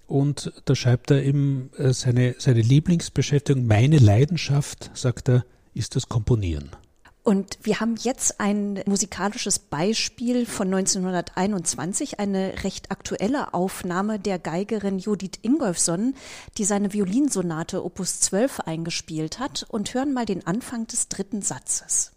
Und 0.08 0.52
da 0.66 0.76
schreibt 0.76 1.12
er 1.12 1.24
eben 1.24 1.70
äh, 1.78 1.94
seine, 1.94 2.36
seine 2.38 2.62
Lieblingsbeschäftigung, 2.62 3.66
meine 3.66 3.98
Leidenschaft, 3.98 4.91
sagt 4.94 5.30
er, 5.30 5.46
ist 5.74 5.96
das 5.96 6.10
Komponieren. 6.10 6.70
Und 7.24 7.57
wir 7.63 7.80
haben 7.80 7.95
jetzt 7.95 8.41
ein 8.41 8.84
musikalisches 8.86 9.57
Beispiel 9.57 10.45
von 10.45 10.67
1921, 10.74 12.19
eine 12.19 12.63
recht 12.63 12.91
aktuelle 12.91 13.53
Aufnahme 13.53 14.19
der 14.19 14.39
Geigerin 14.39 14.99
Judith 14.99 15.39
Ingolfsson, 15.41 16.15
die 16.57 16.65
seine 16.65 16.91
Violinsonate 16.91 17.86
Opus 17.86 18.19
12 18.19 18.59
eingespielt 18.61 19.39
hat 19.39 19.65
und 19.69 19.93
hören 19.93 20.13
mal 20.13 20.26
den 20.26 20.45
Anfang 20.45 20.86
des 20.88 21.07
dritten 21.07 21.41
Satzes. 21.41 22.12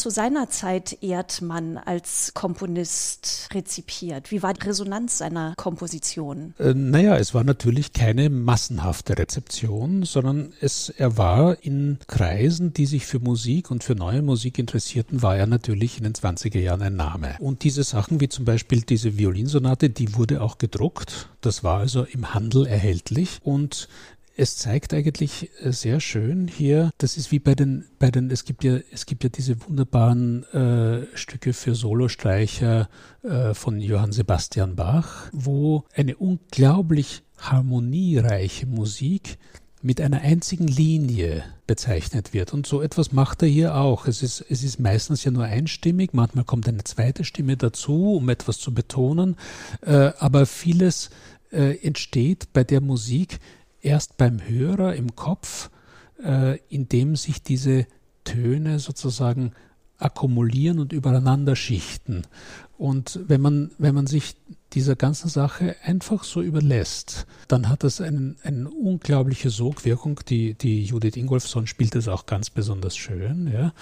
Zu 0.00 0.08
seiner 0.08 0.48
Zeit 0.48 1.02
Erdmann 1.02 1.76
als 1.76 2.32
Komponist 2.32 3.50
rezipiert? 3.52 4.30
Wie 4.30 4.42
war 4.42 4.54
die 4.54 4.66
Resonanz 4.66 5.18
seiner 5.18 5.52
Komposition? 5.56 6.54
Äh, 6.58 6.72
naja, 6.72 7.18
es 7.18 7.34
war 7.34 7.44
natürlich 7.44 7.92
keine 7.92 8.30
massenhafte 8.30 9.18
Rezeption, 9.18 10.04
sondern 10.04 10.54
es, 10.62 10.88
er 10.88 11.18
war 11.18 11.62
in 11.62 11.98
Kreisen, 12.06 12.72
die 12.72 12.86
sich 12.86 13.04
für 13.04 13.18
Musik 13.18 13.70
und 13.70 13.84
für 13.84 13.94
neue 13.94 14.22
Musik 14.22 14.58
interessierten, 14.58 15.20
war 15.20 15.36
er 15.36 15.46
natürlich 15.46 15.98
in 15.98 16.04
den 16.04 16.14
20er 16.14 16.60
Jahren 16.60 16.80
ein 16.80 16.96
Name. 16.96 17.36
Und 17.38 17.62
diese 17.62 17.84
Sachen 17.84 18.20
wie 18.20 18.30
zum 18.30 18.46
Beispiel 18.46 18.80
diese 18.80 19.18
Violinsonate, 19.18 19.90
die 19.90 20.16
wurde 20.16 20.40
auch 20.40 20.56
gedruckt. 20.56 21.28
Das 21.42 21.62
war 21.62 21.78
also 21.78 22.04
im 22.04 22.32
Handel 22.32 22.66
erhältlich 22.66 23.40
und 23.42 23.88
es 24.40 24.56
zeigt 24.56 24.94
eigentlich 24.94 25.50
äh, 25.60 25.70
sehr 25.70 26.00
schön 26.00 26.48
hier, 26.48 26.92
das 26.96 27.18
ist 27.18 27.30
wie 27.30 27.38
bei 27.38 27.54
den, 27.54 27.84
bei 27.98 28.10
den, 28.10 28.30
es 28.30 28.46
gibt 28.46 28.64
ja, 28.64 28.78
es 28.90 29.04
gibt 29.04 29.22
ja 29.22 29.28
diese 29.28 29.60
wunderbaren 29.60 30.44
äh, 30.54 31.06
Stücke 31.14 31.52
für 31.52 31.74
Solostreicher 31.74 32.88
äh, 33.22 33.52
von 33.52 33.78
Johann 33.80 34.12
Sebastian 34.12 34.76
Bach, 34.76 35.28
wo 35.32 35.84
eine 35.94 36.16
unglaublich 36.16 37.22
harmoniereiche 37.36 38.66
Musik 38.66 39.36
mit 39.82 40.00
einer 40.00 40.22
einzigen 40.22 40.68
Linie 40.68 41.44
bezeichnet 41.66 42.32
wird. 42.32 42.54
Und 42.54 42.66
so 42.66 42.80
etwas 42.80 43.12
macht 43.12 43.42
er 43.42 43.48
hier 43.48 43.74
auch. 43.74 44.06
Es 44.06 44.22
ist, 44.22 44.44
es 44.48 44.62
ist 44.62 44.80
meistens 44.80 45.22
ja 45.24 45.30
nur 45.30 45.44
einstimmig, 45.44 46.14
manchmal 46.14 46.44
kommt 46.44 46.66
eine 46.66 46.84
zweite 46.84 47.24
Stimme 47.24 47.58
dazu, 47.58 48.14
um 48.14 48.30
etwas 48.30 48.58
zu 48.58 48.72
betonen, 48.72 49.36
äh, 49.82 50.12
aber 50.18 50.46
vieles 50.46 51.10
äh, 51.52 51.76
entsteht 51.84 52.52
bei 52.54 52.64
der 52.64 52.80
Musik 52.80 53.38
erst 53.80 54.16
beim 54.16 54.40
Hörer 54.46 54.94
im 54.94 55.16
Kopf, 55.16 55.70
äh, 56.22 56.58
indem 56.68 57.16
sich 57.16 57.42
diese 57.42 57.86
Töne 58.24 58.78
sozusagen 58.78 59.52
akkumulieren 59.98 60.78
und 60.78 60.92
übereinander 60.92 61.56
schichten. 61.56 62.22
Und 62.78 63.20
wenn 63.26 63.40
man, 63.40 63.70
wenn 63.78 63.94
man 63.94 64.06
sich 64.06 64.36
dieser 64.72 64.96
ganzen 64.96 65.28
Sache 65.28 65.76
einfach 65.82 66.24
so 66.24 66.42
überlässt, 66.42 67.26
dann 67.48 67.68
hat 67.68 67.84
das 67.84 68.00
einen, 68.00 68.36
eine 68.42 68.68
unglaubliche 68.70 69.50
Sogwirkung. 69.50 70.20
Die, 70.28 70.54
die 70.54 70.84
Judith 70.84 71.16
Ingolfsson 71.16 71.66
spielt 71.66 71.94
das 71.94 72.08
auch 72.08 72.26
ganz 72.26 72.50
besonders 72.50 72.96
schön. 72.96 73.50
Ja. 73.52 73.72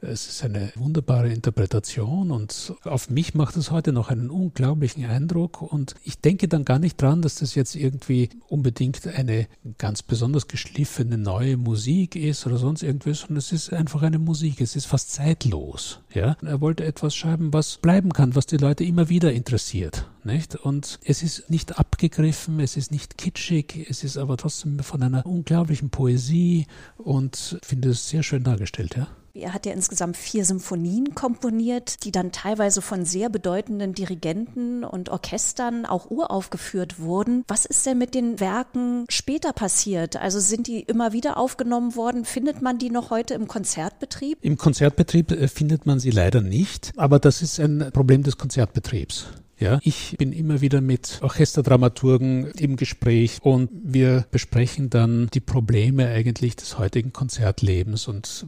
Es 0.00 0.28
ist 0.28 0.44
eine 0.44 0.72
wunderbare 0.74 1.32
Interpretation 1.32 2.30
und 2.30 2.74
auf 2.84 3.10
mich 3.10 3.34
macht 3.34 3.56
es 3.56 3.70
heute 3.70 3.92
noch 3.92 4.10
einen 4.10 4.30
unglaublichen 4.30 5.04
Eindruck. 5.04 5.60
Und 5.60 5.94
ich 6.04 6.20
denke 6.20 6.48
dann 6.48 6.64
gar 6.64 6.78
nicht 6.78 7.00
dran, 7.00 7.22
dass 7.22 7.36
das 7.36 7.54
jetzt 7.54 7.74
irgendwie 7.74 8.30
unbedingt 8.48 9.06
eine 9.06 9.46
ganz 9.76 10.02
besonders 10.02 10.48
geschliffene 10.48 11.18
neue 11.18 11.56
Musik 11.56 12.16
ist 12.16 12.46
oder 12.46 12.56
sonst 12.56 12.82
irgendwas, 12.82 13.20
sondern 13.20 13.38
es 13.38 13.52
ist 13.52 13.72
einfach 13.72 14.02
eine 14.02 14.18
Musik. 14.18 14.60
Es 14.60 14.76
ist 14.76 14.86
fast 14.86 15.12
zeitlos. 15.12 16.00
Ja. 16.14 16.36
Er 16.42 16.60
wollte 16.60 16.84
etwas 16.84 17.14
schreiben, 17.14 17.52
was 17.52 17.76
bleiben 17.76 18.12
kann, 18.12 18.34
was 18.34 18.46
die 18.46 18.56
Leute 18.56 18.84
immer 18.84 19.08
wieder 19.08 19.32
interessiert. 19.32 20.06
Nicht? 20.38 20.54
Und 20.54 21.00
es 21.04 21.24
ist 21.24 21.50
nicht 21.50 21.80
abgegriffen, 21.80 22.60
es 22.60 22.76
ist 22.76 22.92
nicht 22.92 23.18
kitschig, 23.18 23.86
es 23.90 24.04
ist 24.04 24.16
aber 24.16 24.36
trotzdem 24.36 24.78
von 24.78 25.02
einer 25.02 25.26
unglaublichen 25.26 25.90
Poesie 25.90 26.68
und 26.96 27.58
finde 27.64 27.88
es 27.88 28.08
sehr 28.08 28.22
schön 28.22 28.44
dargestellt, 28.44 28.94
ja. 28.96 29.08
Er 29.34 29.52
hat 29.52 29.66
ja 29.66 29.72
insgesamt 29.72 30.16
vier 30.16 30.44
Symphonien 30.44 31.16
komponiert, 31.16 32.04
die 32.04 32.12
dann 32.12 32.30
teilweise 32.30 32.82
von 32.82 33.04
sehr 33.04 33.30
bedeutenden 33.30 33.94
Dirigenten 33.94 34.84
und 34.84 35.08
Orchestern 35.08 35.86
auch 35.86 36.08
uraufgeführt 36.08 37.00
wurden. 37.00 37.42
Was 37.48 37.64
ist 37.64 37.84
denn 37.84 37.98
mit 37.98 38.14
den 38.14 38.38
Werken 38.38 39.06
später 39.08 39.52
passiert? 39.52 40.14
Also 40.16 40.38
sind 40.38 40.68
die 40.68 40.82
immer 40.82 41.12
wieder 41.12 41.36
aufgenommen 41.36 41.96
worden? 41.96 42.24
Findet 42.24 42.62
man 42.62 42.78
die 42.78 42.90
noch 42.90 43.10
heute 43.10 43.34
im 43.34 43.48
Konzertbetrieb? 43.48 44.38
Im 44.42 44.56
Konzertbetrieb 44.56 45.32
äh, 45.32 45.48
findet 45.48 45.84
man 45.84 45.98
sie 45.98 46.10
leider 46.10 46.42
nicht, 46.42 46.92
aber 46.96 47.18
das 47.18 47.42
ist 47.42 47.58
ein 47.58 47.90
Problem 47.92 48.22
des 48.22 48.38
Konzertbetriebs. 48.38 49.26
Ja, 49.58 49.80
ich 49.82 50.14
bin 50.18 50.32
immer 50.32 50.60
wieder 50.60 50.80
mit 50.80 51.18
Orchesterdramaturgen 51.20 52.52
im 52.52 52.76
Gespräch 52.76 53.38
und 53.42 53.70
wir 53.72 54.24
besprechen 54.30 54.88
dann 54.88 55.28
die 55.34 55.40
Probleme 55.40 56.06
eigentlich 56.06 56.54
des 56.54 56.78
heutigen 56.78 57.12
Konzertlebens 57.12 58.06
und 58.06 58.46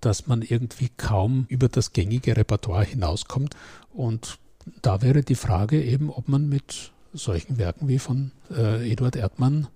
dass 0.00 0.28
man 0.28 0.42
irgendwie 0.42 0.88
kaum 0.96 1.46
über 1.48 1.68
das 1.68 1.92
gängige 1.92 2.36
Repertoire 2.36 2.84
hinauskommt. 2.84 3.56
Und 3.92 4.38
da 4.82 5.02
wäre 5.02 5.22
die 5.22 5.34
Frage 5.34 5.82
eben, 5.82 6.10
ob 6.10 6.28
man 6.28 6.48
mit 6.48 6.92
solchen 7.12 7.58
Werken 7.58 7.88
wie 7.88 7.98
von 7.98 8.30
äh, 8.50 8.88
Eduard 8.88 9.16
Erdmann 9.16 9.66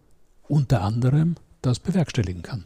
unter 0.46 0.82
anderem 0.82 1.34
das 1.62 1.80
bewerkstelligen 1.80 2.42
kann. 2.42 2.64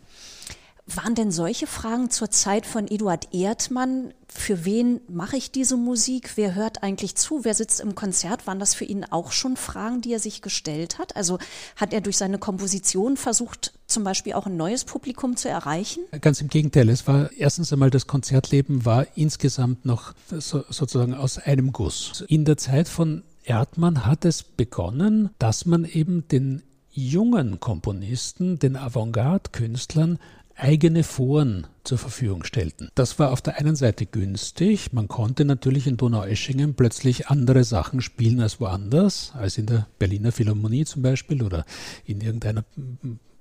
Waren 0.86 1.14
denn 1.14 1.30
solche 1.30 1.66
Fragen 1.66 2.10
zur 2.10 2.30
Zeit 2.30 2.66
von 2.66 2.86
Eduard 2.86 3.32
Erdmann, 3.32 4.12
für 4.28 4.66
wen 4.66 5.00
mache 5.08 5.38
ich 5.38 5.50
diese 5.50 5.78
Musik, 5.78 6.32
wer 6.36 6.54
hört 6.54 6.82
eigentlich 6.82 7.14
zu, 7.14 7.42
wer 7.42 7.54
sitzt 7.54 7.80
im 7.80 7.94
Konzert, 7.94 8.46
waren 8.46 8.58
das 8.58 8.74
für 8.74 8.84
ihn 8.84 9.02
auch 9.04 9.32
schon 9.32 9.56
Fragen, 9.56 10.02
die 10.02 10.12
er 10.12 10.18
sich 10.18 10.42
gestellt 10.42 10.98
hat? 10.98 11.16
Also 11.16 11.38
hat 11.76 11.94
er 11.94 12.02
durch 12.02 12.18
seine 12.18 12.38
Komposition 12.38 13.16
versucht, 13.16 13.72
zum 13.86 14.04
Beispiel 14.04 14.34
auch 14.34 14.44
ein 14.44 14.58
neues 14.58 14.84
Publikum 14.84 15.36
zu 15.36 15.48
erreichen? 15.48 16.00
Ganz 16.20 16.42
im 16.42 16.48
Gegenteil, 16.48 16.90
es 16.90 17.06
war 17.06 17.32
erstens 17.32 17.72
einmal 17.72 17.88
das 17.90 18.06
Konzertleben 18.06 18.84
war 18.84 19.06
insgesamt 19.14 19.86
noch 19.86 20.12
so, 20.28 20.64
sozusagen 20.68 21.14
aus 21.14 21.38
einem 21.38 21.72
Guss. 21.72 22.24
In 22.28 22.44
der 22.44 22.58
Zeit 22.58 22.88
von 22.88 23.22
Erdmann 23.44 24.04
hat 24.04 24.26
es 24.26 24.42
begonnen, 24.42 25.30
dass 25.38 25.64
man 25.64 25.86
eben 25.86 26.28
den 26.28 26.62
jungen 26.90 27.58
Komponisten, 27.58 28.58
den 28.58 28.76
Avantgarde-Künstlern 28.76 30.18
eigene 30.56 31.02
Foren 31.02 31.66
zur 31.82 31.98
Verfügung 31.98 32.44
stellten. 32.44 32.88
Das 32.94 33.18
war 33.18 33.32
auf 33.32 33.42
der 33.42 33.58
einen 33.58 33.76
Seite 33.76 34.06
günstig. 34.06 34.92
Man 34.92 35.08
konnte 35.08 35.44
natürlich 35.44 35.86
in 35.86 35.96
Donaueschingen 35.96 36.74
plötzlich 36.74 37.28
andere 37.28 37.64
Sachen 37.64 38.00
spielen 38.00 38.40
als 38.40 38.60
woanders, 38.60 39.32
als 39.34 39.58
in 39.58 39.66
der 39.66 39.86
Berliner 39.98 40.32
Philharmonie 40.32 40.84
zum 40.84 41.02
Beispiel 41.02 41.42
oder 41.42 41.64
in 42.04 42.20
irgendeiner 42.20 42.64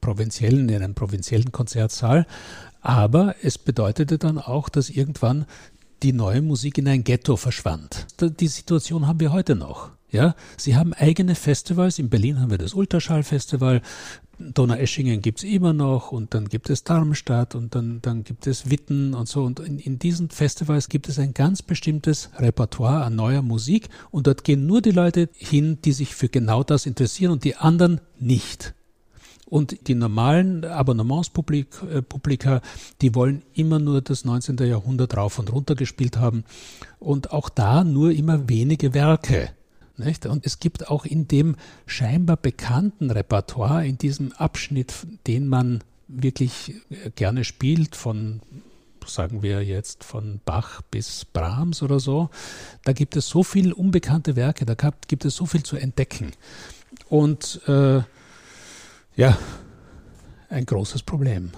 provinziellen, 0.02 0.68
in 0.70 0.84
einem 0.84 0.96
provinziellen 0.96 1.52
Konzertsaal. 1.52 2.26
Aber 2.82 3.36
es 3.42 3.58
bedeutete 3.58 4.18
dann 4.18 4.38
auch, 4.38 4.68
dass 4.68 4.90
irgendwann 4.90 5.46
die 6.04 6.14
neue 6.14 6.42
Musik 6.42 6.78
in 6.78 6.88
ein 6.88 7.06
Ghetto 7.06 7.38
verschwand. 7.38 8.08
Die 8.20 8.48
Situation 8.48 9.08
haben 9.08 9.22
wir 9.22 9.32
heute 9.32 9.56
noch. 9.56 9.92
Ja, 10.12 10.36
sie 10.58 10.76
haben 10.76 10.94
eigene 10.94 11.34
Festivals. 11.34 11.98
In 11.98 12.10
Berlin 12.10 12.40
haben 12.40 12.52
wir 12.52 12.60
das 12.60 12.76
Ultraschallfestival. 12.76 13.82
Donaueschingen 14.54 15.22
gibt 15.22 15.40
es 15.40 15.44
immer 15.44 15.74
noch 15.74 16.12
und 16.12 16.34
dann 16.34 16.50
gibt 16.50 16.70
es 16.70 16.84
Darmstadt 16.84 17.56
und 17.56 17.76
dann, 17.76 18.00
dann 18.02 18.24
gibt 18.24 18.48
es 18.48 18.70
Witten 18.70 19.14
und 19.14 19.28
so. 19.28 19.44
Und 19.44 19.60
in, 19.60 19.80
in 19.80 20.00
diesen 20.00 20.30
Festivals 20.30 20.90
gibt 20.90 21.08
es 21.08 21.20
ein 21.20 21.34
ganz 21.34 21.62
bestimmtes 21.62 22.30
Repertoire 22.38 23.04
an 23.04 23.16
neuer 23.16 23.42
Musik 23.42 23.90
und 24.12 24.28
dort 24.28 24.44
gehen 24.44 24.66
nur 24.66 24.82
die 24.82 24.92
Leute 24.92 25.30
hin, 25.34 25.80
die 25.84 25.94
sich 25.94 26.16
für 26.16 26.30
genau 26.30 26.64
das 26.64 26.86
interessieren 26.86 27.32
und 27.32 27.44
die 27.44 27.56
anderen 27.56 28.02
nicht. 28.20 28.74
Und 29.46 29.88
die 29.88 29.96
normalen 29.96 30.66
Abonnementspublika, 30.66 32.62
die 33.02 33.14
wollen 33.14 33.44
immer 33.54 33.78
nur 33.78 34.02
das 34.02 34.26
19. 34.26 34.58
Jahrhundert 34.58 35.16
rauf 35.16 35.38
und 35.38 35.54
runter 35.54 35.76
gespielt 35.76 36.18
haben 36.18 36.44
und 37.00 37.32
auch 37.32 37.50
da 37.50 37.84
nur 37.84 38.12
immer 38.12 38.50
wenige 38.50 38.94
Werke. 38.94 39.52
Nicht? 39.98 40.26
Und 40.26 40.46
es 40.46 40.60
gibt 40.60 40.90
auch 40.90 41.06
in 41.06 41.28
dem 41.28 41.56
scheinbar 41.86 42.38
bekannten 42.38 43.12
Repertoire, 43.12 43.86
in 43.86 43.98
diesem 43.98 44.32
Abschnitt, 44.34 45.06
den 45.28 45.48
man 45.48 45.84
wirklich 46.08 46.76
äh, 46.90 47.12
gerne 47.16 47.44
spielt, 47.44 47.96
von 47.96 48.42
sagen 49.06 49.44
wir 49.44 49.64
jetzt 49.64 50.04
von 50.06 50.40
Bach 50.46 50.82
bis 50.90 51.26
Brahms 51.26 51.84
oder 51.84 52.00
so, 52.00 52.30
da 52.86 52.94
gibt 52.94 53.18
es 53.18 53.28
so 53.28 53.44
viele 53.44 53.76
unbekannte 53.76 54.38
Werke, 54.38 54.66
da 54.66 54.76
gibt 55.08 55.26
es 55.26 55.36
so 55.36 55.46
viel 55.46 55.64
zu 55.64 55.76
entdecken. 55.76 56.32
Und 57.10 57.60
äh, 57.68 58.02
ja, 59.16 59.38
ein 60.50 60.66
großes 60.66 61.04
Problem. 61.04 61.52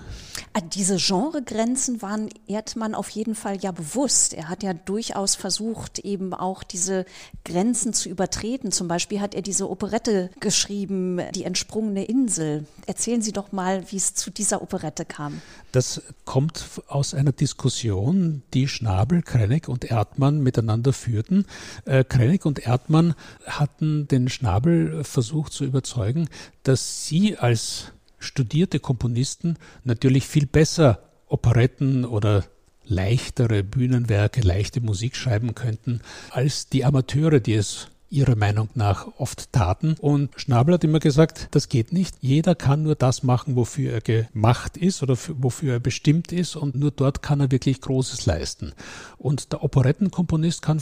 Ah, 0.54 0.62
diese 0.62 0.98
Genregrenzen 0.98 2.02
waren 2.02 2.30
Erdmann 2.48 2.96
auf 2.96 3.10
jeden 3.10 3.36
Fall 3.36 3.58
ja 3.62 3.72
bewusst. 3.72 4.34
Er 4.34 4.50
hat 4.50 4.64
ja 4.64 4.74
durchaus 4.74 5.36
versucht, 5.36 6.00
eben 6.00 6.34
auch 6.34 6.64
diese 6.64 7.06
Grenzen 7.44 7.94
zu 7.94 8.10
übertreten. 8.10 8.72
Zum 8.72 8.88
Beispiel 8.88 9.22
hat 9.22 9.36
er 9.36 9.42
diese 9.42 9.70
Operette 9.70 10.30
geschrieben, 10.40 11.22
Die 11.34 11.44
entsprungene 11.44 12.06
Insel. 12.06 12.66
Erzählen 12.86 13.22
Sie 13.22 13.32
doch 13.32 13.52
mal, 13.52 13.84
wie 13.92 13.98
es 13.98 14.14
zu 14.14 14.32
dieser 14.32 14.62
Operette 14.62 15.06
kam. 15.06 15.42
Das 15.72 16.02
kommt 16.24 16.64
aus 16.88 17.14
einer 17.14 17.34
Diskussion, 17.34 18.44
die 18.54 18.68
Schnabel, 18.68 19.22
Krennig 19.22 19.68
und 19.68 19.84
Erdmann 19.84 20.42
miteinander 20.42 20.94
führten. 20.94 21.46
Äh, 21.86 22.04
Krennig 22.04 22.46
und 22.46 22.60
Erdmann 22.60 23.16
hatten 23.46 24.08
den 24.08 24.30
Schnabel 24.30 25.04
versucht 25.04 25.52
zu 25.54 25.66
überzeugen, 25.66 26.30
dass 26.64 27.06
sie 27.06 27.38
als 27.38 27.92
studierte 28.20 28.80
Komponisten 28.80 29.58
natürlich 29.84 30.28
viel 30.28 30.46
besser 30.46 31.10
Operetten 31.28 32.06
oder 32.06 32.46
leichtere 32.86 33.64
Bühnenwerke, 33.64 34.42
leichte 34.42 34.82
Musik 34.82 35.16
schreiben 35.16 35.56
könnten, 35.56 36.02
als 36.30 36.70
die 36.70 36.86
Amateure, 36.86 37.40
die 37.40 37.56
es 37.56 37.90
ihrer 38.10 38.36
Meinung 38.36 38.70
nach 38.76 39.08
oft 39.18 39.52
taten. 39.52 39.96
Und 40.00 40.30
Schnabel 40.36 40.76
hat 40.76 40.84
immer 40.84 41.00
gesagt, 41.00 41.48
das 41.52 41.70
geht 41.70 41.92
nicht. 41.92 42.16
Jeder 42.22 42.56
kann 42.56 42.84
nur 42.84 42.96
das 42.96 43.24
machen, 43.24 43.56
wofür 43.56 43.94
er 43.94 44.02
gemacht 44.02 44.78
ist 44.78 45.04
oder 45.04 45.18
wofür 45.38 45.74
er 45.74 45.80
bestimmt 45.80 46.32
ist 46.32 46.56
und 46.56 46.76
nur 46.76 46.92
dort 46.92 47.22
kann 47.22 47.40
er 47.40 47.52
wirklich 47.52 47.82
Großes 47.82 48.26
leisten. 48.26 48.74
Und 49.18 49.52
der 49.52 49.64
Operettenkomponist 49.64 50.62
kann 50.62 50.82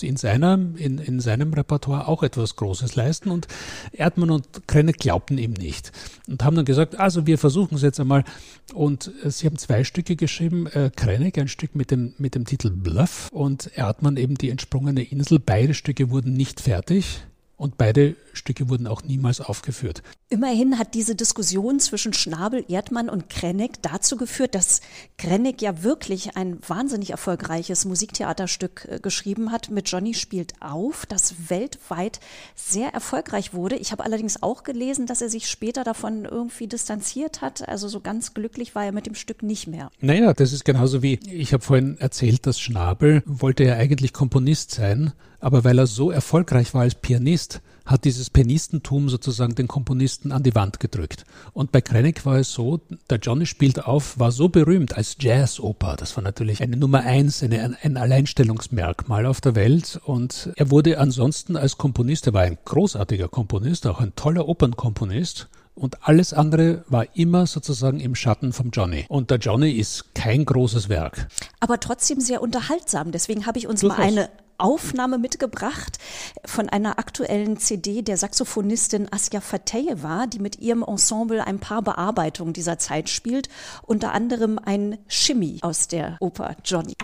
in, 0.00 0.16
seiner, 0.16 0.54
in, 0.54 0.98
in 0.98 1.20
seinem 1.20 1.52
Repertoire 1.52 2.08
auch 2.08 2.22
etwas 2.22 2.56
Großes 2.56 2.96
leisten 2.96 3.30
und 3.30 3.46
Erdmann 3.92 4.30
und 4.30 4.66
Krenneck 4.66 4.98
glaubten 4.98 5.38
ihm 5.38 5.52
nicht 5.52 5.92
und 6.28 6.42
haben 6.42 6.56
dann 6.56 6.64
gesagt, 6.64 6.98
also 6.98 7.26
wir 7.26 7.38
versuchen 7.38 7.74
es 7.76 7.82
jetzt 7.82 8.00
einmal 8.00 8.24
und 8.72 9.12
äh, 9.22 9.30
sie 9.30 9.46
haben 9.46 9.58
zwei 9.58 9.84
Stücke 9.84 10.16
geschrieben, 10.16 10.66
äh, 10.68 10.90
Krenneck 10.94 11.38
ein 11.38 11.48
Stück 11.48 11.74
mit 11.74 11.90
dem, 11.90 12.14
mit 12.18 12.34
dem 12.34 12.46
Titel 12.46 12.70
Bluff 12.70 13.28
und 13.32 13.70
Erdmann 13.74 14.16
eben 14.16 14.36
die 14.36 14.50
entsprungene 14.50 15.02
Insel. 15.02 15.38
Beide 15.38 15.74
Stücke 15.74 16.10
wurden 16.10 16.32
nicht 16.32 16.53
fertig. 16.60 17.22
Und 17.56 17.78
beide 17.78 18.16
Stücke 18.32 18.68
wurden 18.68 18.88
auch 18.88 19.04
niemals 19.04 19.40
aufgeführt. 19.40 20.02
Immerhin 20.28 20.76
hat 20.76 20.94
diese 20.94 21.14
Diskussion 21.14 21.78
zwischen 21.78 22.12
Schnabel, 22.12 22.64
Erdmann 22.68 23.08
und 23.08 23.30
Krenneck 23.30 23.80
dazu 23.82 24.16
geführt, 24.16 24.56
dass 24.56 24.80
Krenneck 25.18 25.62
ja 25.62 25.84
wirklich 25.84 26.36
ein 26.36 26.58
wahnsinnig 26.66 27.10
erfolgreiches 27.10 27.84
Musiktheaterstück 27.84 28.88
äh, 28.90 28.98
geschrieben 28.98 29.52
hat 29.52 29.70
mit 29.70 29.88
Johnny 29.88 30.14
spielt 30.14 30.54
auf, 30.60 31.06
das 31.06 31.48
weltweit 31.48 32.18
sehr 32.56 32.88
erfolgreich 32.88 33.54
wurde. 33.54 33.76
Ich 33.76 33.92
habe 33.92 34.02
allerdings 34.02 34.42
auch 34.42 34.64
gelesen, 34.64 35.06
dass 35.06 35.22
er 35.22 35.28
sich 35.28 35.48
später 35.48 35.84
davon 35.84 36.24
irgendwie 36.24 36.66
distanziert 36.66 37.40
hat. 37.40 37.68
Also 37.68 37.86
so 37.86 38.00
ganz 38.00 38.34
glücklich 38.34 38.74
war 38.74 38.84
er 38.84 38.92
mit 38.92 39.06
dem 39.06 39.14
Stück 39.14 39.44
nicht 39.44 39.68
mehr. 39.68 39.90
Naja, 40.00 40.34
das 40.34 40.52
ist 40.52 40.64
genauso 40.64 41.02
wie, 41.02 41.20
ich 41.30 41.52
habe 41.52 41.62
vorhin 41.62 41.98
erzählt, 41.98 42.46
dass 42.46 42.58
Schnabel 42.58 43.22
wollte 43.26 43.62
ja 43.62 43.76
eigentlich 43.76 44.12
Komponist 44.12 44.72
sein, 44.72 45.12
aber 45.44 45.62
weil 45.62 45.78
er 45.78 45.86
so 45.86 46.10
erfolgreich 46.10 46.72
war 46.72 46.80
als 46.80 46.94
Pianist, 46.94 47.60
hat 47.84 48.06
dieses 48.06 48.30
Pianistentum 48.30 49.10
sozusagen 49.10 49.54
den 49.54 49.68
Komponisten 49.68 50.32
an 50.32 50.42
die 50.42 50.54
Wand 50.54 50.80
gedrückt. 50.80 51.26
Und 51.52 51.70
bei 51.70 51.82
Krennic 51.82 52.24
war 52.24 52.36
es 52.36 52.50
so, 52.50 52.80
der 53.10 53.18
Johnny 53.18 53.44
spielt 53.44 53.84
auf, 53.84 54.18
war 54.18 54.32
so 54.32 54.48
berühmt 54.48 54.96
als 54.96 55.16
Jazzoper. 55.20 55.96
Das 55.98 56.16
war 56.16 56.24
natürlich 56.24 56.62
eine 56.62 56.78
Nummer 56.78 57.00
eins, 57.00 57.42
eine, 57.42 57.76
ein 57.82 57.98
Alleinstellungsmerkmal 57.98 59.26
auf 59.26 59.42
der 59.42 59.54
Welt. 59.54 60.00
Und 60.06 60.48
er 60.56 60.70
wurde 60.70 60.98
ansonsten 60.98 61.58
als 61.58 61.76
Komponist, 61.76 62.26
er 62.26 62.32
war 62.32 62.42
ein 62.42 62.56
großartiger 62.64 63.28
Komponist, 63.28 63.86
auch 63.86 64.00
ein 64.00 64.14
toller 64.16 64.48
Opernkomponist. 64.48 65.48
Und 65.74 66.08
alles 66.08 66.32
andere 66.32 66.84
war 66.88 67.16
immer 67.16 67.46
sozusagen 67.46 68.00
im 68.00 68.14
Schatten 68.14 68.54
vom 68.54 68.70
Johnny. 68.70 69.04
Und 69.08 69.30
der 69.30 69.38
Johnny 69.38 69.72
ist 69.72 70.14
kein 70.14 70.46
großes 70.46 70.88
Werk. 70.88 71.26
Aber 71.60 71.80
trotzdem 71.80 72.20
sehr 72.20 72.40
unterhaltsam. 72.40 73.12
Deswegen 73.12 73.44
habe 73.44 73.58
ich 73.58 73.66
uns 73.66 73.80
Durchaus. 73.80 73.98
mal 73.98 74.06
eine 74.06 74.30
Aufnahme 74.58 75.18
mitgebracht 75.18 75.98
von 76.44 76.68
einer 76.68 76.98
aktuellen 76.98 77.58
CD 77.58 78.02
der 78.02 78.16
Saxophonistin 78.16 79.12
Asja 79.12 79.40
Fateyeva, 79.40 80.26
die 80.26 80.38
mit 80.38 80.60
ihrem 80.60 80.82
Ensemble 80.82 81.44
ein 81.46 81.58
paar 81.58 81.82
Bearbeitungen 81.82 82.52
dieser 82.52 82.78
Zeit 82.78 83.08
spielt, 83.08 83.48
unter 83.82 84.12
anderem 84.12 84.58
ein 84.58 84.98
Shimmy 85.08 85.58
aus 85.62 85.88
der 85.88 86.16
Oper 86.20 86.56
Johnny. 86.64 86.94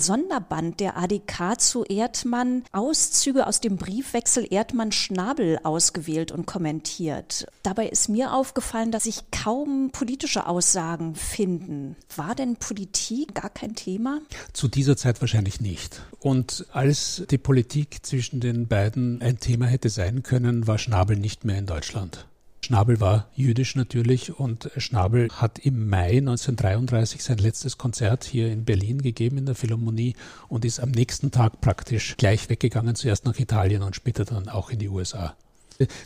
Sonderband 0.00 0.80
der 0.80 0.96
ADK 0.96 1.60
zu 1.60 1.84
Erdmann 1.84 2.64
Auszüge 2.72 3.46
aus 3.46 3.60
dem 3.60 3.76
Briefwechsel 3.76 4.46
Erdmann-Schnabel 4.50 5.60
ausgewählt 5.62 6.32
und 6.32 6.46
kommentiert. 6.46 7.46
Dabei 7.62 7.88
ist 7.88 8.08
mir 8.08 8.32
aufgefallen, 8.32 8.92
dass 8.92 9.04
sich 9.04 9.30
kaum 9.30 9.90
politische 9.92 10.46
Aussagen 10.46 11.14
finden. 11.14 11.96
War 12.16 12.34
denn 12.34 12.56
Politik 12.56 13.34
gar 13.34 13.50
kein 13.50 13.74
Thema? 13.74 14.20
Zu 14.52 14.68
dieser 14.68 14.96
Zeit 14.96 15.20
wahrscheinlich 15.20 15.60
nicht. 15.60 16.02
Und 16.18 16.66
als 16.72 17.22
die 17.30 17.38
Politik 17.38 18.04
zwischen 18.04 18.40
den 18.40 18.68
beiden 18.68 19.20
ein 19.22 19.38
Thema 19.38 19.66
hätte 19.66 19.88
sein 19.88 20.22
können, 20.22 20.66
war 20.66 20.78
Schnabel 20.78 21.16
nicht 21.16 21.44
mehr 21.44 21.58
in 21.58 21.66
Deutschland. 21.66 22.26
Schnabel 22.70 23.00
war 23.00 23.26
jüdisch 23.34 23.74
natürlich 23.74 24.38
und 24.38 24.70
Schnabel 24.76 25.26
hat 25.32 25.58
im 25.58 25.88
Mai 25.88 26.18
1933 26.18 27.20
sein 27.20 27.38
letztes 27.38 27.78
Konzert 27.78 28.22
hier 28.22 28.52
in 28.52 28.64
Berlin 28.64 29.02
gegeben 29.02 29.38
in 29.38 29.46
der 29.46 29.56
Philharmonie 29.56 30.14
und 30.46 30.64
ist 30.64 30.78
am 30.78 30.92
nächsten 30.92 31.32
Tag 31.32 31.60
praktisch 31.60 32.16
gleich 32.16 32.48
weggegangen, 32.48 32.94
zuerst 32.94 33.24
nach 33.24 33.40
Italien 33.40 33.82
und 33.82 33.96
später 33.96 34.24
dann 34.24 34.48
auch 34.48 34.70
in 34.70 34.78
die 34.78 34.88
USA. 34.88 35.34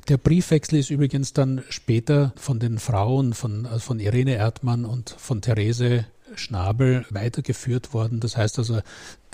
Der 0.09 0.17
Briefwechsel 0.17 0.79
ist 0.79 0.89
übrigens 0.89 1.35
dann 1.35 1.63
später 1.69 2.33
von 2.37 2.61
den 2.61 2.79
Frauen 2.79 3.35
von, 3.35 3.69
von 3.79 4.01
Irene 4.01 4.37
Erdmann 4.37 4.87
und 4.87 5.11
von 5.11 5.43
Therese 5.43 6.07
Schnabel 6.35 7.05
weitergeführt 7.11 7.93
worden. 7.93 8.21
Das 8.21 8.39
heißt 8.39 8.59
also, 8.59 8.81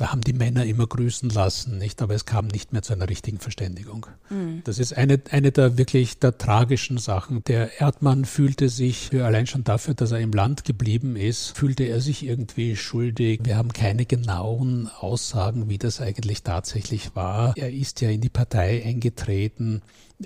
da 0.01 0.12
haben 0.12 0.22
die 0.22 0.32
Männer 0.32 0.64
immer 0.64 0.86
grüßen 0.86 1.28
lassen, 1.28 1.76
nicht? 1.76 2.01
Aber 2.01 2.14
es 2.14 2.24
kam 2.24 2.46
nicht 2.46 2.72
mehr 2.72 2.80
zu 2.80 2.94
einer 2.94 3.11
richtigen 3.11 3.38
Verständigung. 3.38 4.07
Mhm. 4.30 4.62
Das 4.64 4.78
ist 4.78 4.96
eine, 4.96 5.20
eine 5.30 5.53
der 5.53 5.76
wirklich 5.76 6.18
der 6.18 6.38
tragischen 6.38 6.96
Sachen. 6.96 7.44
Der 7.44 7.82
Erdmann 7.82 8.24
fühlte 8.24 8.70
sich 8.70 9.12
allein 9.12 9.46
schon 9.46 9.62
dafür, 9.62 9.92
dass 9.92 10.12
er 10.12 10.20
im 10.20 10.32
Land 10.32 10.64
geblieben 10.64 11.16
ist, 11.16 11.55
fühlte 11.55 11.84
er 11.84 12.01
sich 12.01 12.24
irgendwie 12.24 12.76
schuldig. 12.76 13.40
Wir 13.42 13.59
haben 13.59 13.74
keine 13.74 14.07
genauen 14.07 14.88
Aussagen, 14.88 15.68
wie 15.68 15.76
das 15.76 16.01
eigentlich 16.01 16.44
tatsächlich 16.44 17.14
war. 17.14 17.53
Er 17.59 17.70
ist 17.70 18.01
ja 18.01 18.09
in 18.09 18.22
die 18.22 18.30
Partei 18.30 18.82
eingetreten 18.82 19.82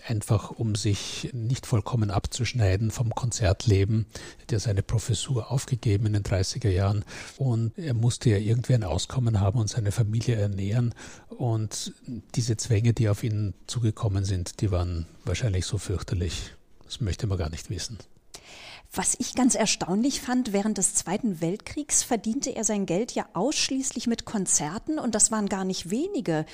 einfach 0.09 0.51
um 0.51 0.75
sich 0.75 1.31
nicht 1.33 1.67
vollkommen 1.67 2.11
abzuschneiden 2.11 2.91
vom 2.91 3.15
Konzertleben. 3.15 4.07
Er 4.39 4.43
hat 4.43 4.53
ja 4.53 4.59
seine 4.59 4.83
Professur 4.83 5.51
aufgegeben 5.51 6.07
in 6.07 6.15
den 6.15 6.23
30er 6.23 6.69
Jahren 6.69 7.05
und 7.39 7.77
er 7.79 7.95
musste 7.95 8.31
ja 8.31 8.39
irgendwie 8.39 8.75
ein 8.75 8.85
Auskommen 8.85 9.41
haben 9.41 9.59
und 9.65 9.69
seine 9.69 9.93
Familie 9.93 10.37
ernähren. 10.37 10.95
Und 11.31 11.95
diese 12.35 12.59
Zwänge, 12.59 12.93
die 12.93 13.09
auf 13.09 13.25
ihn 13.25 13.55
zugekommen 13.67 14.27
sind, 14.27 14.61
die 14.61 14.71
waren 14.71 15.07
wahrscheinlich 15.25 15.65
so 15.65 15.79
fürchterlich. 15.79 16.53
Das 16.85 17.01
möchte 17.01 17.27
man 17.27 17.39
gar 17.39 17.49
nicht 17.49 17.71
wissen. 17.71 17.97
Was 18.97 19.17
ich 19.19 19.35
ganz 19.35 19.57
erstaunlich 19.57 20.21
fand, 20.21 20.53
während 20.53 20.79
des 20.79 20.95
Zweiten 20.95 21.41
Weltkriegs 21.41 22.05
verdiente 22.05 22.55
er 22.55 22.63
sein 22.63 22.87
Geld 22.87 23.11
ja 23.11 23.27
ausschließlich 23.33 24.07
mit 24.07 24.25
Konzerten 24.25 25.01
und 25.01 25.17
das 25.17 25.33
waren 25.33 25.49
gar 25.49 25.65
nicht 25.65 25.91
wenige. 25.91 26.47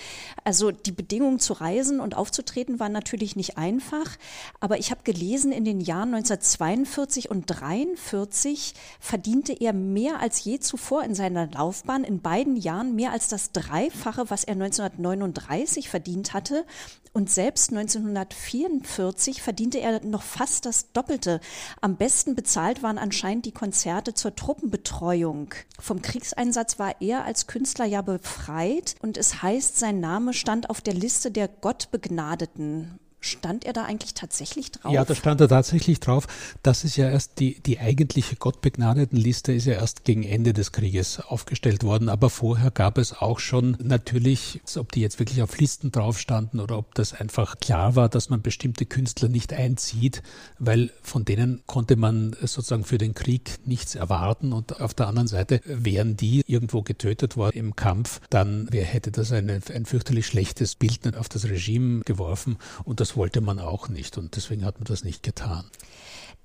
Also 0.42 0.70
die 0.70 0.92
Bedingungen 0.92 1.38
zu 1.38 1.52
reisen 1.52 2.00
und 2.00 2.16
aufzutreten 2.16 2.80
waren 2.80 2.92
natürlich 2.92 3.36
nicht 3.36 3.58
einfach, 3.58 4.16
aber 4.58 4.78
ich 4.78 4.90
habe 4.90 5.02
gelesen, 5.04 5.52
in 5.52 5.66
den 5.66 5.80
Jahren 5.82 6.14
1942 6.14 7.28
und 7.28 7.50
1943 7.50 8.74
verdiente 9.00 9.52
er 9.52 9.74
mehr 9.74 10.20
als 10.20 10.42
je 10.42 10.60
zuvor 10.60 11.04
in 11.04 11.14
seiner 11.14 11.46
Laufbahn, 11.46 12.04
in 12.04 12.22
beiden 12.22 12.56
Jahren 12.56 12.94
mehr 12.94 13.12
als 13.12 13.28
das 13.28 13.52
Dreifache, 13.52 14.30
was 14.30 14.44
er 14.44 14.54
1939 14.54 15.90
verdient 15.90 16.32
hatte. 16.32 16.64
Und 17.12 17.28
selbst 17.28 17.70
1944 17.70 19.42
verdiente 19.42 19.80
er 19.80 20.04
noch 20.04 20.22
fast 20.22 20.64
das 20.64 20.92
Doppelte. 20.92 21.40
Am 21.80 21.96
besten 21.96 22.36
bezahlt 22.36 22.82
waren 22.84 22.98
anscheinend 22.98 23.46
die 23.46 23.52
Konzerte 23.52 24.14
zur 24.14 24.36
Truppenbetreuung. 24.36 25.52
Vom 25.80 26.02
Kriegseinsatz 26.02 26.78
war 26.78 27.00
er 27.00 27.24
als 27.24 27.48
Künstler 27.48 27.84
ja 27.84 28.02
befreit 28.02 28.94
und 29.02 29.16
es 29.16 29.42
heißt, 29.42 29.76
sein 29.76 29.98
Name 29.98 30.32
stand 30.32 30.70
auf 30.70 30.80
der 30.80 30.94
Liste 30.94 31.32
der 31.32 31.48
Gottbegnadeten. 31.48 33.00
Stand 33.20 33.64
er 33.64 33.72
da 33.72 33.84
eigentlich 33.84 34.14
tatsächlich 34.14 34.72
drauf? 34.72 34.92
Ja, 34.92 35.04
da 35.04 35.14
stand 35.14 35.40
er 35.40 35.48
tatsächlich 35.48 36.00
drauf. 36.00 36.26
Das 36.62 36.84
ist 36.84 36.96
ja 36.96 37.08
erst 37.08 37.38
die, 37.38 37.60
die 37.60 37.78
eigentliche 37.78 38.36
Gottbegnadetenliste 38.36 39.52
ist 39.52 39.66
ja 39.66 39.74
erst 39.74 40.04
gegen 40.04 40.22
Ende 40.22 40.52
des 40.52 40.72
Krieges 40.72 41.20
aufgestellt 41.20 41.84
worden. 41.84 42.08
Aber 42.08 42.30
vorher 42.30 42.70
gab 42.70 42.98
es 42.98 43.12
auch 43.12 43.38
schon 43.38 43.76
natürlich, 43.82 44.60
ob 44.76 44.92
die 44.92 45.00
jetzt 45.00 45.18
wirklich 45.18 45.42
auf 45.42 45.58
Listen 45.58 45.92
drauf 45.92 46.18
standen 46.18 46.60
oder 46.60 46.78
ob 46.78 46.94
das 46.94 47.12
einfach 47.12 47.60
klar 47.60 47.96
war, 47.96 48.08
dass 48.08 48.30
man 48.30 48.42
bestimmte 48.42 48.86
Künstler 48.86 49.28
nicht 49.28 49.52
einzieht, 49.52 50.22
weil 50.58 50.90
von 51.02 51.24
denen 51.24 51.62
konnte 51.66 51.96
man 51.96 52.34
sozusagen 52.40 52.84
für 52.84 52.98
den 52.98 53.14
Krieg 53.14 53.58
nichts 53.64 53.94
erwarten. 53.94 54.52
Und 54.52 54.80
auf 54.80 54.94
der 54.94 55.08
anderen 55.08 55.28
Seite 55.28 55.60
wären 55.64 56.16
die 56.16 56.42
irgendwo 56.46 56.82
getötet 56.82 57.36
worden 57.36 57.56
im 57.56 57.76
Kampf, 57.76 58.20
dann 58.30 58.68
hätte 58.72 59.10
das 59.10 59.32
eine, 59.32 59.60
ein 59.74 59.84
fürchterlich 59.84 60.26
schlechtes 60.26 60.74
Bild 60.74 60.90
auf 61.16 61.28
das 61.28 61.44
Regime 61.44 62.02
geworfen. 62.04 62.56
Und 62.84 63.00
das 63.00 63.09
wollte 63.16 63.40
man 63.40 63.58
auch 63.58 63.88
nicht. 63.88 64.18
Und 64.18 64.36
deswegen 64.36 64.64
hat 64.64 64.78
man 64.78 64.84
das 64.84 65.04
nicht 65.04 65.22
getan. 65.22 65.64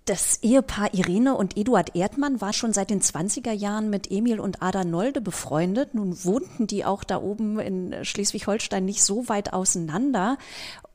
Das 0.05 0.37
Ehepaar 0.43 0.93
Irene 0.93 1.35
und 1.35 1.57
Eduard 1.57 1.95
Erdmann 1.95 2.39
war 2.39 2.53
schon 2.53 2.73
seit 2.73 2.91
den 2.91 3.01
20er 3.01 3.51
Jahren 3.51 3.89
mit 3.89 4.11
Emil 4.11 4.39
und 4.39 4.61
Ada 4.61 4.83
Nolde 4.83 5.19
befreundet. 5.19 5.95
Nun 5.95 6.23
wohnten 6.23 6.67
die 6.67 6.85
auch 6.85 7.03
da 7.03 7.19
oben 7.19 7.59
in 7.59 8.05
Schleswig-Holstein 8.05 8.85
nicht 8.85 9.03
so 9.03 9.27
weit 9.29 9.53
auseinander. 9.53 10.37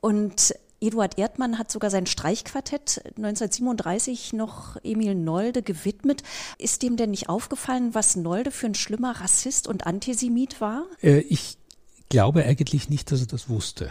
Und 0.00 0.54
Eduard 0.80 1.18
Erdmann 1.18 1.58
hat 1.58 1.72
sogar 1.72 1.90
sein 1.90 2.06
Streichquartett 2.06 3.02
1937 3.16 4.32
noch 4.32 4.76
Emil 4.84 5.16
Nolde 5.16 5.62
gewidmet. 5.62 6.22
Ist 6.58 6.82
dem 6.82 6.96
denn 6.96 7.10
nicht 7.10 7.28
aufgefallen, 7.28 7.94
was 7.94 8.14
Nolde 8.14 8.52
für 8.52 8.66
ein 8.66 8.76
schlimmer 8.76 9.20
Rassist 9.20 9.66
und 9.66 9.86
Antisemit 9.86 10.60
war? 10.60 10.86
Äh, 11.02 11.18
ich 11.20 11.58
glaube 12.08 12.44
eigentlich 12.44 12.88
nicht, 12.88 13.10
dass 13.10 13.20
er 13.20 13.26
das 13.26 13.48
wusste. 13.48 13.90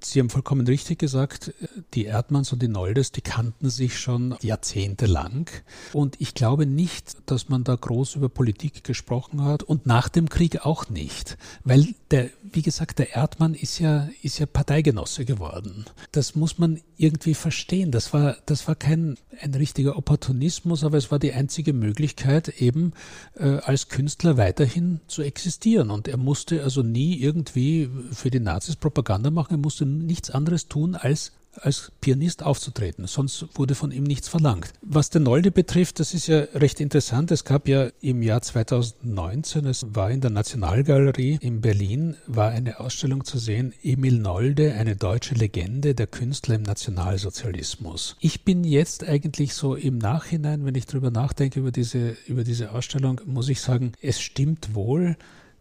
Sie 0.00 0.20
haben 0.20 0.30
vollkommen 0.30 0.66
richtig 0.66 0.98
gesagt, 0.98 1.52
die 1.94 2.04
Erdmanns 2.04 2.52
und 2.52 2.62
die 2.62 2.68
Noldes, 2.68 3.12
die 3.12 3.20
kannten 3.20 3.68
sich 3.68 3.98
schon 3.98 4.36
jahrzehntelang. 4.40 5.50
Und 5.92 6.20
ich 6.20 6.34
glaube 6.34 6.66
nicht, 6.66 7.16
dass 7.26 7.48
man 7.48 7.64
da 7.64 7.74
groß 7.74 8.14
über 8.14 8.28
Politik 8.28 8.84
gesprochen 8.84 9.42
hat 9.42 9.62
und 9.62 9.86
nach 9.86 10.08
dem 10.08 10.28
Krieg 10.28 10.64
auch 10.64 10.88
nicht. 10.88 11.36
Weil 11.64 11.94
der, 12.10 12.30
wie 12.42 12.62
gesagt, 12.62 12.98
der 12.98 13.14
Erdmann 13.14 13.54
ist 13.54 13.78
ja, 13.78 14.08
ist 14.22 14.38
ja 14.38 14.46
Parteigenosse 14.46 15.24
geworden. 15.24 15.84
Das 16.12 16.34
muss 16.34 16.58
man 16.58 16.80
irgendwie 16.96 17.34
verstehen. 17.34 17.90
Das 17.90 18.12
war, 18.12 18.36
das 18.46 18.68
war 18.68 18.74
kein 18.74 19.16
ein 19.40 19.54
richtiger 19.54 19.96
Opportunismus, 19.96 20.84
aber 20.84 20.96
es 20.96 21.10
war 21.10 21.18
die 21.18 21.32
einzige 21.32 21.72
Möglichkeit, 21.72 22.60
eben 22.60 22.92
äh, 23.34 23.58
als 23.58 23.88
Künstler 23.88 24.36
weiterhin 24.36 25.00
zu 25.06 25.22
existieren. 25.22 25.90
Und 25.90 26.08
er 26.08 26.16
musste 26.16 26.62
also 26.62 26.82
nie 26.82 27.18
irgendwie 27.18 27.90
für 28.12 28.30
die 28.30 28.40
Nazis 28.40 28.76
Propaganda 28.76 29.30
machen 29.30 29.54
musste 29.66 29.84
nichts 29.84 30.30
anderes 30.30 30.68
tun, 30.68 30.94
als 30.94 31.32
als 31.58 31.92
Pianist 32.00 32.42
aufzutreten. 32.42 33.06
Sonst 33.06 33.46
wurde 33.54 33.74
von 33.74 33.90
ihm 33.90 34.04
nichts 34.04 34.28
verlangt. 34.28 34.72
Was 34.82 35.10
den 35.10 35.22
Nolde 35.22 35.50
betrifft, 35.50 36.00
das 36.00 36.14
ist 36.14 36.26
ja 36.26 36.40
recht 36.54 36.80
interessant. 36.80 37.30
Es 37.30 37.44
gab 37.44 37.68
ja 37.68 37.88
im 38.00 38.22
Jahr 38.22 38.42
2019, 38.42 39.66
es 39.66 39.86
war 39.94 40.10
in 40.10 40.20
der 40.20 40.30
Nationalgalerie 40.30 41.38
in 41.40 41.60
Berlin, 41.60 42.16
war 42.26 42.50
eine 42.50 42.80
Ausstellung 42.80 43.24
zu 43.24 43.38
sehen, 43.38 43.72
Emil 43.82 44.18
Nolde, 44.18 44.74
eine 44.74 44.96
deutsche 44.96 45.34
Legende, 45.34 45.94
der 45.94 46.06
Künstler 46.06 46.56
im 46.56 46.62
Nationalsozialismus. 46.62 48.16
Ich 48.20 48.44
bin 48.44 48.64
jetzt 48.64 49.04
eigentlich 49.04 49.54
so 49.54 49.74
im 49.74 49.98
Nachhinein, 49.98 50.64
wenn 50.64 50.74
ich 50.74 50.86
darüber 50.86 51.10
nachdenke, 51.10 51.60
über 51.60 51.72
diese, 51.72 52.16
über 52.26 52.44
diese 52.44 52.72
Ausstellung, 52.72 53.20
muss 53.24 53.48
ich 53.48 53.60
sagen, 53.60 53.92
es 54.02 54.20
stimmt 54.20 54.74
wohl, 54.74 55.16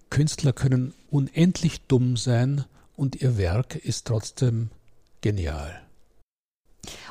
Künstler 0.09 0.53
können 0.53 0.93
unendlich 1.09 1.81
dumm 1.87 2.15
sein, 2.15 2.65
und 2.95 3.15
ihr 3.21 3.37
Werk 3.37 3.75
ist 3.75 4.05
trotzdem 4.05 4.69
genial. 5.21 5.81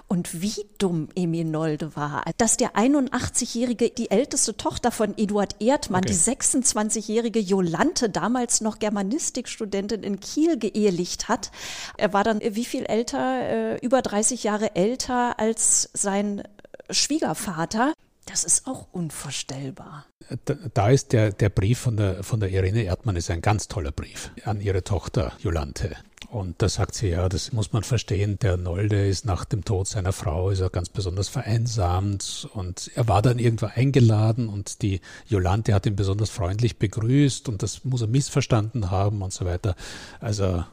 Und 0.06 0.40
wie 0.40 0.66
dumm 0.78 1.08
Emil 1.16 1.44
Nolde 1.44 1.96
war, 1.96 2.24
dass 2.36 2.56
der 2.56 2.76
81-jährige, 2.76 3.90
die 3.90 4.10
älteste 4.10 4.56
Tochter 4.56 4.90
von 4.90 5.16
Eduard 5.16 5.56
Erdmann, 5.60 6.04
okay. 6.04 6.12
die 6.12 6.18
26-jährige 6.18 7.40
Jolante, 7.40 8.10
damals 8.10 8.60
noch 8.60 8.78
Germanistikstudentin 8.78 10.02
in 10.02 10.20
Kiel, 10.20 10.58
geehelicht 10.58 11.28
hat. 11.28 11.50
Er 11.96 12.12
war 12.12 12.22
dann 12.22 12.40
wie 12.40 12.64
viel 12.64 12.84
älter, 12.84 13.40
äh, 13.42 13.78
über 13.78 14.02
30 14.02 14.44
Jahre 14.44 14.76
älter 14.76 15.38
als 15.38 15.90
sein 15.92 16.42
Schwiegervater. 16.90 17.94
Das 18.26 18.44
ist 18.44 18.66
auch 18.66 18.86
unvorstellbar. 18.92 20.06
Da, 20.46 20.54
da, 20.72 20.88
ist 20.88 21.12
der, 21.12 21.32
der 21.32 21.50
Brief 21.50 21.78
von 21.78 21.96
der, 21.96 22.24
von 22.24 22.40
der 22.40 22.50
Irene 22.50 22.82
Erdmann 22.82 23.16
ist 23.16 23.30
ein 23.30 23.42
ganz 23.42 23.68
toller 23.68 23.92
Brief 23.92 24.30
an 24.44 24.60
ihre 24.60 24.82
Tochter 24.82 25.32
Jolante. 25.40 25.96
Und 26.30 26.62
da 26.62 26.68
sagt 26.68 26.94
sie, 26.94 27.08
ja, 27.08 27.28
das 27.28 27.52
muss 27.52 27.72
man 27.72 27.84
verstehen, 27.84 28.38
der 28.40 28.56
Nolde 28.56 29.06
ist 29.06 29.24
nach 29.24 29.44
dem 29.44 29.64
Tod 29.64 29.86
seiner 29.86 30.12
Frau, 30.12 30.50
ist 30.50 30.60
er 30.60 30.70
ganz 30.70 30.88
besonders 30.88 31.28
vereinsamt 31.28 32.48
und 32.54 32.90
er 32.94 33.06
war 33.06 33.22
dann 33.22 33.38
irgendwo 33.38 33.66
eingeladen 33.66 34.48
und 34.48 34.82
die 34.82 35.00
Jolante 35.28 35.74
hat 35.74 35.86
ihn 35.86 35.94
besonders 35.94 36.30
freundlich 36.30 36.78
begrüßt 36.78 37.48
und 37.48 37.62
das 37.62 37.84
muss 37.84 38.00
er 38.00 38.08
missverstanden 38.08 38.90
haben 38.90 39.22
und 39.22 39.32
so 39.32 39.44
weiter. 39.44 39.76
Also. 40.18 40.64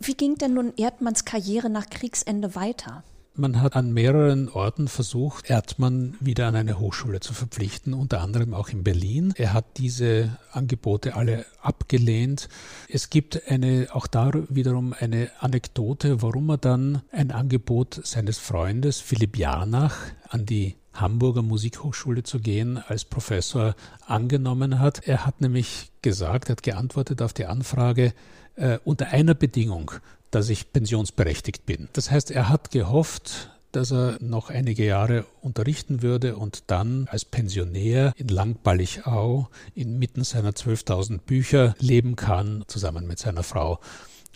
Wie 0.00 0.14
ging 0.14 0.34
denn 0.34 0.54
nun 0.54 0.74
Erdmanns 0.76 1.24
Karriere 1.24 1.70
nach 1.70 1.88
Kriegsende 1.88 2.54
weiter? 2.54 3.04
Man 3.36 3.60
hat 3.60 3.74
an 3.74 3.92
mehreren 3.92 4.48
Orten 4.48 4.86
versucht, 4.86 5.50
Erdmann 5.50 6.14
wieder 6.20 6.46
an 6.46 6.54
eine 6.54 6.78
Hochschule 6.78 7.18
zu 7.18 7.34
verpflichten, 7.34 7.92
unter 7.92 8.20
anderem 8.20 8.54
auch 8.54 8.68
in 8.68 8.84
Berlin. 8.84 9.34
Er 9.36 9.52
hat 9.52 9.64
diese 9.78 10.38
Angebote 10.52 11.16
alle 11.16 11.44
abgelehnt. 11.60 12.48
Es 12.88 13.10
gibt 13.10 13.50
eine, 13.50 13.88
auch 13.92 14.06
da 14.06 14.30
wiederum 14.50 14.94
eine 14.96 15.32
Anekdote, 15.40 16.22
warum 16.22 16.48
er 16.50 16.58
dann 16.58 17.02
ein 17.10 17.32
Angebot 17.32 18.00
seines 18.04 18.38
Freundes 18.38 19.00
Philipp 19.00 19.36
Janach 19.36 19.96
an 20.28 20.46
die 20.46 20.76
Hamburger 20.92 21.42
Musikhochschule 21.42 22.22
zu 22.22 22.38
gehen 22.38 22.78
als 22.78 23.04
Professor 23.04 23.74
angenommen 24.06 24.78
hat. 24.78 25.08
Er 25.08 25.26
hat 25.26 25.40
nämlich 25.40 25.90
gesagt, 26.02 26.50
er 26.50 26.52
hat 26.52 26.62
geantwortet 26.62 27.20
auf 27.20 27.32
die 27.32 27.46
Anfrage 27.46 28.14
äh, 28.54 28.78
unter 28.84 29.08
einer 29.08 29.34
Bedingung, 29.34 29.90
dass 30.34 30.48
ich 30.48 30.72
pensionsberechtigt 30.72 31.66
bin. 31.66 31.88
Das 31.92 32.10
heißt, 32.10 32.30
er 32.30 32.48
hat 32.48 32.70
gehofft, 32.70 33.50
dass 33.74 33.92
er 33.92 34.18
noch 34.20 34.50
einige 34.50 34.84
Jahre 34.84 35.26
unterrichten 35.40 36.02
würde 36.02 36.36
und 36.36 36.64
dann 36.68 37.08
als 37.10 37.24
Pensionär 37.24 38.12
in 38.16 38.28
Langballichau 38.28 39.48
inmitten 39.74 40.24
seiner 40.24 40.50
12.000 40.50 41.18
Bücher 41.18 41.74
leben 41.78 42.16
kann, 42.16 42.64
zusammen 42.66 43.06
mit 43.06 43.18
seiner 43.18 43.42
Frau. 43.42 43.80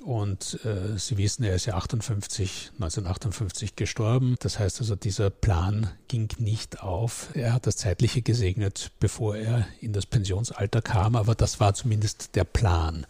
Und 0.05 0.61
äh, 0.65 0.97
Sie 0.97 1.19
wissen, 1.19 1.45
er 1.45 1.57
ist 1.57 1.67
ja 1.67 1.75
58, 1.75 2.71
1958 2.75 3.75
gestorben. 3.75 4.37
Das 4.41 4.59
heißt 4.59 4.81
also, 4.81 4.95
dieser 4.95 5.31
Plan 5.31 5.91
ging 6.07 6.29
nicht 6.39 6.83
auf. 6.83 7.31
Er 7.35 7.53
hat 7.53 7.67
das 7.67 7.77
Zeitliche 7.77 8.23
gesegnet, 8.23 8.93
bevor 9.01 9.37
er 9.37 9.67
in 9.81 9.93
das 9.93 10.07
Pensionsalter 10.07 10.83
kam, 10.83 11.17
aber 11.17 11.35
das 11.35 11.59
war 11.59 11.75
zumindest 11.75 12.37
der 12.37 12.45
Plan. 12.45 13.07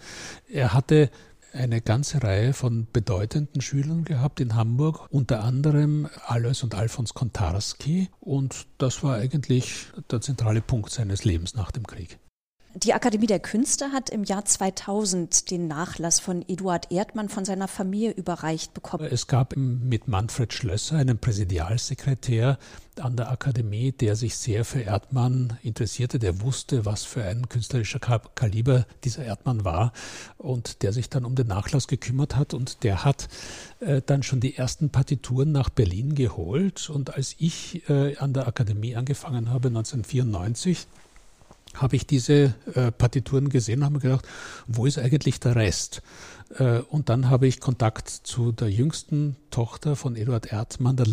Er 0.50 0.72
hatte 0.72 1.10
eine 1.52 1.80
ganze 1.80 2.22
Reihe 2.22 2.52
von 2.52 2.86
bedeutenden 2.92 3.60
Schülern 3.60 4.04
gehabt 4.04 4.40
in 4.40 4.54
Hamburg, 4.54 5.06
unter 5.10 5.42
anderem 5.42 6.08
Alois 6.26 6.62
und 6.62 6.74
Alfons 6.74 7.14
Kontarski. 7.14 8.08
Und 8.20 8.66
das 8.78 9.02
war 9.02 9.16
eigentlich 9.16 9.86
der 10.10 10.20
zentrale 10.20 10.60
Punkt 10.60 10.90
seines 10.90 11.24
Lebens 11.24 11.54
nach 11.54 11.70
dem 11.70 11.86
Krieg. 11.86 12.18
Die 12.84 12.94
Akademie 12.94 13.26
der 13.26 13.40
Künste 13.40 13.90
hat 13.90 14.08
im 14.08 14.22
Jahr 14.22 14.44
2000 14.44 15.50
den 15.50 15.66
Nachlass 15.66 16.20
von 16.20 16.44
Eduard 16.46 16.92
Erdmann 16.92 17.28
von 17.28 17.44
seiner 17.44 17.66
Familie 17.66 18.12
überreicht 18.12 18.72
bekommen. 18.72 19.08
Es 19.10 19.26
gab 19.26 19.56
mit 19.56 20.06
Manfred 20.06 20.52
Schlösser 20.52 20.96
einen 20.96 21.18
Präsidialsekretär 21.18 22.56
an 23.00 23.16
der 23.16 23.32
Akademie, 23.32 23.90
der 23.90 24.14
sich 24.14 24.36
sehr 24.36 24.64
für 24.64 24.80
Erdmann 24.80 25.58
interessierte, 25.62 26.20
der 26.20 26.40
wusste, 26.40 26.84
was 26.84 27.02
für 27.02 27.24
ein 27.24 27.48
künstlerischer 27.48 27.98
Kaliber 27.98 28.86
dieser 29.02 29.24
Erdmann 29.24 29.64
war 29.64 29.92
und 30.36 30.82
der 30.82 30.92
sich 30.92 31.10
dann 31.10 31.24
um 31.24 31.34
den 31.34 31.48
Nachlass 31.48 31.88
gekümmert 31.88 32.36
hat 32.36 32.54
und 32.54 32.84
der 32.84 33.04
hat 33.04 33.28
äh, 33.80 34.02
dann 34.06 34.22
schon 34.22 34.38
die 34.38 34.56
ersten 34.56 34.90
Partituren 34.90 35.50
nach 35.50 35.68
Berlin 35.68 36.14
geholt 36.14 36.90
und 36.90 37.14
als 37.14 37.34
ich 37.38 37.88
äh, 37.88 38.16
an 38.18 38.34
der 38.34 38.46
Akademie 38.46 38.94
angefangen 38.94 39.50
habe 39.50 39.68
1994, 39.68 40.86
habe 41.80 41.96
ich 41.96 42.06
diese 42.06 42.54
äh, 42.74 42.92
Partituren 42.92 43.48
gesehen 43.48 43.80
und 43.80 43.84
habe 43.84 43.94
mir 43.94 44.00
gedacht, 44.00 44.26
wo 44.66 44.86
ist 44.86 44.98
eigentlich 44.98 45.40
der 45.40 45.56
Rest? 45.56 46.02
Äh, 46.58 46.80
und 46.90 47.08
dann 47.08 47.30
habe 47.30 47.46
ich 47.46 47.60
Kontakt 47.60 48.08
zu 48.08 48.52
der 48.52 48.70
jüngsten 48.70 49.36
Tochter 49.50 49.96
von 49.96 50.16
Eduard 50.16 50.52
Erdmann, 50.52 50.96
der 50.96 51.06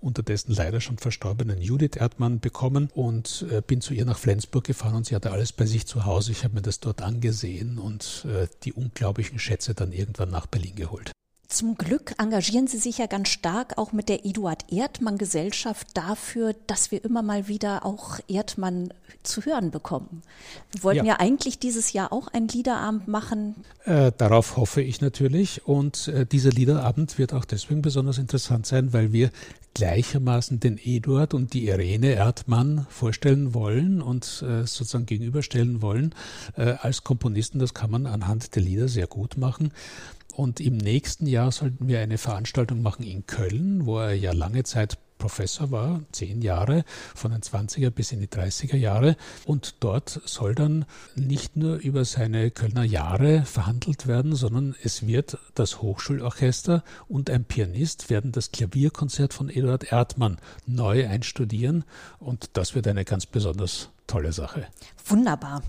unterdessen 0.00 0.52
leider 0.52 0.80
schon 0.80 0.98
verstorbenen 0.98 1.62
Judith 1.62 1.96
Erdmann 1.96 2.40
bekommen 2.40 2.88
und 2.94 3.46
äh, 3.50 3.62
bin 3.64 3.80
zu 3.80 3.94
ihr 3.94 4.04
nach 4.04 4.18
Flensburg 4.18 4.64
gefahren 4.64 4.96
und 4.96 5.06
sie 5.06 5.14
hatte 5.14 5.30
alles 5.30 5.52
bei 5.52 5.64
sich 5.64 5.86
zu 5.86 6.04
Hause. 6.04 6.32
Ich 6.32 6.44
habe 6.44 6.54
mir 6.54 6.62
das 6.62 6.80
dort 6.80 7.02
angesehen 7.02 7.78
und 7.78 8.26
äh, 8.28 8.48
die 8.64 8.72
unglaublichen 8.72 9.38
Schätze 9.38 9.74
dann 9.74 9.92
irgendwann 9.92 10.30
nach 10.30 10.46
Berlin 10.46 10.74
geholt. 10.74 11.12
Zum 11.52 11.74
Glück 11.76 12.14
engagieren 12.16 12.66
Sie 12.66 12.78
sich 12.78 12.96
ja 12.96 13.04
ganz 13.04 13.28
stark 13.28 13.76
auch 13.76 13.92
mit 13.92 14.08
der 14.08 14.24
Eduard 14.24 14.72
Erdmann 14.72 15.18
Gesellschaft 15.18 15.86
dafür, 15.92 16.54
dass 16.66 16.90
wir 16.90 17.04
immer 17.04 17.20
mal 17.20 17.46
wieder 17.46 17.84
auch 17.84 18.20
Erdmann 18.26 18.94
zu 19.22 19.42
hören 19.42 19.70
bekommen. 19.70 20.22
Wir 20.72 20.82
wollten 20.82 21.04
ja, 21.04 21.12
ja 21.12 21.20
eigentlich 21.20 21.58
dieses 21.58 21.92
Jahr 21.92 22.10
auch 22.10 22.28
einen 22.28 22.48
Liederabend 22.48 23.06
machen. 23.06 23.54
Äh, 23.84 24.12
darauf 24.16 24.56
hoffe 24.56 24.80
ich 24.80 25.02
natürlich. 25.02 25.66
Und 25.66 26.08
äh, 26.08 26.24
dieser 26.24 26.50
Liederabend 26.50 27.18
wird 27.18 27.34
auch 27.34 27.44
deswegen 27.44 27.82
besonders 27.82 28.16
interessant 28.16 28.64
sein, 28.64 28.94
weil 28.94 29.12
wir 29.12 29.30
gleichermaßen 29.74 30.58
den 30.58 30.78
Eduard 30.82 31.34
und 31.34 31.52
die 31.52 31.68
Irene 31.68 32.12
Erdmann 32.12 32.86
vorstellen 32.88 33.52
wollen 33.52 34.00
und 34.00 34.42
äh, 34.42 34.66
sozusagen 34.66 35.06
gegenüberstellen 35.06 35.82
wollen 35.82 36.14
äh, 36.56 36.76
als 36.80 37.04
Komponisten. 37.04 37.58
Das 37.58 37.74
kann 37.74 37.90
man 37.90 38.06
anhand 38.06 38.54
der 38.54 38.62
Lieder 38.62 38.88
sehr 38.88 39.06
gut 39.06 39.36
machen. 39.36 39.72
Und 40.34 40.60
im 40.60 40.76
nächsten 40.76 41.26
Jahr 41.26 41.52
sollten 41.52 41.88
wir 41.88 42.00
eine 42.00 42.18
Veranstaltung 42.18 42.82
machen 42.82 43.04
in 43.04 43.26
Köln, 43.26 43.86
wo 43.86 43.98
er 43.98 44.14
ja 44.14 44.32
lange 44.32 44.64
Zeit 44.64 44.98
Professor 45.22 45.70
war, 45.70 46.00
zehn 46.10 46.42
Jahre, 46.42 46.84
von 47.14 47.30
den 47.30 47.42
20er 47.42 47.90
bis 47.90 48.10
in 48.10 48.18
die 48.18 48.26
30er 48.26 48.76
Jahre. 48.76 49.16
Und 49.44 49.76
dort 49.78 50.20
soll 50.24 50.56
dann 50.56 50.84
nicht 51.14 51.56
nur 51.56 51.76
über 51.76 52.04
seine 52.04 52.50
Kölner 52.50 52.82
Jahre 52.82 53.44
verhandelt 53.44 54.08
werden, 54.08 54.34
sondern 54.34 54.74
es 54.82 55.06
wird 55.06 55.38
das 55.54 55.80
Hochschulorchester 55.80 56.82
und 57.06 57.30
ein 57.30 57.44
Pianist 57.44 58.10
werden 58.10 58.32
das 58.32 58.50
Klavierkonzert 58.50 59.32
von 59.32 59.48
Eduard 59.48 59.92
Erdmann 59.92 60.38
neu 60.66 61.06
einstudieren. 61.06 61.84
Und 62.18 62.50
das 62.54 62.74
wird 62.74 62.88
eine 62.88 63.04
ganz 63.04 63.24
besonders 63.26 63.90
tolle 64.06 64.32
Sache. 64.32 64.66
Wunderbar. 65.06 65.62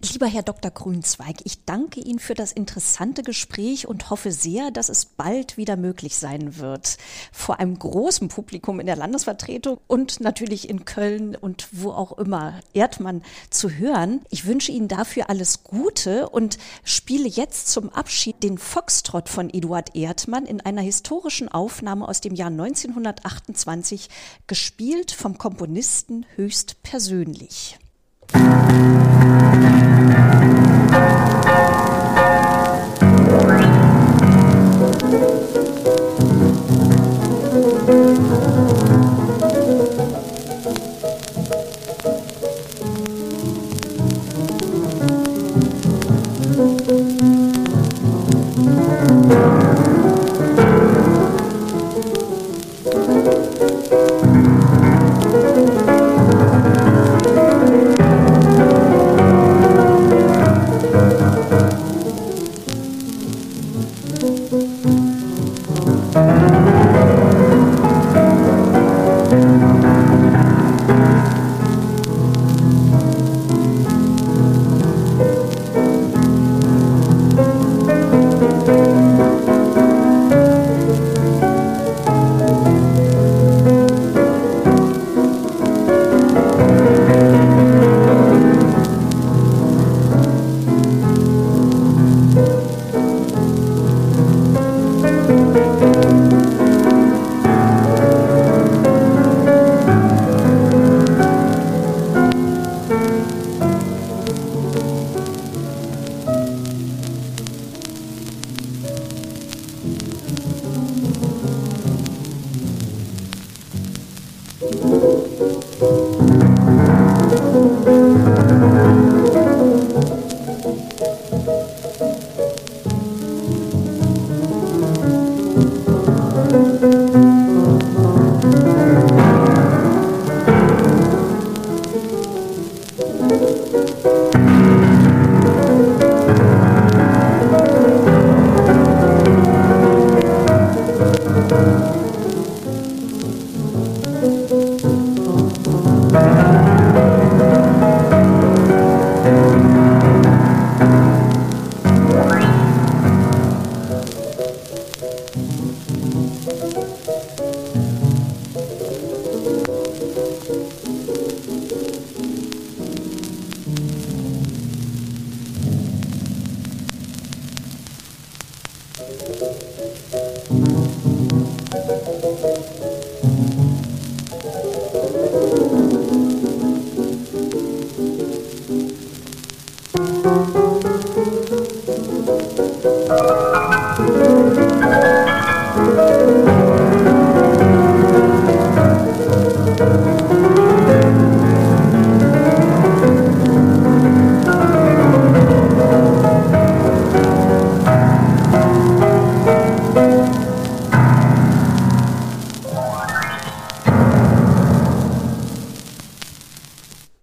Lieber 0.00 0.26
Herr 0.26 0.44
Dr. 0.44 0.70
Grünzweig, 0.70 1.38
ich 1.42 1.64
danke 1.64 2.00
Ihnen 2.00 2.20
für 2.20 2.34
das 2.34 2.52
interessante 2.52 3.24
Gespräch 3.24 3.88
und 3.88 4.10
hoffe 4.10 4.30
sehr, 4.30 4.70
dass 4.70 4.88
es 4.90 5.06
bald 5.06 5.56
wieder 5.56 5.76
möglich 5.76 6.16
sein 6.16 6.58
wird, 6.58 6.98
vor 7.32 7.58
einem 7.58 7.76
großen 7.76 8.28
Publikum 8.28 8.78
in 8.78 8.86
der 8.86 8.94
Landesvertretung 8.94 9.80
und 9.88 10.20
natürlich 10.20 10.68
in 10.68 10.84
Köln 10.84 11.34
und 11.34 11.66
wo 11.72 11.90
auch 11.90 12.16
immer 12.16 12.60
Erdmann 12.74 13.22
zu 13.50 13.70
hören. 13.70 14.20
Ich 14.30 14.46
wünsche 14.46 14.70
Ihnen 14.70 14.86
dafür 14.86 15.30
alles 15.30 15.64
Gute 15.64 16.28
und 16.28 16.58
spiele 16.84 17.26
jetzt 17.26 17.66
zum 17.66 17.88
Abschied 17.88 18.44
den 18.44 18.56
Foxtrott 18.56 19.28
von 19.28 19.50
Eduard 19.50 19.96
Erdmann 19.96 20.46
in 20.46 20.60
einer 20.60 20.82
historischen 20.82 21.48
Aufnahme 21.48 22.06
aus 22.06 22.20
dem 22.20 22.36
Jahr 22.36 22.50
1928, 22.50 24.08
gespielt 24.46 25.10
vom 25.10 25.38
Komponisten 25.38 26.24
höchst 26.36 26.84
persönlich. 26.84 27.67
Thank 28.78 29.02
you. 31.92 31.97